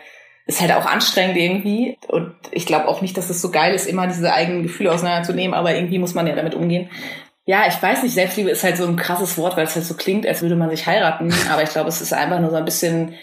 Ist 0.45 0.62
halt 0.62 0.71
auch 0.71 0.86
anstrengend 0.86 1.38
irgendwie. 1.38 1.97
Und 2.08 2.36
ich 2.52 2.65
glaube 2.65 2.88
auch 2.88 3.02
nicht, 3.02 3.17
dass 3.17 3.30
es 3.30 3.41
so 3.41 3.52
geil 3.52 3.74
ist, 3.74 3.88
immer 3.88 4.08
diese 4.08 4.34
eigenen 4.34 4.63
Gefühle 4.63 4.91
auseinanderzunehmen, 4.91 5.54
aber 5.54 5.76
irgendwie 5.76 6.00
muss 6.00 6.13
man 6.13 6.28
ja 6.28 6.36
damit 6.36 6.56
umgehen. 6.56 6.89
Ja, 7.45 7.67
ich 7.67 7.82
weiß 7.82 8.04
nicht, 8.04 8.13
Selbstliebe 8.13 8.52
ist 8.52 8.63
halt 8.63 8.78
so 8.78 8.86
ein 8.86 8.95
krasses 8.95 9.38
Wort, 9.38 9.58
weil 9.58 9.63
es 9.63 9.76
halt 9.76 9.86
so 9.86 9.95
klingt, 9.95 10.28
als 10.28 10.41
würde 10.41 10.56
man 10.56 10.69
sich 10.69 10.86
heiraten. 10.86 11.34
Aber 11.52 11.63
ich 11.63 11.69
glaube, 11.69 11.89
es 11.89 12.02
ist 12.02 12.13
einfach 12.13 12.39
nur 12.39 12.52
so 12.52 12.58
ein 12.58 12.65
bisschen 12.65 13.15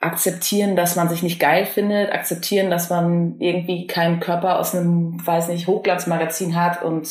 akzeptieren, 0.00 0.76
dass 0.76 0.96
man 0.96 1.08
sich 1.08 1.22
nicht 1.22 1.40
geil 1.40 1.66
findet, 1.66 2.12
akzeptieren, 2.12 2.70
dass 2.70 2.88
man 2.90 3.36
irgendwie 3.40 3.86
keinen 3.86 4.20
Körper 4.20 4.58
aus 4.58 4.74
einem, 4.74 5.24
weiß 5.26 5.48
nicht, 5.48 5.66
Hochglanzmagazin 5.66 6.54
hat 6.60 6.82
und 6.82 7.08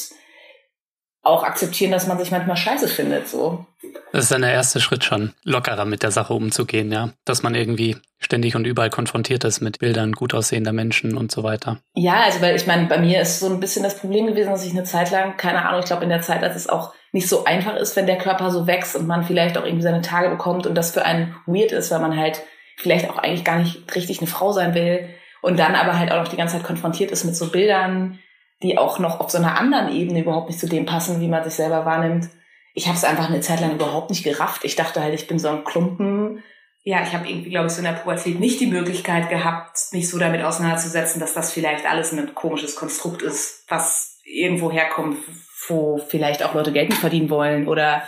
auch 1.22 1.44
akzeptieren, 1.44 1.92
dass 1.92 2.08
man 2.08 2.18
sich 2.18 2.32
manchmal 2.32 2.56
scheiße 2.56 2.88
findet, 2.88 3.28
so. 3.28 3.66
Das 4.14 4.24
ist 4.24 4.32
dann 4.32 4.42
der 4.42 4.54
erste 4.54 4.80
Schritt 4.80 5.04
schon, 5.04 5.34
lockerer 5.44 5.84
mit 5.84 6.02
der 6.02 6.12
Sache 6.12 6.34
umzugehen, 6.34 6.90
ja. 6.90 7.10
Dass 7.26 7.44
man 7.44 7.54
irgendwie 7.54 7.98
ständig 8.18 8.56
und 8.56 8.66
überall 8.66 8.90
konfrontiert 8.90 9.44
ist 9.44 9.60
mit 9.60 9.80
Bildern 9.80 10.14
gut 10.14 10.34
aussehender 10.34 10.72
Menschen 10.72 11.18
und 11.18 11.30
so 11.30 11.44
weiter. 11.44 11.80
Ja, 11.94 12.22
also 12.24 12.42
weil 12.42 12.56
ich 12.56 12.66
meine, 12.66 12.88
bei 12.88 12.98
mir 12.98 13.20
ist 13.20 13.42
so 13.42 13.48
ein 13.48 13.60
bisschen 13.60 13.84
das 13.84 14.00
Problem 14.00 14.28
gewesen, 14.28 14.52
dass 14.52 14.66
ich 14.66 14.72
eine 14.72 14.86
Zeit 14.86 15.12
lang, 15.12 15.36
keine 15.36 15.66
Ahnung, 15.66 15.82
ich 15.82 15.88
glaube 15.88 16.04
in 16.04 16.10
der 16.10 16.22
Zeit, 16.22 16.42
als 16.44 16.56
es 16.56 16.70
auch 16.70 16.94
nicht 17.12 17.28
so 17.28 17.44
einfach 17.44 17.76
ist, 17.76 17.98
wenn 17.98 18.08
der 18.08 18.18
Körper 18.18 18.50
so 18.50 18.66
wächst 18.66 18.96
und 18.96 19.08
man 19.08 19.24
vielleicht 19.24 19.58
auch 19.58 19.66
irgendwie 19.66 19.84
seine 19.84 20.02
Tage 20.02 20.30
bekommt 20.30 20.66
und 20.66 20.76
das 20.76 20.92
für 20.92 21.04
einen 21.04 21.36
weird 21.46 21.74
ist, 21.74 21.92
weil 21.92 22.00
man 22.00 22.18
halt 22.18 22.42
vielleicht 22.78 23.10
auch 23.10 23.18
eigentlich 23.18 23.44
gar 23.44 23.58
nicht 23.58 23.94
richtig 23.96 24.20
eine 24.20 24.28
Frau 24.28 24.54
sein 24.54 24.74
will 24.74 25.10
und 25.42 25.60
dann 25.60 25.76
aber 25.76 25.98
halt 26.00 26.12
auch 26.12 26.24
noch 26.24 26.30
die 26.30 26.38
ganze 26.38 26.58
Zeit 26.58 26.66
konfrontiert 26.66 27.12
ist 27.12 27.26
mit 27.26 27.36
so 27.36 27.50
Bildern, 27.52 28.20
die 28.64 28.78
auch 28.78 29.00
noch 29.00 29.20
auf 29.20 29.30
so 29.30 29.38
einer 29.38 29.60
anderen 29.60 29.94
Ebene 29.94 30.22
überhaupt 30.22 30.50
nicht 30.50 30.60
zu 30.60 30.68
dem 30.68 30.86
passen, 30.86 31.20
wie 31.20 31.28
man 31.28 31.44
sich 31.44 31.54
selber 31.54 31.86
wahrnimmt. 31.86 32.30
ich 32.74 32.88
habe 32.88 32.98
es 32.98 33.04
einfach 33.04 33.28
eine 33.28 33.42
Zeit 33.42 33.60
lang 33.60 33.74
überhaupt 33.74 34.12
nicht 34.12 34.24
gerafft. 34.24 34.64
Ich 34.64 34.76
dachte 34.76 35.02
halt, 35.02 35.14
ich 35.16 35.28
bin 35.28 35.40
so 35.40 35.50
ein 35.50 35.64
Klumpen. 35.64 36.44
Ja, 36.84 37.02
ich 37.02 37.14
habe 37.14 37.28
irgendwie, 37.28 37.50
glaube 37.50 37.68
ich, 37.68 37.74
so 37.74 37.80
in 37.80 37.86
der 37.86 37.94
Pubertät 37.94 38.40
nicht 38.40 38.60
die 38.60 38.68
Möglichkeit 38.68 39.30
gehabt, 39.30 39.78
mich 39.92 40.10
so 40.10 40.20
damit 40.20 40.44
auseinanderzusetzen, 40.44 41.20
dass 41.20 41.34
das 41.34 41.52
vielleicht 41.52 41.86
alles 41.88 42.14
ein 42.14 42.36
komisches 42.36 42.76
Konstrukt 42.76 43.24
ist, 43.24 43.66
was 43.68 44.20
irgendwo 44.24 44.72
herkommt, 44.72 45.18
wo 45.68 45.98
vielleicht 45.98 46.44
auch 46.44 46.54
Leute 46.54 46.72
Geld 46.72 46.90
nicht 46.90 47.02
verdienen 47.02 47.32
wollen 47.32 47.68
oder 47.68 48.04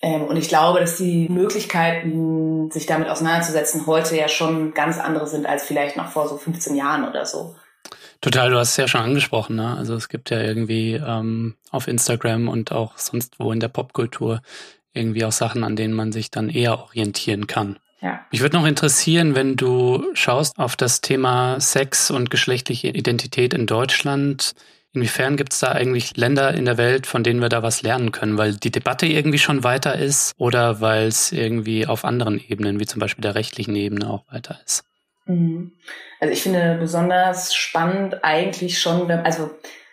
und 0.00 0.36
ich 0.36 0.48
glaube, 0.48 0.80
dass 0.80 0.96
die 0.96 1.28
Möglichkeiten, 1.28 2.70
sich 2.70 2.86
damit 2.86 3.08
auseinanderzusetzen, 3.08 3.86
heute 3.86 4.16
ja 4.16 4.28
schon 4.28 4.74
ganz 4.74 4.98
andere 4.98 5.26
sind 5.26 5.46
als 5.46 5.64
vielleicht 5.64 5.96
noch 5.96 6.08
vor 6.08 6.28
so 6.28 6.36
15 6.36 6.76
Jahren 6.76 7.08
oder 7.08 7.24
so. 7.24 7.56
Total, 8.20 8.50
du 8.50 8.58
hast 8.58 8.70
es 8.70 8.76
ja 8.76 8.88
schon 8.88 9.02
angesprochen, 9.02 9.56
ne? 9.56 9.76
Also 9.76 9.94
es 9.94 10.08
gibt 10.08 10.30
ja 10.30 10.40
irgendwie 10.40 10.94
ähm, 10.94 11.54
auf 11.70 11.86
Instagram 11.86 12.48
und 12.48 12.72
auch 12.72 12.98
sonst 12.98 13.38
wo 13.38 13.52
in 13.52 13.60
der 13.60 13.68
Popkultur 13.68 14.40
irgendwie 14.92 15.24
auch 15.24 15.32
Sachen, 15.32 15.62
an 15.62 15.76
denen 15.76 15.94
man 15.94 16.12
sich 16.12 16.30
dann 16.30 16.48
eher 16.48 16.80
orientieren 16.80 17.46
kann. 17.46 17.78
Ja. 18.00 18.24
Mich 18.30 18.40
würde 18.40 18.56
noch 18.56 18.66
interessieren, 18.66 19.34
wenn 19.34 19.56
du 19.56 20.04
schaust 20.14 20.58
auf 20.58 20.76
das 20.76 21.00
Thema 21.00 21.60
Sex 21.60 22.10
und 22.10 22.30
geschlechtliche 22.30 22.88
Identität 22.88 23.54
in 23.54 23.66
Deutschland. 23.66 24.54
Inwiefern 24.96 25.36
gibt 25.36 25.52
es 25.52 25.60
da 25.60 25.72
eigentlich 25.72 26.16
Länder 26.16 26.54
in 26.54 26.64
der 26.64 26.78
Welt, 26.78 27.06
von 27.06 27.22
denen 27.22 27.42
wir 27.42 27.50
da 27.50 27.62
was 27.62 27.82
lernen 27.82 28.12
können? 28.12 28.38
Weil 28.38 28.54
die 28.54 28.70
Debatte 28.70 29.04
irgendwie 29.04 29.38
schon 29.38 29.62
weiter 29.62 29.94
ist 29.94 30.32
oder 30.38 30.80
weil 30.80 31.06
es 31.06 31.32
irgendwie 31.32 31.86
auf 31.86 32.06
anderen 32.06 32.40
Ebenen, 32.48 32.80
wie 32.80 32.86
zum 32.86 32.98
Beispiel 32.98 33.20
der 33.20 33.34
rechtlichen 33.34 33.76
Ebene, 33.76 34.08
auch 34.08 34.24
weiter 34.32 34.58
ist? 34.64 34.84
Mhm. 35.26 35.72
Also 36.18 36.32
ich 36.32 36.42
finde 36.42 36.78
besonders 36.80 37.54
spannend 37.54 38.24
eigentlich 38.24 38.80
schon, 38.80 39.10
also 39.10 39.50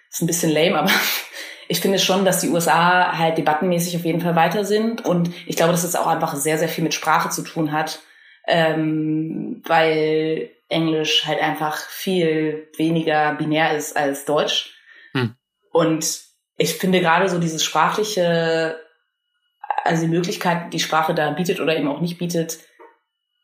ist 0.10 0.22
ein 0.22 0.28
bisschen 0.28 0.52
lame, 0.52 0.80
aber 0.80 0.92
ich 1.68 1.82
finde 1.82 2.00
schon, 2.00 2.24
dass 2.24 2.40
die 2.40 2.50
USA 2.50 3.18
halt 3.18 3.38
debattenmäßig 3.38 3.98
auf 3.98 4.06
jeden 4.06 4.22
Fall 4.22 4.38
weiter 4.38 4.64
sind 4.64 5.04
und 5.06 5.32
ich 5.46 5.58
glaube, 5.58 5.74
dass 5.74 5.84
es 5.84 5.98
auch 5.98 6.08
einfach 6.08 6.34
sehr, 6.36 6.58
sehr 6.58 6.70
viel 6.70 6.86
mit 6.86 6.94
Sprache 6.94 7.30
zu 7.30 7.42
tun 7.42 7.74
hat, 7.74 8.00
ähm, 8.48 9.62
weil 9.66 10.50
Englisch 10.70 11.26
halt 11.26 11.42
einfach 11.42 11.76
viel 11.76 12.70
weniger 12.78 13.34
binär 13.36 13.76
ist 13.76 13.98
als 13.98 14.24
Deutsch. 14.24 14.74
Hm. 15.14 15.36
Und 15.72 16.22
ich 16.58 16.76
finde 16.76 17.00
gerade 17.00 17.30
so 17.30 17.40
dieses 17.40 17.64
sprachliche, 17.64 18.80
also 19.84 20.04
die 20.04 20.12
Möglichkeit, 20.12 20.74
die 20.74 20.80
Sprache 20.80 21.16
da 21.16 21.32
bietet 21.32 21.60
oder 21.60 21.76
eben 21.76 21.88
auch 21.88 22.02
nicht 22.02 22.18
bietet, 22.18 22.60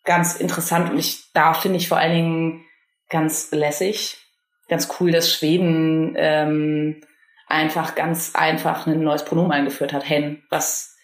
ganz 0.04 0.36
interessant. 0.36 0.92
Und 0.92 1.00
ich, 1.00 1.32
da 1.34 1.54
finde 1.54 1.78
ich 1.78 1.88
vor 1.88 1.98
allen 1.98 2.14
Dingen 2.14 2.66
ganz 3.10 3.52
lässig, 3.52 4.18
ganz 4.68 4.88
cool, 5.00 5.12
dass 5.12 5.34
Schweden 5.34 6.14
ähm, 6.18 7.02
einfach 7.48 7.96
ganz 7.96 8.36
einfach 8.36 8.86
ein 8.86 9.02
neues 9.02 9.26
Pronomen 9.26 9.52
eingeführt 9.52 9.94
hat, 9.94 10.08
hen, 10.08 10.44
was 10.50 10.96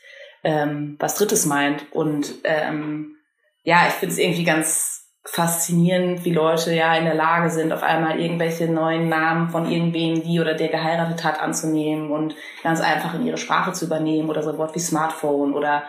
ähm, 0.45 0.95
was 0.99 1.15
Drittes 1.15 1.45
meint. 1.45 1.91
Und 1.91 2.35
ähm, 2.43 3.17
ja, 3.63 3.87
ich 3.87 3.93
finde 3.95 4.13
es 4.13 4.19
irgendwie 4.19 4.43
ganz 4.43 5.04
faszinierend, 5.25 6.23
wie 6.23 6.31
Leute 6.31 6.73
ja 6.73 6.95
in 6.95 7.05
der 7.05 7.15
Lage 7.15 7.49
sind, 7.49 7.73
auf 7.73 7.83
einmal 7.83 8.19
irgendwelche 8.19 8.67
neuen 8.67 9.09
Namen 9.09 9.49
von 9.49 9.69
irgendwem, 9.69 10.21
die 10.21 10.39
oder 10.39 10.53
der 10.53 10.69
geheiratet 10.69 11.23
hat, 11.23 11.41
anzunehmen 11.41 12.11
und 12.11 12.35
ganz 12.63 12.79
einfach 12.79 13.15
in 13.15 13.25
ihre 13.25 13.37
Sprache 13.37 13.73
zu 13.73 13.85
übernehmen 13.85 14.29
oder 14.29 14.43
so 14.43 14.51
ein 14.51 14.57
Wort 14.57 14.75
wie 14.75 14.79
Smartphone 14.79 15.53
oder 15.53 15.83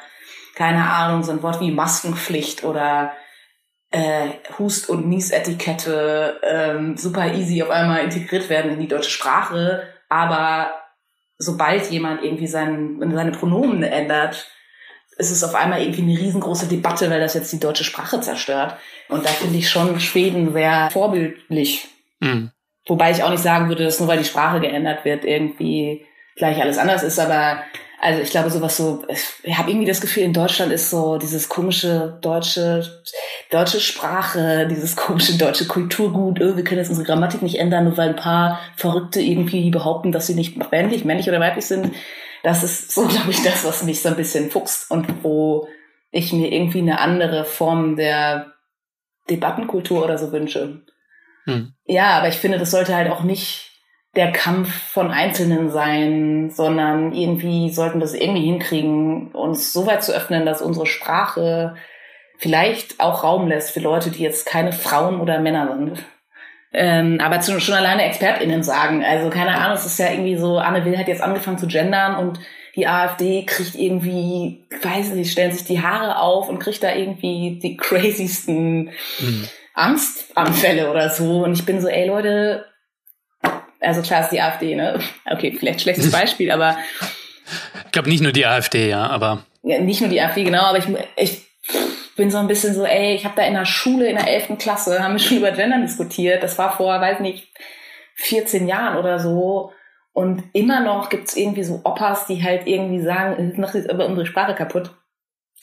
keine 0.54 0.90
Ahnung, 0.90 1.22
so 1.22 1.32
ein 1.32 1.42
Wort 1.42 1.60
wie 1.60 1.70
Maskenpflicht 1.70 2.64
oder 2.64 3.12
äh, 3.90 4.30
Hust- 4.58 4.88
und 4.88 5.06
Niesetikette 5.06 6.40
ähm, 6.42 6.96
super 6.96 7.34
easy 7.34 7.62
auf 7.62 7.70
einmal 7.70 8.04
integriert 8.04 8.48
werden 8.48 8.72
in 8.72 8.80
die 8.80 8.88
deutsche 8.88 9.10
Sprache. 9.10 9.82
Aber 10.08 10.72
sobald 11.38 11.90
jemand 11.90 12.22
irgendwie 12.22 12.46
sein, 12.46 12.98
seine 13.14 13.32
Pronomen 13.32 13.82
ändert, 13.82 14.48
ist 15.16 15.30
es 15.30 15.42
auf 15.42 15.54
einmal 15.54 15.80
irgendwie 15.80 16.02
eine 16.02 16.18
riesengroße 16.18 16.66
Debatte, 16.66 17.10
weil 17.10 17.20
das 17.20 17.34
jetzt 17.34 17.52
die 17.52 17.60
deutsche 17.60 17.84
Sprache 17.84 18.20
zerstört. 18.20 18.76
Und 19.08 19.24
da 19.24 19.30
finde 19.30 19.58
ich 19.58 19.70
schon 19.70 19.98
Schweden 20.00 20.52
sehr 20.52 20.90
vorbildlich. 20.90 21.88
Mhm. 22.20 22.50
Wobei 22.86 23.10
ich 23.10 23.22
auch 23.22 23.30
nicht 23.30 23.42
sagen 23.42 23.68
würde, 23.68 23.84
dass 23.84 23.98
nur 23.98 24.08
weil 24.08 24.18
die 24.18 24.24
Sprache 24.24 24.60
geändert 24.60 25.04
wird, 25.04 25.24
irgendwie 25.24 26.06
gleich 26.36 26.60
alles 26.60 26.78
anders 26.78 27.02
ist, 27.02 27.18
aber 27.18 27.62
also 28.00 28.20
ich 28.20 28.30
glaube 28.30 28.50
sowas 28.50 28.76
so, 28.76 29.04
ich 29.42 29.58
habe 29.58 29.70
irgendwie 29.70 29.86
das 29.86 30.02
Gefühl, 30.02 30.22
in 30.22 30.34
Deutschland 30.34 30.70
ist 30.70 30.90
so 30.90 31.16
dieses 31.16 31.48
komische 31.48 32.18
deutsche, 32.20 32.84
deutsche 33.50 33.80
Sprache, 33.80 34.68
dieses 34.70 34.96
komische 34.96 35.38
deutsche 35.38 35.66
Kulturgut, 35.66 36.40
oh, 36.40 36.56
wir 36.56 36.62
können 36.62 36.78
jetzt 36.78 36.90
unsere 36.90 37.06
Grammatik 37.06 37.42
nicht 37.42 37.58
ändern, 37.58 37.84
nur 37.84 37.96
weil 37.96 38.10
ein 38.10 38.16
paar 38.16 38.60
Verrückte 38.76 39.20
irgendwie 39.20 39.70
behaupten, 39.70 40.12
dass 40.12 40.26
sie 40.26 40.34
nicht 40.34 40.56
männlich, 40.70 41.04
männlich 41.04 41.28
oder 41.28 41.40
weiblich 41.40 41.64
sind. 41.64 41.94
Das 42.42 42.62
ist 42.62 42.92
so, 42.92 43.06
glaube 43.08 43.30
ich, 43.30 43.42
das, 43.42 43.64
was 43.64 43.82
mich 43.82 44.02
so 44.02 44.08
ein 44.08 44.16
bisschen 44.16 44.50
fuchst 44.50 44.90
und 44.90 45.24
wo 45.24 45.68
ich 46.10 46.32
mir 46.32 46.52
irgendwie 46.52 46.80
eine 46.80 47.00
andere 47.00 47.44
Form 47.44 47.96
der 47.96 48.52
Debattenkultur 49.28 50.04
oder 50.04 50.18
so 50.18 50.32
wünsche. 50.32 50.82
Hm. 51.44 51.74
Ja, 51.84 52.18
aber 52.18 52.28
ich 52.28 52.36
finde, 52.36 52.58
das 52.58 52.70
sollte 52.70 52.94
halt 52.94 53.10
auch 53.10 53.22
nicht 53.22 53.72
der 54.14 54.32
Kampf 54.32 54.72
von 54.72 55.10
Einzelnen 55.10 55.70
sein, 55.70 56.50
sondern 56.50 57.12
irgendwie 57.12 57.70
sollten 57.70 57.98
wir 57.98 58.06
es 58.06 58.14
irgendwie 58.14 58.46
hinkriegen, 58.46 59.32
uns 59.32 59.72
so 59.72 59.86
weit 59.86 60.02
zu 60.02 60.12
öffnen, 60.12 60.46
dass 60.46 60.62
unsere 60.62 60.86
Sprache 60.86 61.76
vielleicht 62.38 62.98
auch 63.00 63.24
Raum 63.24 63.46
lässt 63.46 63.70
für 63.70 63.80
Leute, 63.80 64.10
die 64.10 64.22
jetzt 64.22 64.46
keine 64.46 64.72
Frauen 64.72 65.20
oder 65.20 65.38
Männer 65.38 65.76
sind. 65.76 66.04
Ähm, 66.78 67.18
aber 67.22 67.40
zu, 67.40 67.58
schon 67.58 67.74
alleine 67.74 68.04
ExpertInnen 68.04 68.62
sagen. 68.62 69.02
Also 69.02 69.30
keine 69.30 69.56
Ahnung, 69.56 69.78
es 69.78 69.86
ist 69.86 69.98
ja 69.98 70.10
irgendwie 70.10 70.36
so, 70.36 70.58
Anne 70.58 70.84
Will 70.84 70.98
hat 70.98 71.08
jetzt 71.08 71.22
angefangen 71.22 71.56
zu 71.56 71.66
gendern 71.66 72.16
und 72.16 72.38
die 72.74 72.86
AfD 72.86 73.44
kriegt 73.46 73.74
irgendwie, 73.74 74.66
weiß 74.82 75.12
nicht, 75.12 75.32
stellen 75.32 75.52
sich 75.52 75.64
die 75.64 75.80
Haare 75.80 76.20
auf 76.20 76.50
und 76.50 76.58
kriegt 76.58 76.82
da 76.82 76.94
irgendwie 76.94 77.58
die 77.62 77.78
crazysten 77.78 78.90
mhm. 79.18 79.48
Angstanfälle 79.72 80.90
oder 80.90 81.08
so. 81.08 81.44
Und 81.44 81.54
ich 81.54 81.64
bin 81.64 81.80
so, 81.80 81.88
ey 81.88 82.06
Leute, 82.06 82.66
also 83.80 84.02
klar 84.02 84.24
ist 84.24 84.32
die 84.32 84.42
AfD, 84.42 84.74
ne? 84.74 85.00
Okay, 85.24 85.56
vielleicht 85.58 85.80
schlechtes 85.80 86.10
Beispiel, 86.12 86.50
aber. 86.50 86.76
Ich 87.86 87.92
glaube 87.92 88.10
nicht 88.10 88.22
nur 88.22 88.32
die 88.32 88.44
AfD, 88.44 88.90
ja, 88.90 89.06
aber. 89.06 89.46
Ja, 89.62 89.80
nicht 89.80 90.02
nur 90.02 90.10
die 90.10 90.20
AfD, 90.20 90.44
genau, 90.44 90.64
aber 90.64 90.76
ich, 90.76 90.84
ich 91.16 91.42
bin 92.16 92.30
so 92.30 92.38
ein 92.38 92.48
bisschen 92.48 92.74
so, 92.74 92.84
ey, 92.84 93.14
ich 93.14 93.24
habe 93.24 93.36
da 93.36 93.42
in 93.42 93.54
der 93.54 93.66
Schule, 93.66 94.08
in 94.08 94.16
der 94.16 94.28
11. 94.28 94.58
Klasse, 94.58 95.02
haben 95.02 95.14
wir 95.14 95.18
schon 95.20 95.38
über 95.38 95.52
Gender 95.52 95.80
diskutiert. 95.80 96.42
Das 96.42 96.58
war 96.58 96.76
vor, 96.76 97.00
weiß 97.00 97.20
nicht, 97.20 97.52
14 98.16 98.66
Jahren 98.66 98.98
oder 98.98 99.18
so. 99.18 99.72
Und 100.12 100.44
immer 100.54 100.80
noch 100.80 101.10
gibt's 101.10 101.36
irgendwie 101.36 101.62
so 101.62 101.82
Opas, 101.84 102.26
die 102.26 102.42
halt 102.42 102.66
irgendwie 102.66 103.02
sagen, 103.02 103.52
noch 103.56 103.74
ist 103.74 103.90
aber 103.90 104.06
unsere 104.06 104.26
Sprache 104.26 104.54
kaputt. 104.54 104.90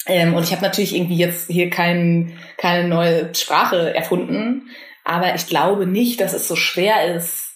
Ähm, 0.06 0.36
und 0.36 0.44
ich 0.44 0.52
habe 0.52 0.62
natürlich 0.62 0.96
irgendwie 0.96 1.18
jetzt 1.18 1.50
hier 1.50 1.70
kein, 1.70 2.38
keine 2.58 2.88
neue 2.88 3.34
Sprache 3.34 3.96
erfunden. 3.96 4.70
Aber 5.04 5.34
ich 5.34 5.48
glaube 5.48 5.88
nicht, 5.88 6.22
dass 6.22 6.34
es 6.34 6.48
so 6.48 6.56
schwer 6.56 7.16
ist, 7.16 7.54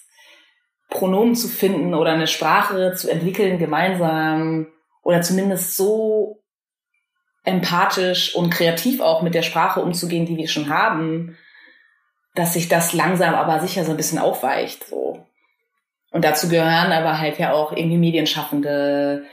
Pronomen 0.90 1.34
zu 1.34 1.48
finden 1.48 1.94
oder 1.94 2.12
eine 2.12 2.26
Sprache 2.26 2.94
zu 2.94 3.10
entwickeln 3.10 3.58
gemeinsam 3.58 4.68
oder 5.02 5.20
zumindest 5.20 5.76
so 5.76 6.42
empathisch 7.48 8.34
und 8.34 8.50
kreativ 8.50 9.00
auch 9.00 9.22
mit 9.22 9.34
der 9.34 9.42
Sprache 9.42 9.80
umzugehen, 9.80 10.26
die 10.26 10.36
wir 10.36 10.48
schon 10.48 10.68
haben, 10.68 11.36
dass 12.34 12.52
sich 12.52 12.68
das 12.68 12.92
langsam 12.92 13.34
aber 13.34 13.60
sicher 13.60 13.84
so 13.84 13.92
ein 13.92 13.96
bisschen 13.96 14.18
aufweicht, 14.18 14.86
so. 14.86 15.26
Und 16.10 16.24
dazu 16.24 16.48
gehören 16.48 16.92
aber 16.92 17.18
halt 17.18 17.38
ja 17.38 17.52
auch 17.52 17.72
irgendwie 17.72 17.98
Medienschaffende 17.98 19.24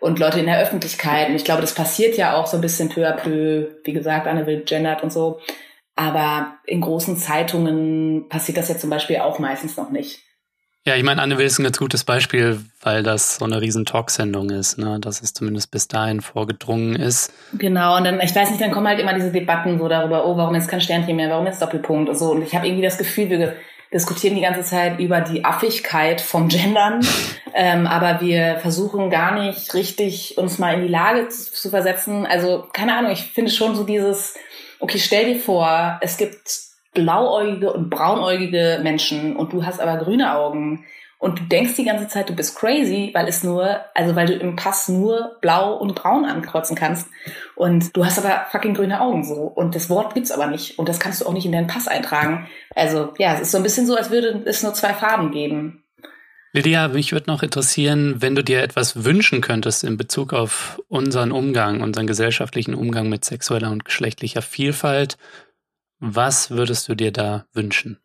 und 0.00 0.18
Leute 0.18 0.40
in 0.40 0.46
der 0.46 0.60
Öffentlichkeit. 0.60 1.28
Und 1.28 1.34
ich 1.34 1.44
glaube, 1.44 1.60
das 1.60 1.74
passiert 1.74 2.16
ja 2.16 2.34
auch 2.36 2.46
so 2.46 2.56
ein 2.56 2.62
bisschen 2.62 2.88
peu 2.88 3.06
à 3.06 3.12
peu. 3.12 3.68
Wie 3.84 3.92
gesagt, 3.92 4.26
Anne 4.26 4.46
will 4.46 4.62
gendert 4.64 5.02
und 5.02 5.12
so. 5.12 5.40
Aber 5.94 6.54
in 6.64 6.80
großen 6.80 7.16
Zeitungen 7.16 8.28
passiert 8.28 8.56
das 8.56 8.68
ja 8.68 8.78
zum 8.78 8.90
Beispiel 8.90 9.18
auch 9.18 9.38
meistens 9.38 9.76
noch 9.76 9.90
nicht. 9.90 10.22
Ja, 10.84 10.96
ich 10.96 11.04
meine, 11.04 11.22
Anne 11.22 11.38
Will 11.38 11.46
ist 11.46 11.60
ein 11.60 11.62
ganz 11.62 11.78
gutes 11.78 12.02
Beispiel, 12.02 12.60
weil 12.80 13.04
das 13.04 13.36
so 13.36 13.44
eine 13.44 13.60
riesen 13.60 13.86
Talksendung 13.86 14.50
ist, 14.50 14.78
ne? 14.78 14.98
dass 14.98 15.22
es 15.22 15.32
zumindest 15.32 15.70
bis 15.70 15.86
dahin 15.86 16.20
vorgedrungen 16.20 16.96
ist. 16.96 17.32
Genau, 17.52 17.96
und 17.96 18.02
dann, 18.02 18.20
ich 18.20 18.34
weiß 18.34 18.50
nicht, 18.50 18.60
dann 18.60 18.72
kommen 18.72 18.88
halt 18.88 18.98
immer 18.98 19.14
diese 19.14 19.30
Debatten 19.30 19.78
so 19.78 19.86
darüber, 19.86 20.26
oh, 20.26 20.36
warum 20.36 20.56
jetzt 20.56 20.68
kein 20.68 20.80
Sternchen 20.80 21.14
mehr, 21.14 21.30
warum 21.30 21.46
jetzt 21.46 21.62
Doppelpunkt 21.62 22.08
und 22.08 22.18
so. 22.18 22.32
Und 22.32 22.42
ich 22.42 22.56
habe 22.56 22.66
irgendwie 22.66 22.82
das 22.82 22.98
Gefühl, 22.98 23.30
wir 23.30 23.54
diskutieren 23.92 24.34
die 24.34 24.40
ganze 24.40 24.62
Zeit 24.62 24.98
über 24.98 25.20
die 25.20 25.44
Affigkeit 25.44 26.20
vom 26.20 26.48
Gendern, 26.48 27.06
ähm, 27.54 27.86
aber 27.86 28.20
wir 28.20 28.58
versuchen 28.60 29.08
gar 29.08 29.38
nicht 29.38 29.74
richtig 29.74 30.36
uns 30.36 30.58
mal 30.58 30.74
in 30.74 30.82
die 30.82 30.92
Lage 30.92 31.28
zu, 31.28 31.52
zu 31.52 31.70
versetzen. 31.70 32.26
Also, 32.26 32.66
keine 32.72 32.96
Ahnung, 32.96 33.12
ich 33.12 33.22
finde 33.22 33.52
schon 33.52 33.76
so 33.76 33.84
dieses, 33.84 34.34
okay, 34.80 34.98
stell 34.98 35.32
dir 35.32 35.38
vor, 35.38 36.00
es 36.00 36.16
gibt 36.16 36.71
blauäugige 36.94 37.72
und 37.72 37.90
braunäugige 37.90 38.80
Menschen 38.82 39.36
und 39.36 39.52
du 39.52 39.64
hast 39.64 39.80
aber 39.80 39.96
grüne 39.96 40.34
Augen 40.34 40.84
und 41.22 41.38
du 41.38 41.44
denkst 41.44 41.76
die 41.76 41.84
ganze 41.84 42.08
Zeit, 42.08 42.28
du 42.28 42.34
bist 42.34 42.56
crazy, 42.56 43.10
weil 43.14 43.28
es 43.28 43.44
nur, 43.44 43.80
also 43.94 44.16
weil 44.16 44.26
du 44.26 44.34
im 44.34 44.56
Pass 44.56 44.88
nur 44.88 45.36
blau 45.40 45.74
und 45.74 45.94
braun 45.94 46.24
ankreuzen 46.24 46.76
kannst 46.76 47.08
und 47.54 47.96
du 47.96 48.04
hast 48.04 48.18
aber 48.18 48.46
fucking 48.50 48.74
grüne 48.74 49.00
Augen 49.00 49.24
so 49.24 49.42
und 49.42 49.74
das 49.74 49.88
Wort 49.88 50.14
gibt's 50.14 50.32
aber 50.32 50.48
nicht 50.48 50.80
und 50.80 50.88
das 50.88 50.98
kannst 50.98 51.20
du 51.20 51.26
auch 51.26 51.32
nicht 51.32 51.46
in 51.46 51.52
deinen 51.52 51.68
Pass 51.68 51.86
eintragen. 51.86 52.48
Also 52.74 53.14
ja, 53.18 53.34
es 53.34 53.42
ist 53.42 53.52
so 53.52 53.58
ein 53.58 53.62
bisschen 53.62 53.86
so, 53.86 53.94
als 53.96 54.10
würde 54.10 54.42
es 54.46 54.64
nur 54.64 54.74
zwei 54.74 54.94
Farben 54.94 55.30
geben. 55.30 55.82
Lydia, 56.54 56.88
mich 56.88 57.12
würde 57.12 57.30
noch 57.30 57.42
interessieren, 57.42 58.16
wenn 58.18 58.34
du 58.34 58.42
dir 58.42 58.62
etwas 58.62 59.04
wünschen 59.04 59.40
könntest 59.40 59.84
in 59.84 59.96
Bezug 59.96 60.34
auf 60.34 60.82
unseren 60.88 61.32
Umgang, 61.32 61.80
unseren 61.80 62.06
gesellschaftlichen 62.06 62.74
Umgang 62.74 63.08
mit 63.08 63.24
sexueller 63.24 63.70
und 63.70 63.86
geschlechtlicher 63.86 64.42
Vielfalt, 64.42 65.16
was 66.04 66.50
würdest 66.50 66.88
du 66.88 66.96
dir 66.96 67.12
da 67.12 67.46
wünschen? 67.54 67.98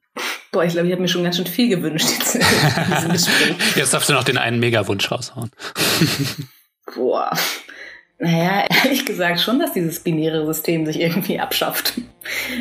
Boah, 0.51 0.63
ich 0.63 0.73
glaube, 0.73 0.87
ich 0.87 0.93
habe 0.93 1.01
mir 1.01 1.07
schon 1.07 1.23
ganz 1.23 1.35
schön 1.35 1.47
viel 1.47 1.67
gewünscht 1.67 2.07
jetzt 2.17 2.35
in 2.35 2.41
diesem 2.95 3.11
Gespräch. 3.11 3.55
Jetzt 3.75 3.93
darfst 3.93 4.07
du 4.07 4.13
noch 4.13 4.23
den 4.23 4.37
einen 4.37 4.59
Megawunsch 4.59 5.11
raushauen. 5.11 5.51
Boah. 6.95 7.31
Naja, 8.19 8.65
ehrlich 8.83 9.05
gesagt 9.05 9.41
schon, 9.41 9.59
dass 9.59 9.73
dieses 9.73 9.99
binäre 9.99 10.45
System 10.45 10.85
sich 10.85 10.99
irgendwie 10.99 11.39
abschafft. 11.39 11.99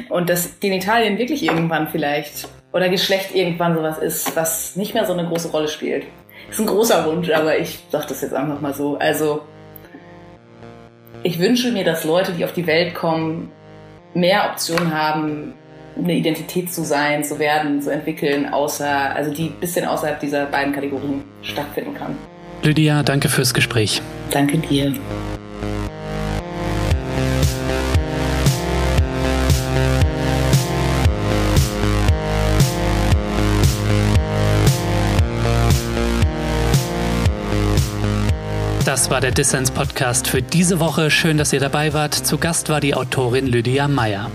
Und 0.09 0.29
dass 0.29 0.59
Genitalien 0.61 1.19
wirklich 1.19 1.45
irgendwann 1.45 1.89
vielleicht 1.89 2.49
oder 2.73 2.89
Geschlecht 2.89 3.35
irgendwann 3.35 3.75
sowas 3.75 3.99
ist, 3.99 4.35
was 4.37 4.75
nicht 4.77 4.95
mehr 4.95 5.07
so 5.07 5.13
eine 5.13 5.29
große 5.29 5.49
Rolle 5.49 5.69
spielt. 5.69 6.07
Ist 6.51 6.61
ein 6.61 6.67
großer 6.67 7.07
Wunsch, 7.07 7.31
aber 7.31 7.59
ich 7.59 7.79
sag 7.91 8.09
das 8.09 8.23
jetzt 8.23 8.35
einfach 8.35 8.61
mal 8.61 8.75
so. 8.75 8.99
Also, 8.99 9.43
ich 11.23 11.39
wünsche 11.39 11.73
mir, 11.73 11.85
dass 11.85 12.05
Leute, 12.05 12.33
die 12.33 12.45
auf 12.45 12.53
die 12.53 12.67
Welt 12.67 12.95
kommen, 12.95 13.53
mehr 14.17 14.51
Optionen 14.51 14.93
haben, 14.93 15.55
eine 15.97 16.15
Identität 16.15 16.73
zu 16.73 16.85
sein, 16.85 17.25
zu 17.25 17.39
werden, 17.39 17.81
zu 17.81 17.91
entwickeln, 17.91 18.49
außer, 18.53 19.15
also 19.15 19.33
die 19.33 19.47
ein 19.47 19.61
bisschen 19.61 19.87
außerhalb 19.87 20.21
dieser 20.21 20.47
beiden 20.47 20.73
Kategorien 20.73 21.25
stattfinden 21.43 21.95
kann. 21.95 22.17
Lydia, 22.63 23.03
danke 23.03 23.29
fürs 23.29 23.55
Gespräch. 23.55 24.03
Danke 24.31 24.59
dir. 24.59 24.95
Das 38.97 39.11
war 39.11 39.21
der 39.21 39.31
Dissens 39.31 39.71
Podcast 39.71 40.27
für 40.27 40.41
diese 40.41 40.81
Woche. 40.81 41.11
Schön, 41.11 41.37
dass 41.37 41.53
ihr 41.53 41.61
dabei 41.61 41.93
wart. 41.93 42.15
Zu 42.15 42.39
Gast 42.39 42.71
war 42.71 42.81
die 42.81 42.95
Autorin 42.95 43.47
Lydia 43.47 43.89
Meyer. 43.89 44.31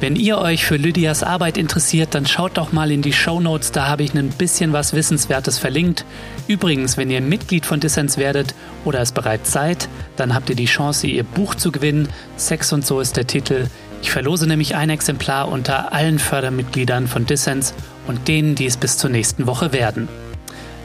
Wenn 0.00 0.16
ihr 0.16 0.36
euch 0.36 0.66
für 0.66 0.76
Lydias 0.76 1.22
Arbeit 1.22 1.56
interessiert, 1.56 2.14
dann 2.14 2.26
schaut 2.26 2.58
doch 2.58 2.72
mal 2.72 2.90
in 2.90 3.00
die 3.00 3.14
Show 3.14 3.40
Notes, 3.40 3.72
da 3.72 3.88
habe 3.88 4.02
ich 4.02 4.12
ein 4.12 4.28
bisschen 4.28 4.74
was 4.74 4.92
Wissenswertes 4.92 5.58
verlinkt. 5.58 6.04
Übrigens, 6.46 6.98
wenn 6.98 7.10
ihr 7.10 7.22
Mitglied 7.22 7.64
von 7.64 7.80
Dissens 7.80 8.18
werdet 8.18 8.54
oder 8.84 9.00
es 9.00 9.12
bereits 9.12 9.50
seid, 9.50 9.88
dann 10.16 10.34
habt 10.34 10.50
ihr 10.50 10.56
die 10.56 10.66
Chance, 10.66 11.06
ihr 11.06 11.24
Buch 11.24 11.54
zu 11.54 11.72
gewinnen. 11.72 12.06
Sex 12.36 12.70
und 12.74 12.84
so 12.84 13.00
ist 13.00 13.16
der 13.16 13.26
Titel. 13.26 13.64
Ich 14.02 14.10
verlose 14.10 14.46
nämlich 14.46 14.76
ein 14.76 14.90
Exemplar 14.90 15.48
unter 15.48 15.94
allen 15.94 16.18
Fördermitgliedern 16.18 17.08
von 17.08 17.24
Dissens 17.24 17.72
und 18.06 18.28
denen, 18.28 18.56
die 18.56 18.66
es 18.66 18.76
bis 18.76 18.98
zur 18.98 19.08
nächsten 19.08 19.46
Woche 19.46 19.72
werden. 19.72 20.06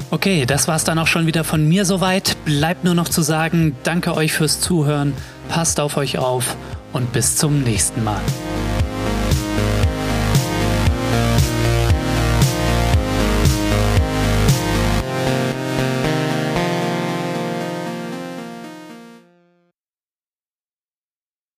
Okay, 0.09 0.45
das 0.45 0.69
war's 0.69 0.85
dann 0.85 0.99
auch 0.99 1.07
schon 1.07 1.25
wieder 1.25 1.43
von 1.43 1.67
mir 1.67 1.83
soweit. 1.83 2.37
Bleibt 2.45 2.85
nur 2.85 2.93
noch 2.93 3.09
zu 3.09 3.21
sagen, 3.21 3.75
danke 3.83 4.15
euch 4.15 4.31
fürs 4.31 4.61
Zuhören, 4.61 5.13
passt 5.49 5.79
auf 5.81 5.97
euch 5.97 6.17
auf 6.17 6.55
und 6.93 7.11
bis 7.11 7.35
zum 7.35 7.61
nächsten 7.63 8.03
Mal. 8.03 8.21